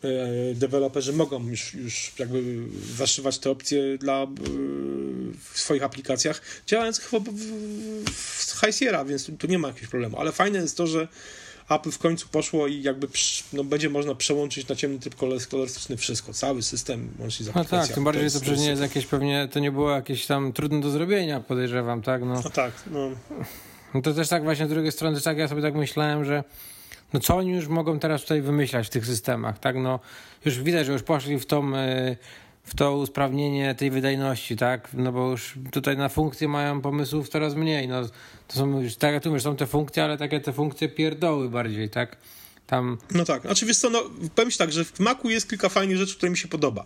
E, 0.05 0.55
deweloperzy 0.55 1.13
mogą 1.13 1.49
już, 1.49 1.75
już 1.75 2.13
jakby 2.19 2.43
zaszywać 2.97 3.39
te 3.39 3.51
opcje 3.51 3.99
dla, 3.99 4.27
w 5.53 5.61
swoich 5.61 5.83
aplikacjach, 5.83 6.43
działając 6.67 7.01
chyba 7.01 7.31
w, 7.31 7.35
w 8.11 8.61
High 8.61 8.75
Sierra, 8.75 9.05
więc 9.05 9.27
tu, 9.27 9.33
tu 9.33 9.47
nie 9.47 9.59
ma 9.59 9.69
jakiegoś 9.69 9.91
problemu 9.91 10.04
problemu. 10.05 10.21
Ale 10.21 10.33
fajne 10.33 10.59
jest 10.59 10.77
to, 10.77 10.87
że 10.87 11.09
Apple 11.71 11.91
w 11.91 11.99
końcu 11.99 12.29
poszło 12.29 12.67
i 12.67 12.83
jakby 12.83 13.09
no, 13.53 13.65
będzie 13.65 13.91
można 13.91 14.15
przełączyć 14.15 14.69
na 14.69 14.77
ciemny 14.77 14.99
tryb 14.99 15.15
kolorystyczny 15.15 15.97
wszystko, 15.97 16.33
cały 16.33 16.63
system 16.63 17.09
łącznie 17.19 17.47
z 17.47 17.49
aplikacją. 17.49 17.79
No 17.79 17.87
tak, 17.87 17.95
tym 17.95 18.05
bardziej, 18.05 18.31
że 18.31 18.31
to 18.31 18.41
przecież 18.41 18.61
nie 18.61 18.69
jest 18.69 18.83
jakieś 18.83 19.07
pewnie, 19.07 19.49
to 19.53 19.61
nie 19.61 19.73
było 19.73 19.91
jakieś 19.91 20.27
tam 20.27 20.53
trudne 20.53 20.81
do 20.81 20.91
zrobienia, 20.91 21.41
podejrzewam, 21.41 22.03
tak? 22.03 22.23
No, 22.23 22.41
no 22.45 22.51
tak, 22.51 22.73
no. 22.91 23.11
no. 23.95 24.03
To 24.03 24.15
też 24.15 24.29
tak 24.29 24.45
właśnie 24.45 24.67
z 24.67 24.69
drugiej 24.69 24.93
strony, 24.93 25.21
tak 25.21 25.39
ja 25.39 25.49
sobie 25.49 25.63
tak 25.63 25.75
myślałem, 25.75 26.25
że 26.25 26.45
no 27.13 27.21
co 27.21 27.37
oni 27.37 27.51
już 27.51 27.69
mogą 27.69 27.99
teraz 27.99 28.23
tutaj 28.23 28.43
wymyślać 28.43 28.87
w 28.87 28.91
tych 28.91 29.07
systemach, 29.07 29.59
tak? 29.59 29.77
No 29.77 30.01
już 30.45 30.63
widać, 30.63 30.87
że 30.87 30.93
już 30.93 31.03
poszli 31.03 31.39
w 31.39 31.47
tą... 31.47 31.71
Yy, 31.71 32.17
w 32.65 32.75
to 32.75 32.97
usprawnienie 32.97 33.75
tej 33.75 33.91
wydajności, 33.91 34.57
tak? 34.57 34.89
No 34.95 35.13
bo 35.13 35.31
już 35.31 35.55
tutaj 35.73 35.97
na 35.97 36.09
funkcje 36.09 36.49
mają 36.49 36.81
pomysłów 36.81 37.29
coraz 37.29 37.55
mniej. 37.55 37.89
No, 37.89 38.03
to 38.49 38.55
są 38.55 38.81
już, 38.81 38.97
tak 38.97 39.15
jak 39.15 39.23
tu 39.23 39.29
mówisz, 39.29 39.43
są 39.43 39.57
te 39.57 39.67
funkcje, 39.67 40.05
ale 40.05 40.19
takie 40.19 40.41
te 40.41 40.53
funkcje 40.53 40.89
pierdoły 40.89 41.51
bardziej, 41.51 41.91
tak? 41.91 42.17
Tam... 42.67 42.99
No 43.11 43.25
tak, 43.25 43.43
znaczy 43.43 43.67
no, 43.91 44.11
powiem 44.35 44.51
ci 44.51 44.59
tak, 44.59 44.73
że 44.73 44.85
w 44.85 45.01
Macu 45.01 45.31
jest 45.31 45.49
kilka 45.49 45.69
fajnych 45.69 45.97
rzeczy, 45.97 46.17
które 46.17 46.31
mi 46.31 46.39
się 46.39 46.49
podoba. 46.49 46.85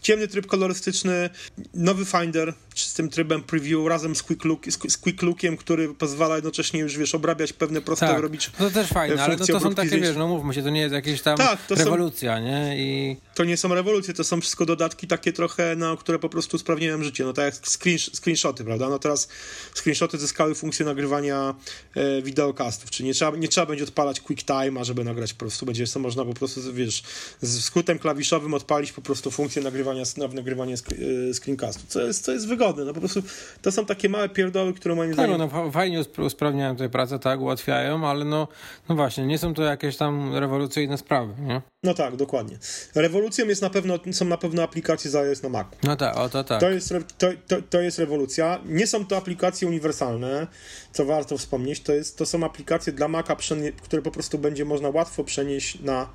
Ciemny 0.00 0.28
tryb 0.28 0.46
kolorystyczny, 0.46 1.30
nowy 1.74 2.04
Finder 2.04 2.54
z 2.84 2.94
tym 2.94 3.08
trybem 3.08 3.42
preview 3.42 3.86
razem 3.86 4.16
z 4.16 4.22
Quick, 4.22 4.44
Look, 4.44 4.66
z 4.88 4.98
Quick 4.98 5.22
Lookiem, 5.22 5.56
który 5.56 5.94
pozwala 5.94 6.34
jednocześnie 6.34 6.80
już, 6.80 6.98
wiesz, 6.98 7.14
obrabiać 7.14 7.52
pewne 7.52 7.80
proste, 7.80 8.06
tak, 8.06 8.22
robić 8.22 8.50
No 8.60 8.68
to 8.68 8.74
też 8.74 8.88
fajne, 8.88 9.22
ale 9.22 9.36
no, 9.36 9.46
to 9.46 9.60
są 9.60 9.74
takie, 9.74 10.00
wiesz, 10.00 10.16
no 10.16 10.28
mówmy 10.28 10.54
się, 10.54 10.62
to 10.62 10.70
nie 10.70 10.80
jest 10.80 10.94
jakieś 10.94 11.22
tam 11.22 11.36
tak, 11.36 11.58
rewolucja, 11.70 12.36
są, 12.36 12.44
nie? 12.44 12.78
I... 12.78 13.16
To 13.34 13.44
nie 13.44 13.56
są 13.56 13.74
rewolucje, 13.74 14.14
to 14.14 14.24
są 14.24 14.40
wszystko 14.40 14.66
dodatki 14.66 15.06
takie 15.06 15.32
trochę, 15.32 15.76
no, 15.76 15.96
które 15.96 16.18
po 16.18 16.28
prostu 16.28 16.56
usprawniają 16.56 17.02
życie, 17.02 17.24
no 17.24 17.32
tak 17.32 17.44
jak 17.44 17.54
screen, 17.54 17.98
screenshoty, 17.98 18.64
prawda? 18.64 18.88
No 18.88 18.98
teraz 18.98 19.28
screenshoty 19.74 20.18
zyskały 20.18 20.54
funkcję 20.54 20.86
nagrywania 20.86 21.54
e, 21.94 22.22
wideokastów, 22.22 22.90
czyli 22.90 23.06
nie 23.06 23.14
trzeba, 23.14 23.36
nie 23.36 23.48
trzeba 23.48 23.66
będzie 23.66 23.84
odpalać 23.84 24.20
Quick 24.20 24.46
Time, 24.46 24.84
żeby 24.84 25.04
nagrać 25.04 25.32
po 25.32 25.38
prostu, 25.38 25.66
będzie 25.66 25.84
można 25.98 26.24
po 26.24 26.34
prostu, 26.34 26.74
wiesz, 26.74 27.02
z 27.42 27.64
skrótem 27.64 27.98
klawiszowym 27.98 28.54
odpalić 28.54 28.92
po 28.92 29.02
prostu 29.02 29.30
funkcję 29.30 29.62
nagrywania, 29.62 30.04
nagrywania 30.34 30.76
e, 30.76 31.34
screencastu, 31.34 31.82
co 31.88 32.00
jest, 32.00 32.24
co 32.24 32.32
jest 32.32 32.48
wygodne, 32.48 32.69
no 32.76 32.92
po 32.92 33.00
prostu 33.00 33.22
to 33.62 33.72
są 33.72 33.86
takie 33.86 34.08
małe 34.08 34.28
pierdoły, 34.28 34.72
które 34.72 34.94
moim 34.94 35.14
tak, 35.14 35.26
zdaniem... 35.26 35.50
no 35.52 35.70
fajnie 35.70 36.04
usprawniają 36.18 36.72
tutaj 36.72 36.90
pracę, 36.90 37.18
tak, 37.18 37.40
ułatwiają, 37.40 38.08
ale 38.08 38.24
no, 38.24 38.48
no 38.88 38.94
właśnie, 38.94 39.26
nie 39.26 39.38
są 39.38 39.54
to 39.54 39.62
jakieś 39.62 39.96
tam 39.96 40.36
rewolucyjne 40.36 40.98
sprawy, 40.98 41.34
nie? 41.42 41.62
No 41.82 41.94
tak, 41.94 42.16
dokładnie. 42.16 42.58
Rewolucją 42.94 43.46
jest 43.46 43.62
na 43.62 43.70
pewno, 43.70 43.98
są 44.12 44.24
na 44.24 44.36
pewno 44.36 44.62
aplikacje 44.62 45.10
za 45.10 45.20
iOS 45.20 45.42
na 45.42 45.48
Macu. 45.48 45.70
No 45.82 45.96
tak, 45.96 46.16
o 46.16 46.28
to 46.28 46.44
tak. 46.44 46.60
To 46.60 46.70
jest, 46.70 46.94
to, 47.18 47.26
to, 47.48 47.62
to 47.70 47.80
jest 47.80 47.98
rewolucja. 47.98 48.60
Nie 48.64 48.86
są 48.86 49.06
to 49.06 49.16
aplikacje 49.16 49.68
uniwersalne, 49.68 50.46
co 50.92 51.04
warto 51.04 51.38
wspomnieć. 51.38 51.80
To, 51.80 51.92
jest, 51.92 52.18
to 52.18 52.26
są 52.26 52.44
aplikacje 52.44 52.92
dla 52.92 53.08
Maca, 53.08 53.36
które 53.82 54.02
po 54.02 54.10
prostu 54.10 54.38
będzie 54.38 54.64
można 54.64 54.88
łatwo 54.88 55.24
przenieść 55.24 55.80
na... 55.80 56.08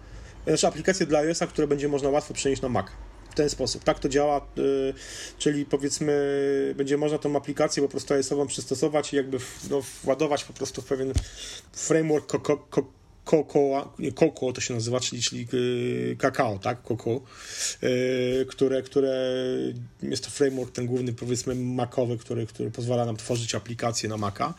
Znaczy 0.48 0.68
aplikacje 0.68 1.06
dla 1.06 1.20
iOS-a, 1.20 1.48
które 1.48 1.68
będzie 1.68 1.88
można 1.88 2.10
łatwo 2.10 2.34
przenieść 2.34 2.62
na 2.62 2.70
Mac 2.70 2.86
ten 3.36 3.50
sposób. 3.50 3.84
Tak 3.84 4.00
to 4.00 4.10
działa, 4.10 4.48
y, 4.58 4.94
czyli 5.38 5.66
powiedzmy, 5.66 6.14
będzie 6.78 6.98
można 6.98 7.18
tą 7.18 7.36
aplikację 7.36 7.84
po 7.84 7.90
prostu 7.90 8.14
iOS-ową 8.14 8.48
przystosować 8.48 9.14
i 9.14 9.16
jakby 9.16 9.38
no, 9.70 9.82
władować 10.04 10.44
po 10.44 10.54
prostu 10.54 10.82
w 10.82 10.86
pewien 10.86 11.14
framework 11.74 12.28
Coco, 13.26 13.74
Coco 14.16 14.54
to 14.54 14.62
się 14.62 14.74
nazywa, 14.74 15.00
czyli, 15.00 15.22
czyli 15.22 15.48
y, 15.54 16.16
kakao, 16.20 16.60
tak, 16.60 16.84
Coco, 16.84 17.22
y, 17.84 18.46
które, 18.50 18.82
które 18.82 19.36
jest 20.02 20.24
to 20.24 20.30
framework 20.30 20.72
ten 20.72 20.86
główny, 20.86 21.14
powiedzmy 21.14 21.56
macowy, 21.56 22.18
który, 22.18 22.46
który 22.46 22.72
pozwala 22.72 23.06
nam 23.06 23.18
tworzyć 23.18 23.56
aplikacje 23.56 24.10
na 24.10 24.18
Maca. 24.18 24.54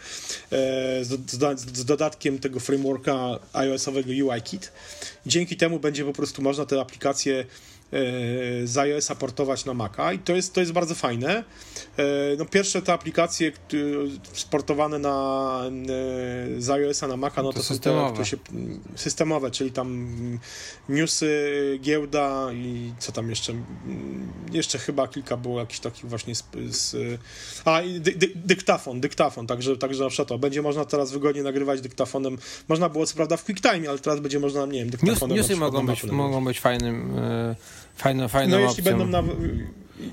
Z, 1.02 1.30
z, 1.30 1.60
z 1.60 1.84
dodatkiem 1.84 2.38
tego 2.38 2.60
frameworka 2.60 3.38
iOS-owego 3.52 4.10
UIKit. 4.10 4.72
Dzięki 5.26 5.56
temu 5.56 5.80
będzie 5.80 6.04
po 6.04 6.12
prostu 6.12 6.42
można 6.42 6.66
te 6.66 6.80
aplikacje 6.80 7.44
E, 7.44 7.75
z 8.64 8.78
iOS-a 8.78 9.14
portować 9.14 9.64
na 9.64 9.74
Maca 9.74 10.12
i 10.12 10.18
to 10.18 10.34
jest, 10.34 10.52
to 10.52 10.60
jest 10.60 10.72
bardzo 10.72 10.94
fajne. 10.94 11.44
E, 11.98 12.04
no 12.38 12.44
pierwsze 12.44 12.82
te 12.82 12.92
aplikacje 12.92 13.52
sportowane 14.32 14.98
na, 14.98 15.60
e, 15.66 16.60
z 16.60 16.70
iOS-a 16.70 17.08
na 17.08 17.16
Maca, 17.16 17.42
no 17.42 17.52
to, 17.52 17.58
to 17.58 17.64
są 17.64 17.78
te, 17.78 18.08
które 18.12 18.26
się, 18.26 18.36
systemowe, 18.96 19.50
czyli 19.50 19.72
tam 19.72 20.08
newsy, 20.88 21.78
giełda 21.82 22.52
i 22.52 22.92
co 22.98 23.12
tam 23.12 23.30
jeszcze, 23.30 23.52
jeszcze 24.52 24.78
chyba 24.78 25.08
kilka 25.08 25.36
było 25.36 25.60
jakichś 25.60 25.80
takich 25.80 26.04
właśnie 26.06 26.34
z, 26.34 26.44
z 26.70 26.96
a 27.64 27.80
dy, 27.98 28.12
dy, 28.12 28.32
dyktafon, 28.34 29.00
dyktafon, 29.00 29.46
także, 29.46 29.76
także 29.76 30.04
na 30.04 30.08
przykład 30.08 30.28
to, 30.28 30.38
będzie 30.38 30.62
można 30.62 30.84
teraz 30.84 31.12
wygodnie 31.12 31.42
nagrywać 31.42 31.80
dyktafonem, 31.80 32.38
można 32.68 32.88
było 32.88 33.06
co 33.06 33.16
prawda 33.16 33.36
w 33.36 33.44
QuickTime, 33.44 33.88
ale 33.88 33.98
teraz 33.98 34.20
będzie 34.20 34.40
można, 34.40 34.66
nie 34.66 34.78
wiem, 34.78 34.90
dyktafonem. 34.90 35.36
News, 35.36 35.48
newsy 35.48 35.60
mogą 35.60 35.86
być, 35.86 36.04
mogą 36.04 36.44
być 36.44 36.60
fajnym 36.60 37.14
Fajna, 37.96 38.28
fajna 38.28 38.58
No 38.58 38.62
jeśli 38.62 38.82
będą 38.82 39.06
na, 39.06 39.22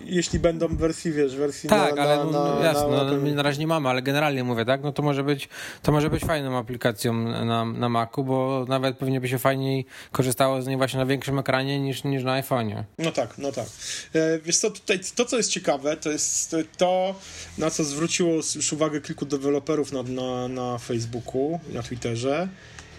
jeśli 0.06 0.39
będą 0.39 0.67
wersji, 0.67 1.12
wiesz, 1.12 1.36
wersji 1.36 1.69
tak, 1.69 1.96
na, 1.96 2.02
ale 2.02 2.17
na, 2.17 2.24
no, 2.24 2.56
na, 2.60 2.65
jasne, 2.65 2.88
na, 2.88 3.04
no, 3.04 3.36
na 3.36 3.43
razie 3.43 3.60
nie 3.60 3.67
mamy, 3.67 3.89
ale 3.89 4.02
generalnie 4.02 4.43
mówię, 4.43 4.65
tak, 4.65 4.84
no 4.84 4.91
to 4.91 5.04
może 5.04 5.24
być, 5.24 5.50
to 5.82 5.91
może 5.91 6.10
być 6.10 6.24
fajną 6.24 6.58
aplikacją 6.58 7.13
na, 7.46 7.65
na 7.65 7.89
Macu, 7.89 8.24
bo 8.24 8.65
nawet 8.67 8.98
pewnie 8.98 9.22
by 9.22 9.28
się 9.28 9.39
fajniej 9.39 9.86
korzystało 10.12 10.62
z 10.62 10.67
niej 10.67 10.78
właśnie 10.78 11.00
na 11.00 11.06
większym 11.06 11.39
ekranie 11.39 11.80
niż, 11.80 12.04
niż 12.04 12.24
na 12.24 12.41
iPhone'ie. 12.41 12.84
No 12.98 13.12
tak, 13.12 13.38
no 13.38 13.52
tak. 13.52 13.67
E, 14.15 14.39
wiesz 14.39 14.58
co, 14.58 14.72
tutaj 14.72 15.00
to, 15.15 15.26
co 15.26 15.38
jest 15.38 15.52
ciekawe, 15.52 15.98
to 15.98 16.12
jest 16.12 16.56
to, 16.78 17.15
na 17.58 17.69
co 17.69 17.84
zwróciło 17.84 18.34
już 18.34 18.74
uwagę 18.74 19.02
kilku 19.02 19.26
deweloperów 19.26 19.91
na, 19.91 20.04
na, 20.04 20.48
na 20.48 20.78
Facebooku, 20.78 21.60
na 21.74 21.84
Twitterze, 21.84 22.48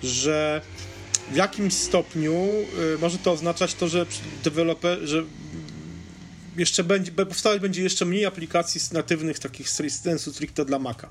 że 0.02 0.60
w 1.32 1.36
jakim 1.36 1.70
stopniu 1.70 2.34
y, 2.94 2.98
może 2.98 3.18
to 3.18 3.32
oznaczać 3.32 3.74
to, 3.74 3.88
że 3.88 4.06
deweloper, 4.44 4.98
że 4.98 5.24
jeszcze 6.56 6.84
będzie, 6.84 7.12
powstawać 7.12 7.60
będzie 7.60 7.82
jeszcze 7.82 8.04
mniej 8.04 8.26
aplikacji 8.26 8.80
natywnych 8.92 9.38
takich 9.38 9.70
sensu 9.70 10.32
stricte 10.32 10.64
dla 10.64 10.78
Maca. 10.78 11.08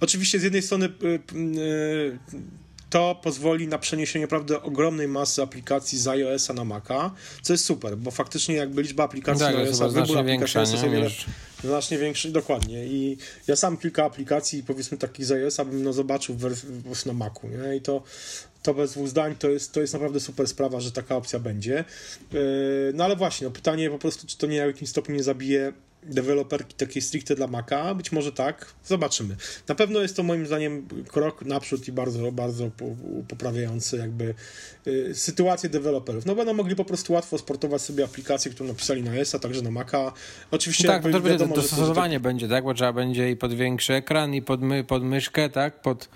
Oczywiście 0.00 0.38
z 0.38 0.42
jednej 0.42 0.62
strony 0.62 0.86
y, 0.86 1.18
y, 1.48 2.18
to 2.90 3.20
pozwoli 3.22 3.68
na 3.68 3.78
przeniesienie 3.78 4.24
naprawdę 4.24 4.62
ogromnej 4.62 5.08
masy 5.08 5.42
aplikacji 5.42 5.98
z 5.98 6.08
iOS-a 6.08 6.52
na 6.52 6.64
Maca, 6.64 7.10
co 7.42 7.52
jest 7.52 7.64
super, 7.64 7.96
bo 7.96 8.10
faktycznie 8.10 8.54
jakby 8.54 8.82
liczba 8.82 9.04
aplikacji 9.04 9.44
tak, 9.44 9.54
na 9.54 9.60
iOS-a, 9.60 9.88
wybór 9.88 10.18
aplikacji 10.18 10.60
jest 10.60 10.84
wiele 10.84 11.10
znacznie 11.64 11.98
większy, 11.98 12.30
dokładnie. 12.30 12.86
I 12.86 13.16
ja 13.46 13.56
sam 13.56 13.76
kilka 13.76 14.04
aplikacji, 14.04 14.62
powiedzmy 14.62 14.98
takich 14.98 15.26
z 15.26 15.32
iOS-a 15.32 15.64
bym 15.64 15.82
no, 15.82 15.92
zobaczył 15.92 16.34
w, 16.34 17.06
na 17.06 17.12
Macu, 17.12 17.48
nie? 17.48 17.76
I 17.76 17.80
to, 17.80 18.02
to 18.64 18.74
bez 18.74 18.92
dwóch 18.92 19.08
zdań 19.08 19.34
to 19.38 19.50
jest, 19.50 19.72
to 19.72 19.80
jest 19.80 19.92
naprawdę 19.92 20.20
super 20.20 20.48
sprawa, 20.48 20.80
że 20.80 20.92
taka 20.92 21.16
opcja 21.16 21.38
będzie. 21.38 21.84
Yy, 22.32 22.40
no 22.94 23.04
ale 23.04 23.16
właśnie, 23.16 23.46
no 23.46 23.50
pytanie 23.50 23.90
po 23.90 23.98
prostu, 23.98 24.26
czy 24.26 24.38
to 24.38 24.46
nie 24.46 24.64
w 24.64 24.66
jakimś 24.66 24.90
stopniu 24.90 25.14
nie 25.14 25.22
zabije 25.22 25.72
deweloperki 26.02 26.74
takiej 26.74 27.02
stricte 27.02 27.34
dla 27.34 27.46
Maca? 27.46 27.94
Być 27.94 28.12
może 28.12 28.32
tak, 28.32 28.74
zobaczymy. 28.84 29.36
Na 29.68 29.74
pewno 29.74 30.00
jest 30.00 30.16
to 30.16 30.22
moim 30.22 30.46
zdaniem 30.46 30.88
krok 31.08 31.44
naprzód 31.44 31.88
i 31.88 31.92
bardzo, 31.92 32.32
bardzo 32.32 32.70
poprawiający 33.28 33.96
jakby 33.96 34.34
y, 34.86 35.14
sytuację 35.14 35.68
deweloperów. 35.68 36.26
No 36.26 36.34
będą 36.34 36.54
mogli 36.54 36.76
po 36.76 36.84
prostu 36.84 37.12
łatwo 37.12 37.38
sportować 37.38 37.82
sobie 37.82 38.04
aplikacje, 38.04 38.50
które 38.50 38.68
napisali 38.68 39.02
na 39.02 39.14
ESA, 39.14 39.38
także 39.38 39.62
na 39.62 39.70
Maca. 39.70 40.12
Oczywiście 40.50 40.88
no 40.88 40.92
tak, 40.92 41.12
to 41.12 41.20
wiadomo, 41.20 41.54
dostosowanie 41.54 42.16
to... 42.16 42.22
będzie, 42.22 42.48
tak? 42.48 42.64
Bo 42.64 42.74
trzeba 42.74 42.92
będzie 42.92 43.30
i 43.30 43.36
pod 43.36 43.54
większy 43.54 43.94
ekran, 43.94 44.34
i 44.34 44.42
pod, 44.42 44.62
my, 44.62 44.84
pod 44.84 45.04
myszkę, 45.04 45.50
tak? 45.50 45.82
Pod 45.82 46.08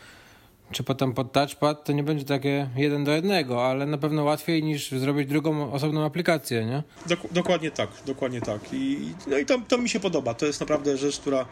czy 0.73 0.85
potem 0.85 1.13
pod 1.13 1.33
touchpad, 1.33 1.85
to 1.85 1.93
nie 1.93 2.03
będzie 2.03 2.25
takie 2.25 2.69
jeden 2.77 3.05
do 3.05 3.13
jednego, 3.13 3.67
ale 3.67 3.87
na 3.87 3.99
pewno 3.99 4.25
łatwiej 4.25 4.63
niż 4.63 4.91
zrobić 4.91 5.29
drugą 5.29 5.73
osobną 5.73 6.05
aplikację, 6.05 6.65
nie? 6.67 6.83
Dok 7.07 7.21
dokładnie 7.33 7.71
tak, 7.71 7.89
dokładnie 8.07 8.41
tak. 8.41 8.61
I, 8.73 9.15
no 9.27 9.39
i 9.39 9.47
to, 9.47 9.59
to 9.69 9.79
mi 9.79 9.89
się 9.89 10.01
podoba. 10.01 10.35
To 10.35 10.47
jest 10.47 10.61
naprawdę 10.61 10.97
rzecz, 10.97 11.19
która, 11.19 11.47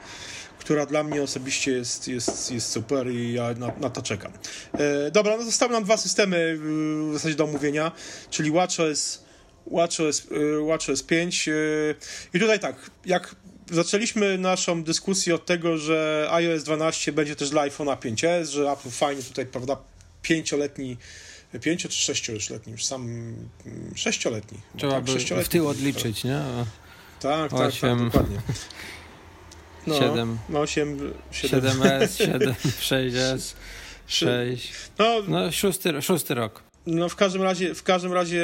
która 0.58 0.86
dla 0.86 1.02
mnie 1.02 1.22
osobiście 1.22 1.72
jest, 1.72 2.08
jest, 2.08 2.52
jest 2.52 2.68
super 2.68 3.10
i 3.10 3.32
ja 3.32 3.54
na, 3.54 3.72
na 3.80 3.90
to 3.90 4.02
czekam. 4.02 4.32
E, 4.72 5.10
dobra, 5.10 5.36
no 5.36 5.44
zostały 5.44 5.72
nam 5.72 5.84
dwa 5.84 5.96
systemy 5.96 6.58
w 6.58 7.10
zasadzie 7.12 7.34
do 7.34 7.44
omówienia, 7.44 7.92
czyli 8.30 8.50
WatchOS, 8.50 9.24
WatchOS, 9.66 10.26
e, 10.30 10.66
WatchOS 10.66 11.02
5 11.02 11.48
e, 11.48 11.52
i 12.34 12.40
tutaj 12.40 12.60
tak, 12.60 12.90
jak 13.06 13.34
zaczęliśmy 13.70 14.38
naszą 14.38 14.82
dyskusję 14.84 15.34
od 15.34 15.46
tego, 15.46 15.78
że 15.78 16.28
iOS 16.30 16.64
12 16.64 17.12
będzie 17.12 17.36
też 17.36 17.50
dla 17.50 17.62
iPhone'a 17.62 17.96
5s, 17.96 18.50
że 18.50 18.70
Apple 18.70 18.90
fajnie 18.90 19.22
tutaj, 19.22 19.46
prawda, 19.46 19.76
pięcioletni 20.22 20.96
pięcio 21.60 21.88
czy 21.88 22.00
sześcioletni, 22.00 22.72
już 22.72 22.84
sam 22.84 23.02
mm, 23.02 23.48
sześcioletni. 23.94 24.58
Trzeba 24.76 24.92
tak, 24.92 25.04
by 25.04 25.12
sześcioletni, 25.12 25.46
w 25.46 25.48
tył 25.48 25.68
odliczyć, 25.68 26.24
nie? 26.24 26.40
Tak, 27.20 27.50
tak, 27.50 27.60
8. 27.60 27.98
tak, 27.98 28.04
dokładnie. 28.04 28.38
No, 29.86 29.94
7. 29.94 30.38
8, 30.54 31.12
7. 31.30 31.60
7S, 31.62 32.16
7, 32.16 32.54
6S, 32.80 33.54
6. 34.06 34.72
No, 34.98 35.22
no 35.28 35.52
szósty, 35.52 36.02
szósty 36.02 36.34
rok. 36.34 36.62
No 36.86 37.08
w 37.08 37.16
każdym 37.16 37.42
razie, 37.42 37.74
w 37.74 37.82
każdym 37.82 38.12
razie 38.12 38.42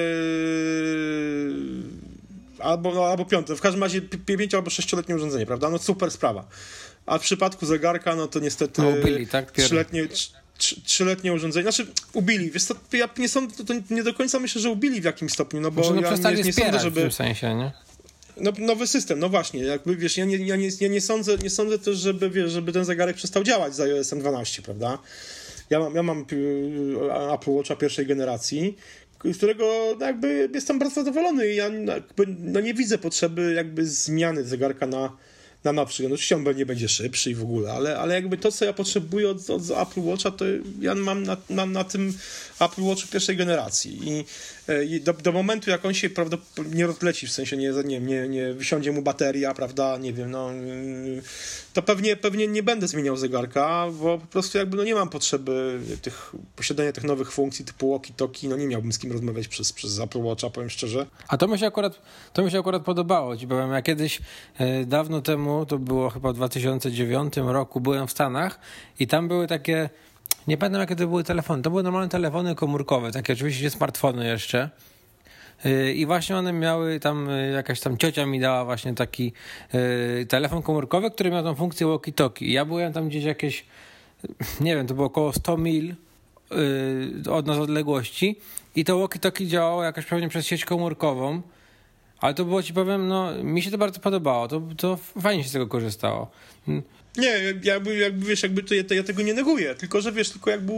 albo, 2.63 2.95
no, 2.95 3.05
albo 3.05 3.25
piąte, 3.25 3.57
w 3.57 3.61
każdym 3.61 3.83
razie 3.83 4.03
pięcio 4.03 4.57
albo 4.57 4.71
sześcioletnie 4.71 5.15
urządzenie, 5.17 5.47
prawda? 5.47 5.71
No 5.71 5.79
super 5.79 6.11
sprawa. 6.11 6.49
A 7.07 7.19
w 7.19 7.23
przypadku 7.23 7.67
zegarka, 7.67 8.17
no 8.17 8.27
to 8.27 8.41
niestety 8.41 8.83
no, 8.83 8.89
ubili, 8.89 9.27
tak? 9.27 9.51
trzyletnie, 9.51 10.09
trzyletnie 10.85 11.33
urządzenie. 11.33 11.63
Znaczy, 11.63 11.87
ubili. 12.13 12.51
Wiesz 12.51 12.65
co, 12.65 12.75
ja 12.93 13.09
nie, 13.19 13.29
sądzę, 13.29 13.65
to 13.65 13.75
nie 13.91 14.03
do 14.03 14.15
końca 14.15 14.39
myślę, 14.39 14.61
że 14.61 14.71
ubili 14.71 15.01
w 15.01 15.05
jakimś 15.05 15.33
stopniu, 15.33 15.61
no 15.61 15.71
bo 15.71 15.85
znaczy, 15.85 16.23
no, 16.23 16.31
ja 16.31 16.37
nie, 16.37 16.43
nie 16.43 16.53
sądzę, 16.53 16.81
żeby... 16.81 17.01
w 17.01 17.03
tym 17.03 17.13
sensie, 17.13 17.55
nie? 17.55 17.73
No, 18.37 18.53
nowy 18.59 18.87
system, 18.87 19.19
no 19.19 19.29
właśnie, 19.29 19.61
jakby 19.61 19.97
wiesz, 19.97 20.17
ja 20.17 20.25
nie, 20.25 20.37
ja 20.37 20.57
nie, 20.57 20.69
ja 20.81 20.89
nie, 20.89 21.01
sądzę, 21.01 21.39
nie 21.39 21.51
sądzę 21.51 21.79
też, 21.79 21.99
żeby, 21.99 22.31
wiesz, 22.31 22.53
żeby 22.53 22.73
ten 22.73 22.85
zegarek 22.85 23.17
przestał 23.17 23.45
działać 23.45 23.75
z 23.75 23.81
iOS 23.81 24.09
12, 24.09 24.63
prawda? 24.63 24.99
Ja 25.71 25.79
mam, 25.79 25.95
ja 25.95 26.03
mam 26.03 26.25
y, 26.33 27.35
Apple 27.35 27.51
Watcha 27.51 27.77
pierwszej 27.77 28.07
generacji, 28.07 28.77
z 29.25 29.37
którego 29.37 29.97
no, 30.01 30.07
jakby 30.07 30.51
jestem 30.55 30.79
bardzo 30.79 30.95
zadowolony 30.95 31.49
i 31.49 31.57
ja 31.57 31.69
jakby, 31.69 32.27
no 32.39 32.61
nie 32.61 32.75
widzę 32.75 32.99
potrzeby 32.99 33.53
jakby 33.57 33.87
zmiany 33.87 34.45
zegarka 34.45 34.87
na, 34.87 35.17
na 35.65 35.73
nowszy. 35.73 36.03
No 36.03 36.15
oczywiście 36.15 36.37
on 36.37 36.57
nie 36.57 36.67
będzie 36.67 36.89
szybszy 36.89 37.31
i 37.31 37.35
w 37.35 37.43
ogóle, 37.43 37.73
ale, 37.73 37.99
ale 37.99 38.15
jakby 38.15 38.37
to, 38.37 38.53
co 38.53 38.65
ja 38.65 38.73
potrzebuję 38.73 39.31
od, 39.31 39.51
od 39.51 39.63
Apple 39.63 40.01
Watcha, 40.01 40.31
to 40.31 40.45
ja 40.81 40.95
mam 40.95 41.23
na, 41.23 41.37
na, 41.51 41.67
na 41.67 41.85
tym 41.85 42.13
Apple 42.61 42.83
Watchu 42.83 43.09
pierwszej 43.09 43.37
generacji 43.37 44.09
i 44.09 44.25
E, 44.69 45.01
do, 45.01 45.13
do 45.13 45.33
momentu, 45.33 45.71
jak 45.71 45.85
on 45.85 45.95
się 45.95 46.11
prawdopodobnie 46.11 46.75
nie 46.75 46.87
rozleci, 46.87 47.27
w 47.27 47.33
sensie 47.33 47.57
nie, 47.57 47.73
nie, 47.85 48.01
nie, 48.01 48.29
nie 48.29 48.53
wysiądzie 48.53 48.93
mu 48.93 49.03
bateria, 49.03 49.55
prawda, 49.55 49.99
nie 49.99 50.13
wiem, 50.13 50.31
no, 50.31 50.51
to 51.73 51.83
pewnie, 51.83 52.17
pewnie 52.17 52.49
nie 52.49 52.63
będę 52.63 52.89
zmieniał 52.89 53.17
zegarka, 53.17 53.87
bo 54.01 54.19
po 54.19 54.27
prostu 54.27 54.59
jakby 54.59 54.77
no 54.77 54.85
nie 54.85 54.95
mam 54.95 55.09
potrzeby 55.09 55.81
tych, 56.03 56.33
posiadania 56.57 56.93
tych 56.93 57.05
nowych 57.05 57.33
funkcji 57.33 57.65
typu 57.65 57.99
walkie-talkie, 57.99 58.49
no 58.49 58.57
nie 58.57 58.67
miałbym 58.67 58.93
z 58.93 58.99
kim 58.99 59.13
rozmawiać 59.13 59.49
przez, 59.49 59.73
przez 59.73 60.01
Apple 60.01 60.23
Watcha, 60.23 60.51
powiem 60.51 60.71
szczerze. 60.71 61.07
A 61.29 61.37
to 61.37 61.49
mi 61.49 61.59
się 61.59 61.67
akurat, 61.67 62.03
to 62.33 62.43
mi 62.43 62.51
się 62.51 62.59
akurat 62.59 62.83
podobało, 62.83 63.37
ci 63.37 63.47
powiem, 63.47 63.71
ja 63.71 63.83
kiedyś 63.83 64.21
e, 64.59 64.85
dawno 64.85 65.23
temu, 65.23 65.67
to 65.67 65.79
było 65.79 66.11
chyba 66.11 66.33
w 66.33 66.37
2009 66.37 67.37
roku, 67.37 67.81
byłem 67.81 68.07
w 68.07 68.11
Stanach 68.11 68.59
i 68.99 69.07
tam 69.07 69.29
były 69.29 69.47
takie 69.47 69.91
nie 70.47 70.57
pamiętam, 70.57 70.81
jakie 70.81 70.97
to 70.97 71.07
były 71.07 71.25
telefony. 71.25 71.63
To 71.63 71.71
były 71.71 71.83
normalne 71.83 72.09
telefony 72.09 72.55
komórkowe, 72.55 73.13
takie 73.13 73.33
oczywiście 73.33 73.71
smartfony 73.71 74.27
jeszcze. 74.27 74.71
Y, 75.67 75.93
I 75.93 76.07
właśnie 76.07 76.37
one 76.37 76.53
miały 76.53 77.01
tam, 77.01 77.31
y, 77.31 77.51
jakaś 77.51 77.81
tam 77.81 77.99
ciocia 77.99 78.27
mi 78.27 78.41
dała 78.41 78.65
właśnie 78.65 78.95
taki 78.95 79.33
y, 79.75 80.27
telefon 80.27 80.63
komórkowy, 80.63 81.11
który 81.11 81.31
miał 81.31 81.43
tą 81.43 81.55
funkcję 81.55 81.87
walkie-talkie. 81.87 82.47
Ja 82.47 82.65
byłem 82.65 82.93
tam 82.93 83.09
gdzieś 83.09 83.25
jakieś, 83.25 83.65
nie 84.61 84.77
wiem, 84.77 84.87
to 84.87 84.95
było 84.95 85.07
około 85.07 85.33
100 85.33 85.57
mil 85.57 85.95
od 87.31 87.47
nas 87.47 87.59
odległości 87.59 88.37
i 88.77 88.85
to 88.85 88.99
walkie-talkie 88.99 89.47
działało 89.47 89.85
jakoś 89.85 90.07
pewnie 90.07 90.29
przez 90.29 90.47
sieć 90.47 90.65
komórkową. 90.65 91.43
Ale 92.21 92.35
to 92.35 92.45
było 92.45 92.63
ci 92.63 92.75
powiem, 92.75 93.09
no 93.09 93.45
mi 93.45 93.63
się 93.63 93.71
to 93.71 93.79
bardzo 93.79 94.01
podobało, 94.01 94.49
to, 94.49 94.63
to 94.77 94.99
fajnie 95.21 95.43
się 95.43 95.49
z 95.49 95.53
tego 95.53 95.67
korzystało. 95.67 96.31
Nie, 97.17 97.55
jakby, 97.63 97.97
jakby 97.97 98.27
wiesz, 98.27 98.43
jakby 98.43 98.63
to, 98.63 98.75
ja, 98.75 98.85
to 98.85 98.95
ja 98.95 99.03
tego 99.03 99.23
nie 99.23 99.35
neguję, 99.35 99.75
tylko 99.75 100.01
że 100.01 100.13
wiesz, 100.13 100.31
tylko 100.31 100.51
jakby 100.51 100.73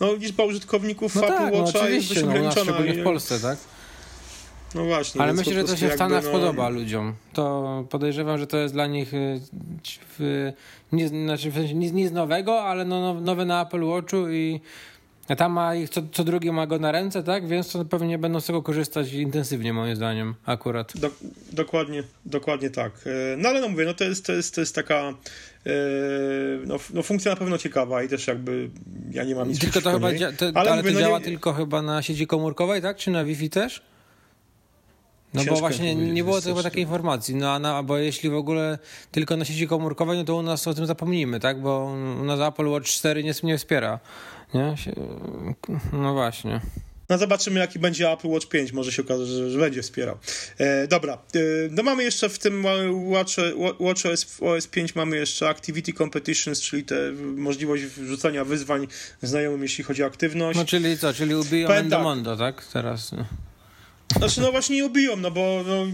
no, 0.00 0.14
liczba 0.14 0.44
użytkowników 0.44 1.14
no 1.14 1.22
Apple 1.22 1.34
tak, 1.34 1.54
Watcha 1.54 1.78
no 1.78 1.88
jest 1.88 2.08
dość 2.08 2.22
no, 2.22 2.28
ograniczona. 2.28 2.72
Szczególnie 2.72 2.94
w 2.94 3.04
Polsce, 3.04 3.40
tak? 3.40 3.58
No 4.74 4.84
właśnie. 4.84 5.20
Ale 5.20 5.32
myślę, 5.32 5.54
że 5.54 5.64
to 5.64 5.76
się 5.76 5.88
w 5.88 5.92
Stanach 5.92 6.24
no... 6.24 6.30
podoba 6.30 6.68
ludziom. 6.68 7.14
To 7.32 7.84
podejrzewam, 7.90 8.38
że 8.38 8.46
to 8.46 8.58
jest 8.58 8.74
dla 8.74 8.86
nich 8.86 9.14
y, 9.14 9.40
w, 10.18 10.52
nie, 10.92 11.08
znaczy 11.08 11.50
w 11.50 11.54
sensie 11.54 11.74
nic, 11.74 11.92
nic 11.92 12.12
nowego, 12.12 12.62
ale 12.62 12.84
no, 12.84 13.14
nowe 13.14 13.44
na 13.44 13.62
Apple 13.62 13.84
Watchu 13.84 14.28
i 14.28 14.60
tam 15.36 15.52
ma 15.52 15.74
ich, 15.74 15.90
co, 15.90 16.02
co 16.12 16.24
drugi 16.24 16.52
ma 16.52 16.66
go 16.66 16.78
na 16.78 16.92
ręce, 16.92 17.22
tak? 17.22 17.48
Więc 17.48 17.72
to 17.72 17.84
pewnie 17.84 18.18
będą 18.18 18.40
z 18.40 18.46
tego 18.46 18.62
korzystać 18.62 19.12
intensywnie, 19.12 19.72
moim 19.72 19.96
zdaniem, 19.96 20.34
akurat. 20.46 20.92
Do, 20.94 21.10
dokładnie, 21.52 22.02
dokładnie 22.26 22.70
tak. 22.70 22.92
E, 23.06 23.36
no 23.36 23.48
ale 23.48 23.60
no 23.60 23.68
mówię, 23.68 23.84
no 23.84 23.94
to 23.94 24.04
jest, 24.04 24.26
to 24.26 24.32
jest, 24.32 24.54
to 24.54 24.60
jest 24.60 24.74
taka 24.74 25.14
e, 25.66 25.72
no, 26.66 26.78
no 26.94 27.02
funkcja 27.02 27.30
na 27.30 27.36
pewno 27.36 27.58
ciekawa 27.58 28.02
i 28.02 28.08
też 28.08 28.26
jakby 28.26 28.70
ja 29.10 29.24
nie 29.24 29.34
mam 29.34 29.48
nic 29.48 29.58
Tylko 29.58 29.80
to 29.80 29.92
chyba, 29.92 30.08
to, 30.10 30.46
ale, 30.54 30.70
ale 30.70 30.82
mówię, 30.82 30.92
to 30.92 30.94
no 30.94 31.00
działa 31.00 31.18
nie... 31.18 31.24
tylko 31.24 31.52
chyba 31.52 31.82
na 31.82 32.02
sieci 32.02 32.26
komórkowej, 32.26 32.82
tak? 32.82 32.96
Czy 32.96 33.10
na 33.10 33.24
Wi-Fi 33.24 33.50
też? 33.50 33.82
No 35.34 35.44
bo 35.44 35.56
właśnie 35.56 35.94
nie 35.94 36.24
było 36.24 36.40
chyba 36.40 36.62
takiej 36.62 36.82
informacji, 36.82 37.34
no 37.34 37.50
a 37.50 37.58
na, 37.58 37.82
bo 37.82 37.98
jeśli 37.98 38.30
w 38.30 38.34
ogóle 38.34 38.78
tylko 39.10 39.36
na 39.36 39.44
sieci 39.44 39.66
komórkowej, 39.66 40.18
no 40.18 40.24
to 40.24 40.36
u 40.36 40.42
nas 40.42 40.68
o 40.68 40.74
tym 40.74 40.86
zapomnimy, 40.86 41.40
tak? 41.40 41.60
Bo 41.60 41.94
u 42.20 42.24
nas 42.24 42.40
Apple 42.40 42.66
Watch 42.66 42.86
4 42.86 43.24
nie, 43.24 43.32
nie 43.42 43.58
wspiera. 43.58 44.00
Nie? 44.54 44.74
No 45.92 46.12
właśnie. 46.12 46.60
No 47.08 47.18
zobaczymy, 47.18 47.60
jaki 47.60 47.78
będzie 47.78 48.12
Apple 48.12 48.28
Watch 48.28 48.48
5. 48.48 48.72
Może 48.72 48.92
się 48.92 49.02
okaże, 49.02 49.26
że, 49.26 49.50
że 49.50 49.58
będzie 49.58 49.82
wspierał. 49.82 50.18
E, 50.58 50.86
dobra. 50.88 51.12
E, 51.12 51.38
no 51.70 51.82
mamy 51.82 52.02
jeszcze 52.02 52.28
w 52.28 52.38
tym 52.38 52.64
Watch, 52.92 53.32
Watch 53.78 54.06
OS, 54.06 54.40
OS 54.40 54.66
5 54.66 54.94
mamy 54.94 55.16
jeszcze 55.16 55.48
Activity 55.48 55.92
Competitions, 55.92 56.60
czyli 56.60 56.84
te 56.84 57.12
możliwość 57.36 57.84
wrzucania 57.84 58.44
wyzwań 58.44 58.86
znajomym, 59.22 59.62
jeśli 59.62 59.84
chodzi 59.84 60.02
o 60.02 60.06
aktywność. 60.06 60.58
No 60.58 60.64
czyli 60.64 60.98
co? 60.98 61.14
Czyli 61.14 61.34
ubiją 61.34 61.68
Endomondo, 61.68 62.36
tak. 62.36 62.56
tak? 62.56 62.72
Teraz. 62.72 63.10
Znaczy, 64.16 64.40
no 64.40 64.52
właśnie 64.52 64.76
nie 64.76 64.84
ubiją, 64.84 65.16
no 65.16 65.30
bo 65.30 65.64
no, 65.66 65.86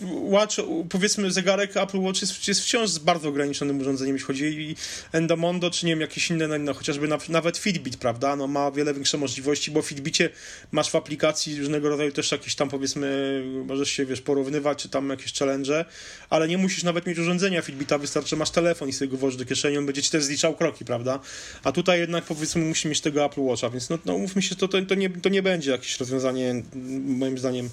Watch, 0.00 0.56
powiedzmy 0.88 1.30
zegarek 1.30 1.76
Apple 1.76 2.00
Watch 2.00 2.20
jest, 2.20 2.48
jest 2.48 2.60
wciąż 2.60 2.90
z 2.90 2.98
bardzo 2.98 3.28
ograniczonym 3.28 3.80
urządzeniem, 3.80 4.14
jeśli 4.14 4.26
chodzi 4.26 4.44
i 4.44 4.76
Endomondo, 5.12 5.70
czy 5.70 5.86
nie 5.86 5.92
wiem, 5.92 6.00
jakieś 6.00 6.30
inne, 6.30 6.48
no, 6.48 6.58
no 6.58 6.74
chociażby 6.74 7.08
na, 7.08 7.18
nawet 7.28 7.58
Fitbit, 7.58 7.96
prawda, 7.96 8.36
no 8.36 8.46
ma 8.46 8.70
wiele 8.70 8.94
większe 8.94 9.18
możliwości, 9.18 9.70
bo 9.70 9.82
w 9.82 9.86
Fitbicie 9.86 10.30
masz 10.72 10.90
w 10.90 10.96
aplikacji 10.96 11.58
różnego 11.58 11.88
rodzaju 11.88 12.12
też 12.12 12.32
jakieś 12.32 12.54
tam, 12.54 12.68
powiedzmy, 12.68 13.42
możesz 13.66 13.90
się, 13.90 14.06
wiesz, 14.06 14.20
porównywać, 14.20 14.82
czy 14.82 14.88
tam 14.88 15.10
jakieś 15.10 15.32
challenge, 15.32 15.84
ale 16.30 16.48
nie 16.48 16.58
musisz 16.58 16.84
nawet 16.84 17.06
mieć 17.06 17.18
urządzenia 17.18 17.62
Fitbita, 17.62 17.98
wystarczy, 17.98 18.36
masz 18.36 18.50
telefon 18.50 18.88
i 18.88 18.92
sobie 18.92 19.10
go 19.10 19.16
włożysz 19.16 19.38
do 19.38 19.44
kieszeni, 19.44 19.78
on 19.78 19.86
będzie 19.86 20.02
ci 20.02 20.10
też 20.10 20.24
zliczał 20.24 20.56
kroki, 20.56 20.84
prawda, 20.84 21.20
a 21.64 21.72
tutaj 21.72 22.00
jednak, 22.00 22.24
powiedzmy, 22.24 22.64
musi 22.64 22.88
mieć 22.88 23.00
tego 23.00 23.24
Apple 23.24 23.40
Watcha, 23.40 23.70
więc 23.70 23.90
no, 23.90 23.98
no 24.04 24.14
umówmy 24.14 24.42
się, 24.42 24.56
to, 24.56 24.68
to, 24.68 24.82
to, 24.82 24.94
nie, 24.94 25.10
to 25.10 25.28
nie 25.28 25.42
będzie 25.42 25.70
jakieś 25.70 26.00
rozwiązanie, 26.00 26.62
moim 27.04 27.38
zdaniem, 27.38 27.70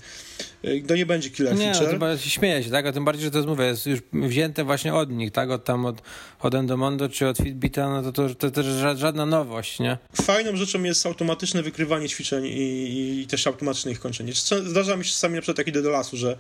to 0.88 0.96
nie 0.96 1.06
będzie 1.06 1.30
killer 1.30 1.56
nie, 1.56 1.74
feature. 1.74 2.13
No, 2.14 2.20
śmieję 2.20 2.64
się, 2.64 2.70
tak? 2.70 2.86
A 2.86 2.92
tym 2.92 3.06
bardziej, 3.06 3.26
że 3.26 3.32
to 3.32 3.38
jest, 3.38 3.48
mówię, 3.48 3.66
jest 3.66 3.86
już 3.86 4.00
wzięte 4.14 4.64
właśnie 4.64 4.94
od 4.94 5.12
nich, 5.12 5.32
tak? 5.32 5.52
Od 5.52 5.64
tam, 5.64 5.86
od, 5.86 6.02
od 6.40 6.56
Endomondo 6.56 7.10
czy 7.10 7.28
od 7.28 7.38
Fitbita, 7.38 7.90
no 7.90 8.12
to 8.12 8.12
to, 8.12 8.36
to 8.36 8.52
też 8.52 8.66
żadna 8.98 9.26
nowość, 9.26 9.80
nie? 9.80 9.98
Fajną 10.14 10.56
rzeczą 10.56 10.84
jest 10.84 11.06
automatyczne 11.06 11.64
wykrywanie 11.64 12.10
ćwiczeń 12.10 12.46
i, 12.46 13.22
i 13.22 13.28
też 13.28 13.48
automatyczne 13.48 13.92
ich 13.92 14.00
kończenie. 14.00 14.34
Zdarza 14.66 14.98
mi 14.98 15.06
się 15.06 15.12
czasami 15.12 15.36
na 15.36 15.42
przykład, 15.42 15.58
jak 15.58 15.68
idę 15.68 15.82
do 15.82 15.90
lasu, 15.90 16.18
że 16.18 16.38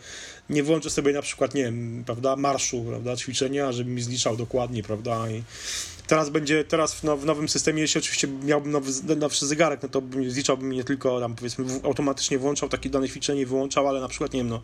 nie 0.49 0.63
włączę 0.63 0.89
sobie 0.89 1.13
na 1.13 1.21
przykład, 1.21 1.53
nie 1.53 1.63
wiem, 1.63 2.03
prawda, 2.05 2.35
marszu, 2.35 2.83
prawda, 2.89 3.15
ćwiczenia, 3.15 3.71
żeby 3.71 3.89
mi 3.89 4.01
zliczał 4.01 4.37
dokładnie, 4.37 4.83
prawda, 4.83 5.29
i 5.29 5.43
Teraz 6.13 6.29
będzie, 6.29 6.63
teraz 6.63 6.93
w, 6.93 7.03
now, 7.03 7.19
w 7.19 7.25
nowym 7.25 7.49
systemie, 7.49 7.81
jeśli 7.81 7.99
oczywiście 7.99 8.27
miałbym 8.27 8.71
nowy, 8.71 9.15
nowszy 9.15 9.47
zegarek, 9.47 9.83
no 9.83 9.89
to 9.89 10.01
zliczałbym 10.27 10.71
nie 10.71 10.83
tylko 10.83 11.19
tam 11.19 11.35
powiedzmy 11.35 11.65
automatycznie 11.83 12.37
włączał 12.37 12.69
takie 12.69 12.89
dane 12.89 13.09
ćwiczenie 13.09 13.41
i 13.41 13.45
wyłączał, 13.45 13.87
ale 13.87 14.01
na 14.01 14.07
przykład, 14.07 14.33
nie 14.33 14.39
wiem, 14.39 14.49
no 14.49 14.61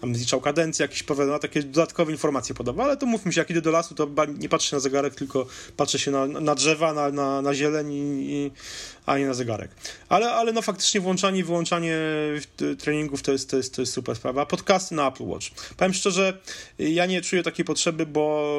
tam 0.00 0.14
zliczał 0.14 0.40
kadencję, 0.40 0.82
jakieś 0.82 1.02
powiedzmy, 1.02 1.38
takie 1.38 1.62
dodatkowe 1.62 2.12
informacje 2.12 2.54
podawał, 2.54 2.86
ale 2.86 2.96
to 2.96 3.06
mówmy 3.06 3.32
się, 3.32 3.40
jak 3.40 3.50
idę 3.50 3.60
do 3.60 3.70
lasu, 3.70 3.94
to 3.94 4.08
nie 4.38 4.48
patrzę 4.48 4.76
na 4.76 4.80
zegarek, 4.80 5.14
tylko 5.14 5.46
patrzę 5.76 5.98
się 5.98 6.10
na, 6.10 6.26
na 6.26 6.54
drzewa, 6.54 6.94
na, 6.94 7.10
na, 7.10 7.42
na 7.42 7.54
zieleń 7.54 7.92
i, 7.92 8.32
i 8.32 8.50
a 9.10 9.18
nie 9.18 9.26
na 9.26 9.34
zegarek. 9.34 9.70
Ale, 10.08 10.32
ale 10.32 10.52
no 10.52 10.62
faktycznie 10.62 11.00
włączanie 11.00 11.40
i 11.40 11.44
wyłączanie 11.44 11.96
treningów 12.78 13.22
to 13.22 13.32
jest, 13.32 13.50
to, 13.50 13.56
jest, 13.56 13.74
to 13.74 13.82
jest 13.82 13.92
super 13.92 14.16
sprawa. 14.16 14.46
Podcasty 14.46 14.94
na 14.94 15.08
Apple 15.08 15.24
Watch. 15.24 15.46
Powiem 15.76 15.94
szczerze, 15.94 16.38
ja 16.78 17.06
nie 17.06 17.20
czuję 17.20 17.42
takiej 17.42 17.64
potrzeby, 17.64 18.06
bo 18.06 18.52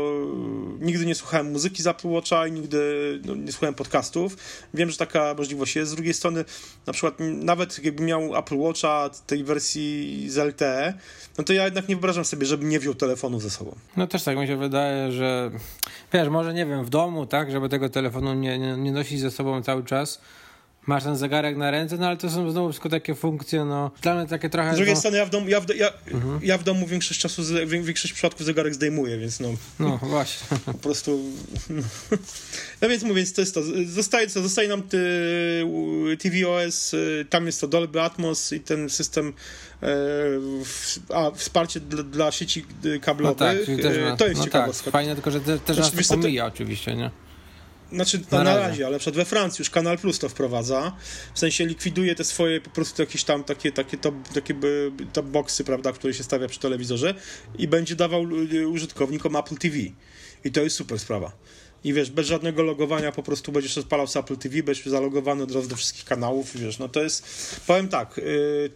nigdy 0.79 1.05
nie 1.05 1.15
słuchałem 1.15 1.51
muzyki 1.51 1.83
z 1.83 1.87
Apple 1.87 2.07
Watcha 2.07 2.47
i 2.47 2.51
nigdy 2.51 2.79
no, 3.25 3.35
nie 3.35 3.51
słuchałem 3.51 3.75
podcastów. 3.75 4.37
Wiem, 4.73 4.89
że 4.89 4.97
taka 4.97 5.33
możliwość 5.37 5.75
jest. 5.75 5.91
Z 5.91 5.95
drugiej 5.95 6.13
strony, 6.13 6.45
na 6.87 6.93
przykład 6.93 7.15
nawet 7.19 7.83
jakbym 7.83 8.05
miał 8.05 8.37
Apple 8.37 8.57
Watcha 8.57 9.09
tej 9.27 9.43
wersji 9.43 10.25
z 10.29 10.37
LTE, 10.37 10.93
no 11.37 11.43
to 11.43 11.53
ja 11.53 11.65
jednak 11.65 11.87
nie 11.87 11.95
wyobrażam 11.95 12.25
sobie, 12.25 12.45
żebym 12.45 12.69
nie 12.69 12.79
wziął 12.79 12.95
telefonu 12.95 13.39
ze 13.39 13.49
sobą. 13.49 13.75
No 13.97 14.07
też 14.07 14.23
tak 14.23 14.37
mi 14.37 14.47
się 14.47 14.57
wydaje, 14.57 15.11
że 15.11 15.51
wiesz, 16.13 16.29
może 16.29 16.53
nie 16.53 16.65
wiem, 16.65 16.85
w 16.85 16.89
domu, 16.89 17.25
tak, 17.25 17.51
żeby 17.51 17.69
tego 17.69 17.89
telefonu 17.89 18.33
nie, 18.33 18.59
nie, 18.59 18.77
nie 18.77 18.91
nosić 18.91 19.19
ze 19.19 19.31
sobą 19.31 19.63
cały 19.63 19.83
czas, 19.83 20.21
masz 20.87 21.03
ten 21.03 21.17
zegarek 21.17 21.57
na 21.57 21.71
ręce, 21.71 21.97
no 21.97 22.07
ale 22.07 22.17
to 22.17 22.29
są 22.29 22.51
znowu 22.51 22.69
wszystko 22.69 22.89
takie 22.89 23.15
funkcje, 23.15 23.65
no 23.65 23.91
dla 24.01 24.15
mnie 24.15 24.27
takie 24.27 24.49
trochę... 24.49 24.73
Z 24.73 24.75
drugiej 24.75 24.93
no... 24.93 24.99
strony 24.99 25.17
ja 25.17 25.25
w 25.25 25.29
domu, 25.29 25.47
ja 25.49 25.59
w, 25.59 25.75
ja, 25.75 25.89
mhm. 26.11 26.39
ja 26.43 26.57
w 26.57 26.63
domu 26.63 26.87
większość 26.87 27.19
czasu, 27.19 27.41
większość 27.67 28.13
przypadków 28.13 28.45
zegarek 28.45 28.73
zdejmuję, 28.73 29.17
więc 29.17 29.39
no... 29.39 29.49
No 29.79 29.97
właśnie. 29.97 30.57
Po 30.65 30.73
prostu... 30.73 31.19
No 32.81 32.89
więc 32.89 33.03
mówię, 33.03 33.25
to 33.25 33.41
jest 33.41 33.53
to. 33.53 33.61
Zostaje, 33.85 34.27
co, 34.27 34.41
zostaje 34.41 34.67
nam 34.67 34.83
ty, 34.83 34.99
TVOS, 36.19 36.95
tam 37.29 37.45
jest 37.45 37.61
to 37.61 37.67
Dolby 37.67 38.01
Atmos 38.01 38.53
i 38.53 38.59
ten 38.59 38.89
system 38.89 39.33
e, 39.83 39.87
a 41.13 41.31
wsparcie 41.31 41.79
dla, 41.79 42.03
dla 42.03 42.31
sieci 42.31 42.65
kablowych. 43.01 43.39
No 43.39 43.45
tak, 43.45 43.57
też, 43.57 44.17
to 44.17 44.27
jest 44.27 44.39
no 44.39 44.45
ciekawostka. 44.45 44.85
Tak, 44.85 44.91
fajne, 44.91 45.13
tylko 45.15 45.31
że 45.31 45.39
te, 45.39 45.59
też 45.59 45.75
znaczy, 45.75 45.95
nas 45.97 46.07
to 46.07 46.17
pomija 46.17 46.43
to... 46.43 46.53
oczywiście, 46.53 46.95
nie? 46.95 47.11
Znaczy 47.91 48.21
na, 48.31 48.43
na, 48.43 48.55
razie. 48.55 48.85
ale 48.85 48.99
przed 48.99 49.15
we 49.15 49.25
Francji 49.25 49.61
już 49.61 49.69
Kanal 49.69 49.97
Plus 49.97 50.19
to 50.19 50.29
wprowadza. 50.29 50.95
W 51.33 51.39
sensie 51.39 51.65
likwiduje 51.65 52.15
te 52.15 52.23
swoje 52.23 52.61
po 52.61 52.69
prostu 52.69 53.01
jakieś 53.01 53.23
tam 53.23 53.43
takie, 53.43 53.71
takie, 53.71 53.97
top, 53.97 54.15
takie 54.33 54.55
top 55.13 55.25
boxy, 55.25 55.63
prawda, 55.63 55.91
które 55.91 56.13
się 56.13 56.23
stawia 56.23 56.47
przy 56.47 56.59
telewizorze 56.59 57.15
i 57.57 57.67
będzie 57.67 57.95
dawał 57.95 58.25
użytkownikom 58.71 59.35
Apple 59.35 59.55
TV. 59.55 59.77
I 60.45 60.51
to 60.51 60.61
jest 60.61 60.75
super 60.75 60.99
sprawa. 60.99 61.31
I 61.83 61.93
wiesz, 61.93 62.11
bez 62.11 62.27
żadnego 62.27 62.63
logowania 62.63 63.11
po 63.11 63.23
prostu 63.23 63.51
będziesz 63.51 63.77
odpalał 63.77 64.07
z 64.07 64.15
Apple 64.15 64.37
TV, 64.37 64.63
będziesz 64.63 64.85
zalogowany 64.85 65.43
od 65.43 65.51
razu 65.51 65.67
do 65.67 65.75
wszystkich 65.75 66.05
kanałów, 66.05 66.57
wiesz, 66.57 66.79
no 66.79 66.89
to 66.89 67.03
jest, 67.03 67.25
powiem 67.67 67.87
tak, 67.87 68.17
yy, 68.17 68.71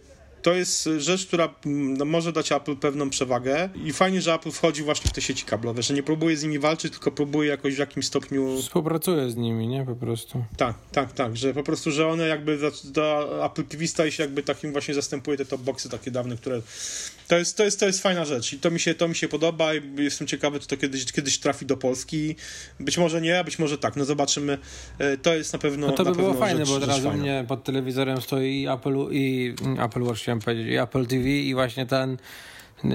to 0.46 0.54
jest 0.54 0.88
rzecz, 0.98 1.26
która 1.26 1.54
mm, 1.66 1.96
no, 1.96 2.04
może 2.04 2.32
dać 2.32 2.52
Apple 2.52 2.76
pewną 2.76 3.10
przewagę 3.10 3.68
i 3.84 3.92
fajnie, 3.92 4.22
że 4.22 4.34
Apple 4.34 4.50
wchodzi 4.50 4.82
właśnie 4.82 5.10
w 5.10 5.12
te 5.12 5.22
sieci 5.22 5.44
kablowe, 5.44 5.82
że 5.82 5.94
nie 5.94 6.02
próbuje 6.02 6.36
z 6.36 6.42
nimi 6.42 6.58
walczyć, 6.58 6.92
tylko 6.92 7.10
próbuje 7.10 7.48
jakoś 7.48 7.74
w 7.74 7.78
jakimś 7.78 8.06
stopniu... 8.06 8.62
Współpracuje 8.62 9.30
z 9.30 9.36
nimi, 9.36 9.68
nie? 9.68 9.84
Po 9.84 9.96
prostu. 9.96 10.44
Tak, 10.56 10.74
tak, 10.92 11.12
tak, 11.12 11.36
że 11.36 11.54
po 11.54 11.62
prostu, 11.62 11.90
że 11.90 12.08
one 12.08 12.28
jakby 12.28 12.58
do, 12.58 12.72
do 12.84 13.46
Apple 13.46 13.64
TV 13.64 13.86
staje 13.86 14.12
się 14.12 14.22
jakby 14.22 14.42
takim 14.42 14.72
właśnie 14.72 14.94
zastępuje 14.94 15.36
te 15.36 15.44
top 15.44 15.60
boxy 15.60 15.88
takie 15.88 16.10
dawne, 16.10 16.36
które 16.36 16.62
to 17.28 17.38
jest, 17.38 17.56
to 17.56 17.64
jest, 17.64 17.80
to 17.80 17.86
jest 17.86 18.02
fajna 18.02 18.24
rzecz 18.24 18.52
i 18.52 18.58
to 18.58 18.70
mi 18.70 18.80
się, 18.80 18.94
to 18.94 19.08
mi 19.08 19.14
się 19.14 19.28
podoba 19.28 19.74
i 19.74 19.80
jestem 19.98 20.26
ciekawy, 20.26 20.60
czy 20.60 20.68
to 20.68 20.76
kiedyś, 20.76 21.12
kiedyś 21.12 21.38
trafi 21.38 21.66
do 21.66 21.76
Polski. 21.76 22.36
Być 22.80 22.98
może 22.98 23.20
nie, 23.20 23.38
a 23.38 23.44
być 23.44 23.58
może 23.58 23.78
tak. 23.78 23.96
No 23.96 24.04
zobaczymy. 24.04 24.58
E, 24.98 25.16
to 25.16 25.34
jest 25.34 25.52
na 25.52 25.58
pewno. 25.58 25.86
No 25.86 25.92
to 25.92 26.04
by 26.04 26.12
było 26.12 26.34
fajne, 26.34 26.66
rzecz, 26.66 26.74
bo 26.74 26.80
teraz 26.80 27.04
u 27.04 27.12
mnie 27.12 27.44
pod 27.48 27.64
telewizorem 27.64 28.20
stoi 28.20 28.66
Apple, 28.68 28.96
i 29.10 29.54
Apple 29.78 30.02
Watch, 30.02 30.20
chciałem 30.20 30.40
powiedzieć, 30.40 30.66
i 30.66 30.76
Apple 30.76 31.06
TV 31.06 31.28
i 31.28 31.54
właśnie 31.54 31.86
ten 31.86 32.16
y, 32.84 32.88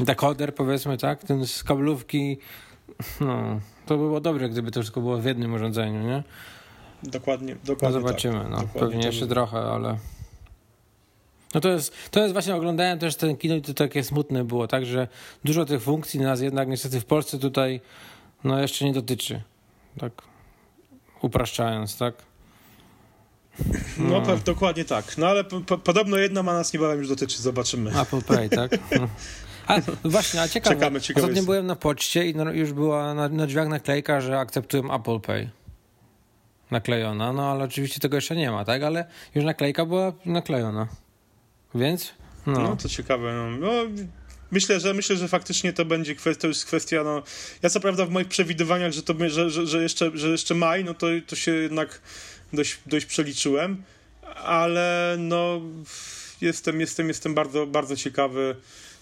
dekoder, 0.00 0.54
powiedzmy, 0.54 0.98
tak? 0.98 1.24
Ten 1.24 1.46
z 1.46 1.64
kablówki. 1.64 2.38
No, 3.20 3.60
to 3.86 3.96
by 3.96 4.04
było 4.04 4.20
dobre, 4.20 4.48
gdyby 4.48 4.70
to 4.70 4.80
wszystko 4.80 5.00
było 5.00 5.18
w 5.18 5.24
jednym 5.24 5.54
urządzeniu, 5.54 6.02
nie? 6.02 6.22
Dokładnie, 7.02 7.56
dokładnie. 7.64 7.98
No 7.98 8.06
zobaczymy, 8.06 8.40
tak. 8.40 8.50
no. 8.50 8.56
Dokładnie 8.56 8.80
Pewnie 8.80 9.06
jeszcze 9.06 9.26
trochę, 9.26 9.58
ale. 9.58 9.96
No 11.54 11.60
to 11.60 11.68
jest, 11.68 11.94
to 12.10 12.20
jest 12.20 12.32
właśnie, 12.32 12.54
oglądałem 12.54 12.98
też 12.98 13.16
ten 13.16 13.36
kino 13.36 13.54
i 13.54 13.62
to 13.62 13.74
takie 13.74 14.04
smutne 14.04 14.44
było, 14.44 14.68
tak, 14.68 14.86
że 14.86 15.08
dużo 15.44 15.64
tych 15.64 15.82
funkcji 15.82 16.20
nas 16.20 16.40
jednak 16.40 16.68
niestety 16.68 17.00
w 17.00 17.04
Polsce 17.04 17.38
tutaj 17.38 17.80
no 18.44 18.60
jeszcze 18.60 18.84
nie 18.84 18.92
dotyczy, 18.92 19.42
tak 19.98 20.12
upraszczając, 21.22 21.98
tak. 21.98 22.14
No, 23.98 24.20
no 24.20 24.36
dokładnie 24.36 24.84
tak. 24.84 25.18
No 25.18 25.26
ale 25.26 25.44
po, 25.44 25.78
podobno 25.78 26.16
jedna 26.16 26.42
ma 26.42 26.52
nas 26.52 26.72
niebawem 26.72 26.98
już 26.98 27.08
dotyczy, 27.08 27.42
zobaczymy. 27.42 28.00
Apple 28.00 28.22
Pay, 28.22 28.48
tak? 28.48 28.70
No. 29.00 29.08
A, 29.66 29.76
no 29.76 30.10
właśnie, 30.10 30.42
a 30.42 30.48
ciekawe. 30.48 30.76
Czekamy, 30.76 31.00
ciekawe 31.00 31.24
Ostatnio 31.24 31.36
jest. 31.36 31.46
byłem 31.46 31.66
na 31.66 31.76
poczcie 31.76 32.26
i 32.26 32.34
no, 32.34 32.52
już 32.52 32.72
była 32.72 33.14
na, 33.14 33.28
na 33.28 33.46
drzwiach 33.46 33.68
naklejka, 33.68 34.20
że 34.20 34.38
akceptują 34.38 34.94
Apple 34.94 35.20
Pay 35.20 35.50
naklejona, 36.70 37.32
no 37.32 37.50
ale 37.50 37.64
oczywiście 37.64 38.00
tego 38.00 38.16
jeszcze 38.16 38.36
nie 38.36 38.50
ma, 38.50 38.64
tak? 38.64 38.82
Ale 38.82 39.04
już 39.34 39.44
naklejka 39.44 39.86
była 39.86 40.12
naklejona. 40.24 40.88
Więc? 41.74 42.12
No, 42.46 42.60
no 42.60 42.76
to 42.76 42.88
ciekawe. 42.88 43.34
No. 43.34 43.50
no. 43.66 43.72
myślę, 44.50 44.80
że 44.80 44.94
myślę, 44.94 45.16
że 45.16 45.28
faktycznie 45.28 45.72
to 45.72 45.84
będzie 45.84 46.14
kwestia, 46.14 46.42
to 46.42 46.48
jest 46.48 46.64
kwestia, 46.64 47.04
no, 47.04 47.22
ja 47.62 47.70
co 47.70 47.80
prawda 47.80 48.06
w 48.06 48.10
moich 48.10 48.28
przewidywaniach, 48.28 48.92
że 48.92 49.02
to 49.02 49.14
że, 49.28 49.50
że, 49.50 49.66
że, 49.66 49.82
jeszcze, 49.82 50.10
że 50.14 50.28
jeszcze 50.28 50.54
maj, 50.54 50.84
no 50.84 50.94
to, 50.94 51.06
to 51.26 51.36
się 51.36 51.52
jednak 51.52 52.00
dość, 52.52 52.78
dość 52.86 53.06
przeliczyłem, 53.06 53.82
ale 54.36 55.16
no 55.18 55.60
jestem, 56.40 56.80
jestem, 56.80 57.08
jestem 57.08 57.34
bardzo, 57.34 57.66
bardzo 57.66 57.96
ciekawy, 57.96 58.56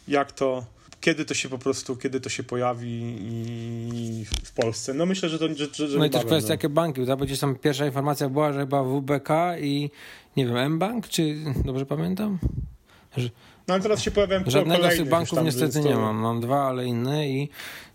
jak 0.08 0.32
to, 0.32 0.66
kiedy 1.00 1.24
to 1.24 1.34
się 1.34 1.48
po 1.48 1.58
prostu, 1.58 1.96
kiedy 1.96 2.20
to 2.20 2.28
się 2.28 2.42
pojawi 2.42 3.16
i 3.20 4.24
w 4.44 4.52
Polsce. 4.52 4.94
No 4.94 5.06
myślę, 5.06 5.28
że 5.28 5.38
to 5.38 5.48
że, 5.54 5.88
że 5.88 5.98
No 5.98 6.04
i 6.04 6.10
też 6.10 6.24
kwestia, 6.24 6.48
no. 6.48 6.54
jakie 6.54 6.68
banki, 6.68 7.06
tak? 7.06 7.18
Bo 7.18 7.26
tam 7.40 7.56
pierwsza 7.56 7.86
informacja 7.86 8.28
była, 8.28 8.52
że 8.52 8.60
chyba 8.60 8.84
WBK 8.84 9.28
i 9.60 9.90
nie 10.36 10.46
wiem, 10.46 10.56
M-Bank, 10.56 11.08
czy 11.08 11.36
dobrze 11.64 11.86
pamiętam? 11.86 12.38
Że, 13.16 13.30
no 13.68 13.74
ale 13.74 13.82
teraz 13.82 14.02
się 14.02 14.10
pojawiają 14.10 14.42
Żadnego 14.46 14.90
z 14.90 14.96
tych 14.96 15.08
banków 15.08 15.34
tam, 15.36 15.44
niestety 15.44 15.82
to... 15.82 15.88
nie 15.88 15.96
mam. 15.96 16.16
Mam 16.16 16.40
dwa, 16.40 16.68
ale 16.68 16.86
inne 16.86 17.28
i 17.28 17.48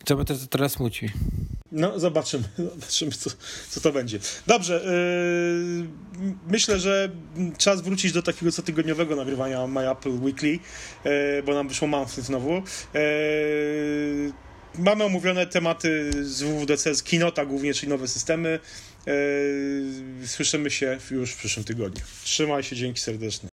to 0.05 0.15
mnie 0.15 0.25
teraz 0.49 0.71
smuci. 0.71 1.09
No, 1.71 1.99
zobaczymy, 1.99 2.43
zobaczymy 2.57 3.11
co, 3.11 3.29
co 3.69 3.81
to 3.81 3.91
będzie. 3.91 4.19
Dobrze, 4.47 4.81
yy, 5.79 6.27
myślę, 6.47 6.79
że 6.79 7.09
czas 7.57 7.81
wrócić 7.81 8.11
do 8.11 8.23
takiego 8.23 8.51
cotygodniowego 8.51 9.15
nagrywania 9.15 9.67
My 9.67 9.91
Apple 9.91 10.19
Weekly, 10.21 10.49
yy, 10.49 11.43
bo 11.45 11.53
nam 11.53 11.67
wyszło 11.67 11.87
monthly 11.87 12.23
znowu. 12.23 12.53
Yy, 12.53 14.33
mamy 14.77 15.03
omówione 15.03 15.47
tematy 15.47 16.11
z 16.21 16.43
WWDC, 16.43 16.95
z 16.95 17.03
Kinota 17.03 17.45
głównie, 17.45 17.73
czyli 17.73 17.89
nowe 17.89 18.07
systemy. 18.07 18.59
Yy, 19.05 20.27
słyszymy 20.27 20.71
się 20.71 20.97
już 21.11 21.31
w 21.31 21.37
przyszłym 21.37 21.63
tygodniu. 21.63 22.03
Trzymaj 22.23 22.63
się, 22.63 22.75
dzięki 22.75 22.99
serdeczne. 22.99 23.49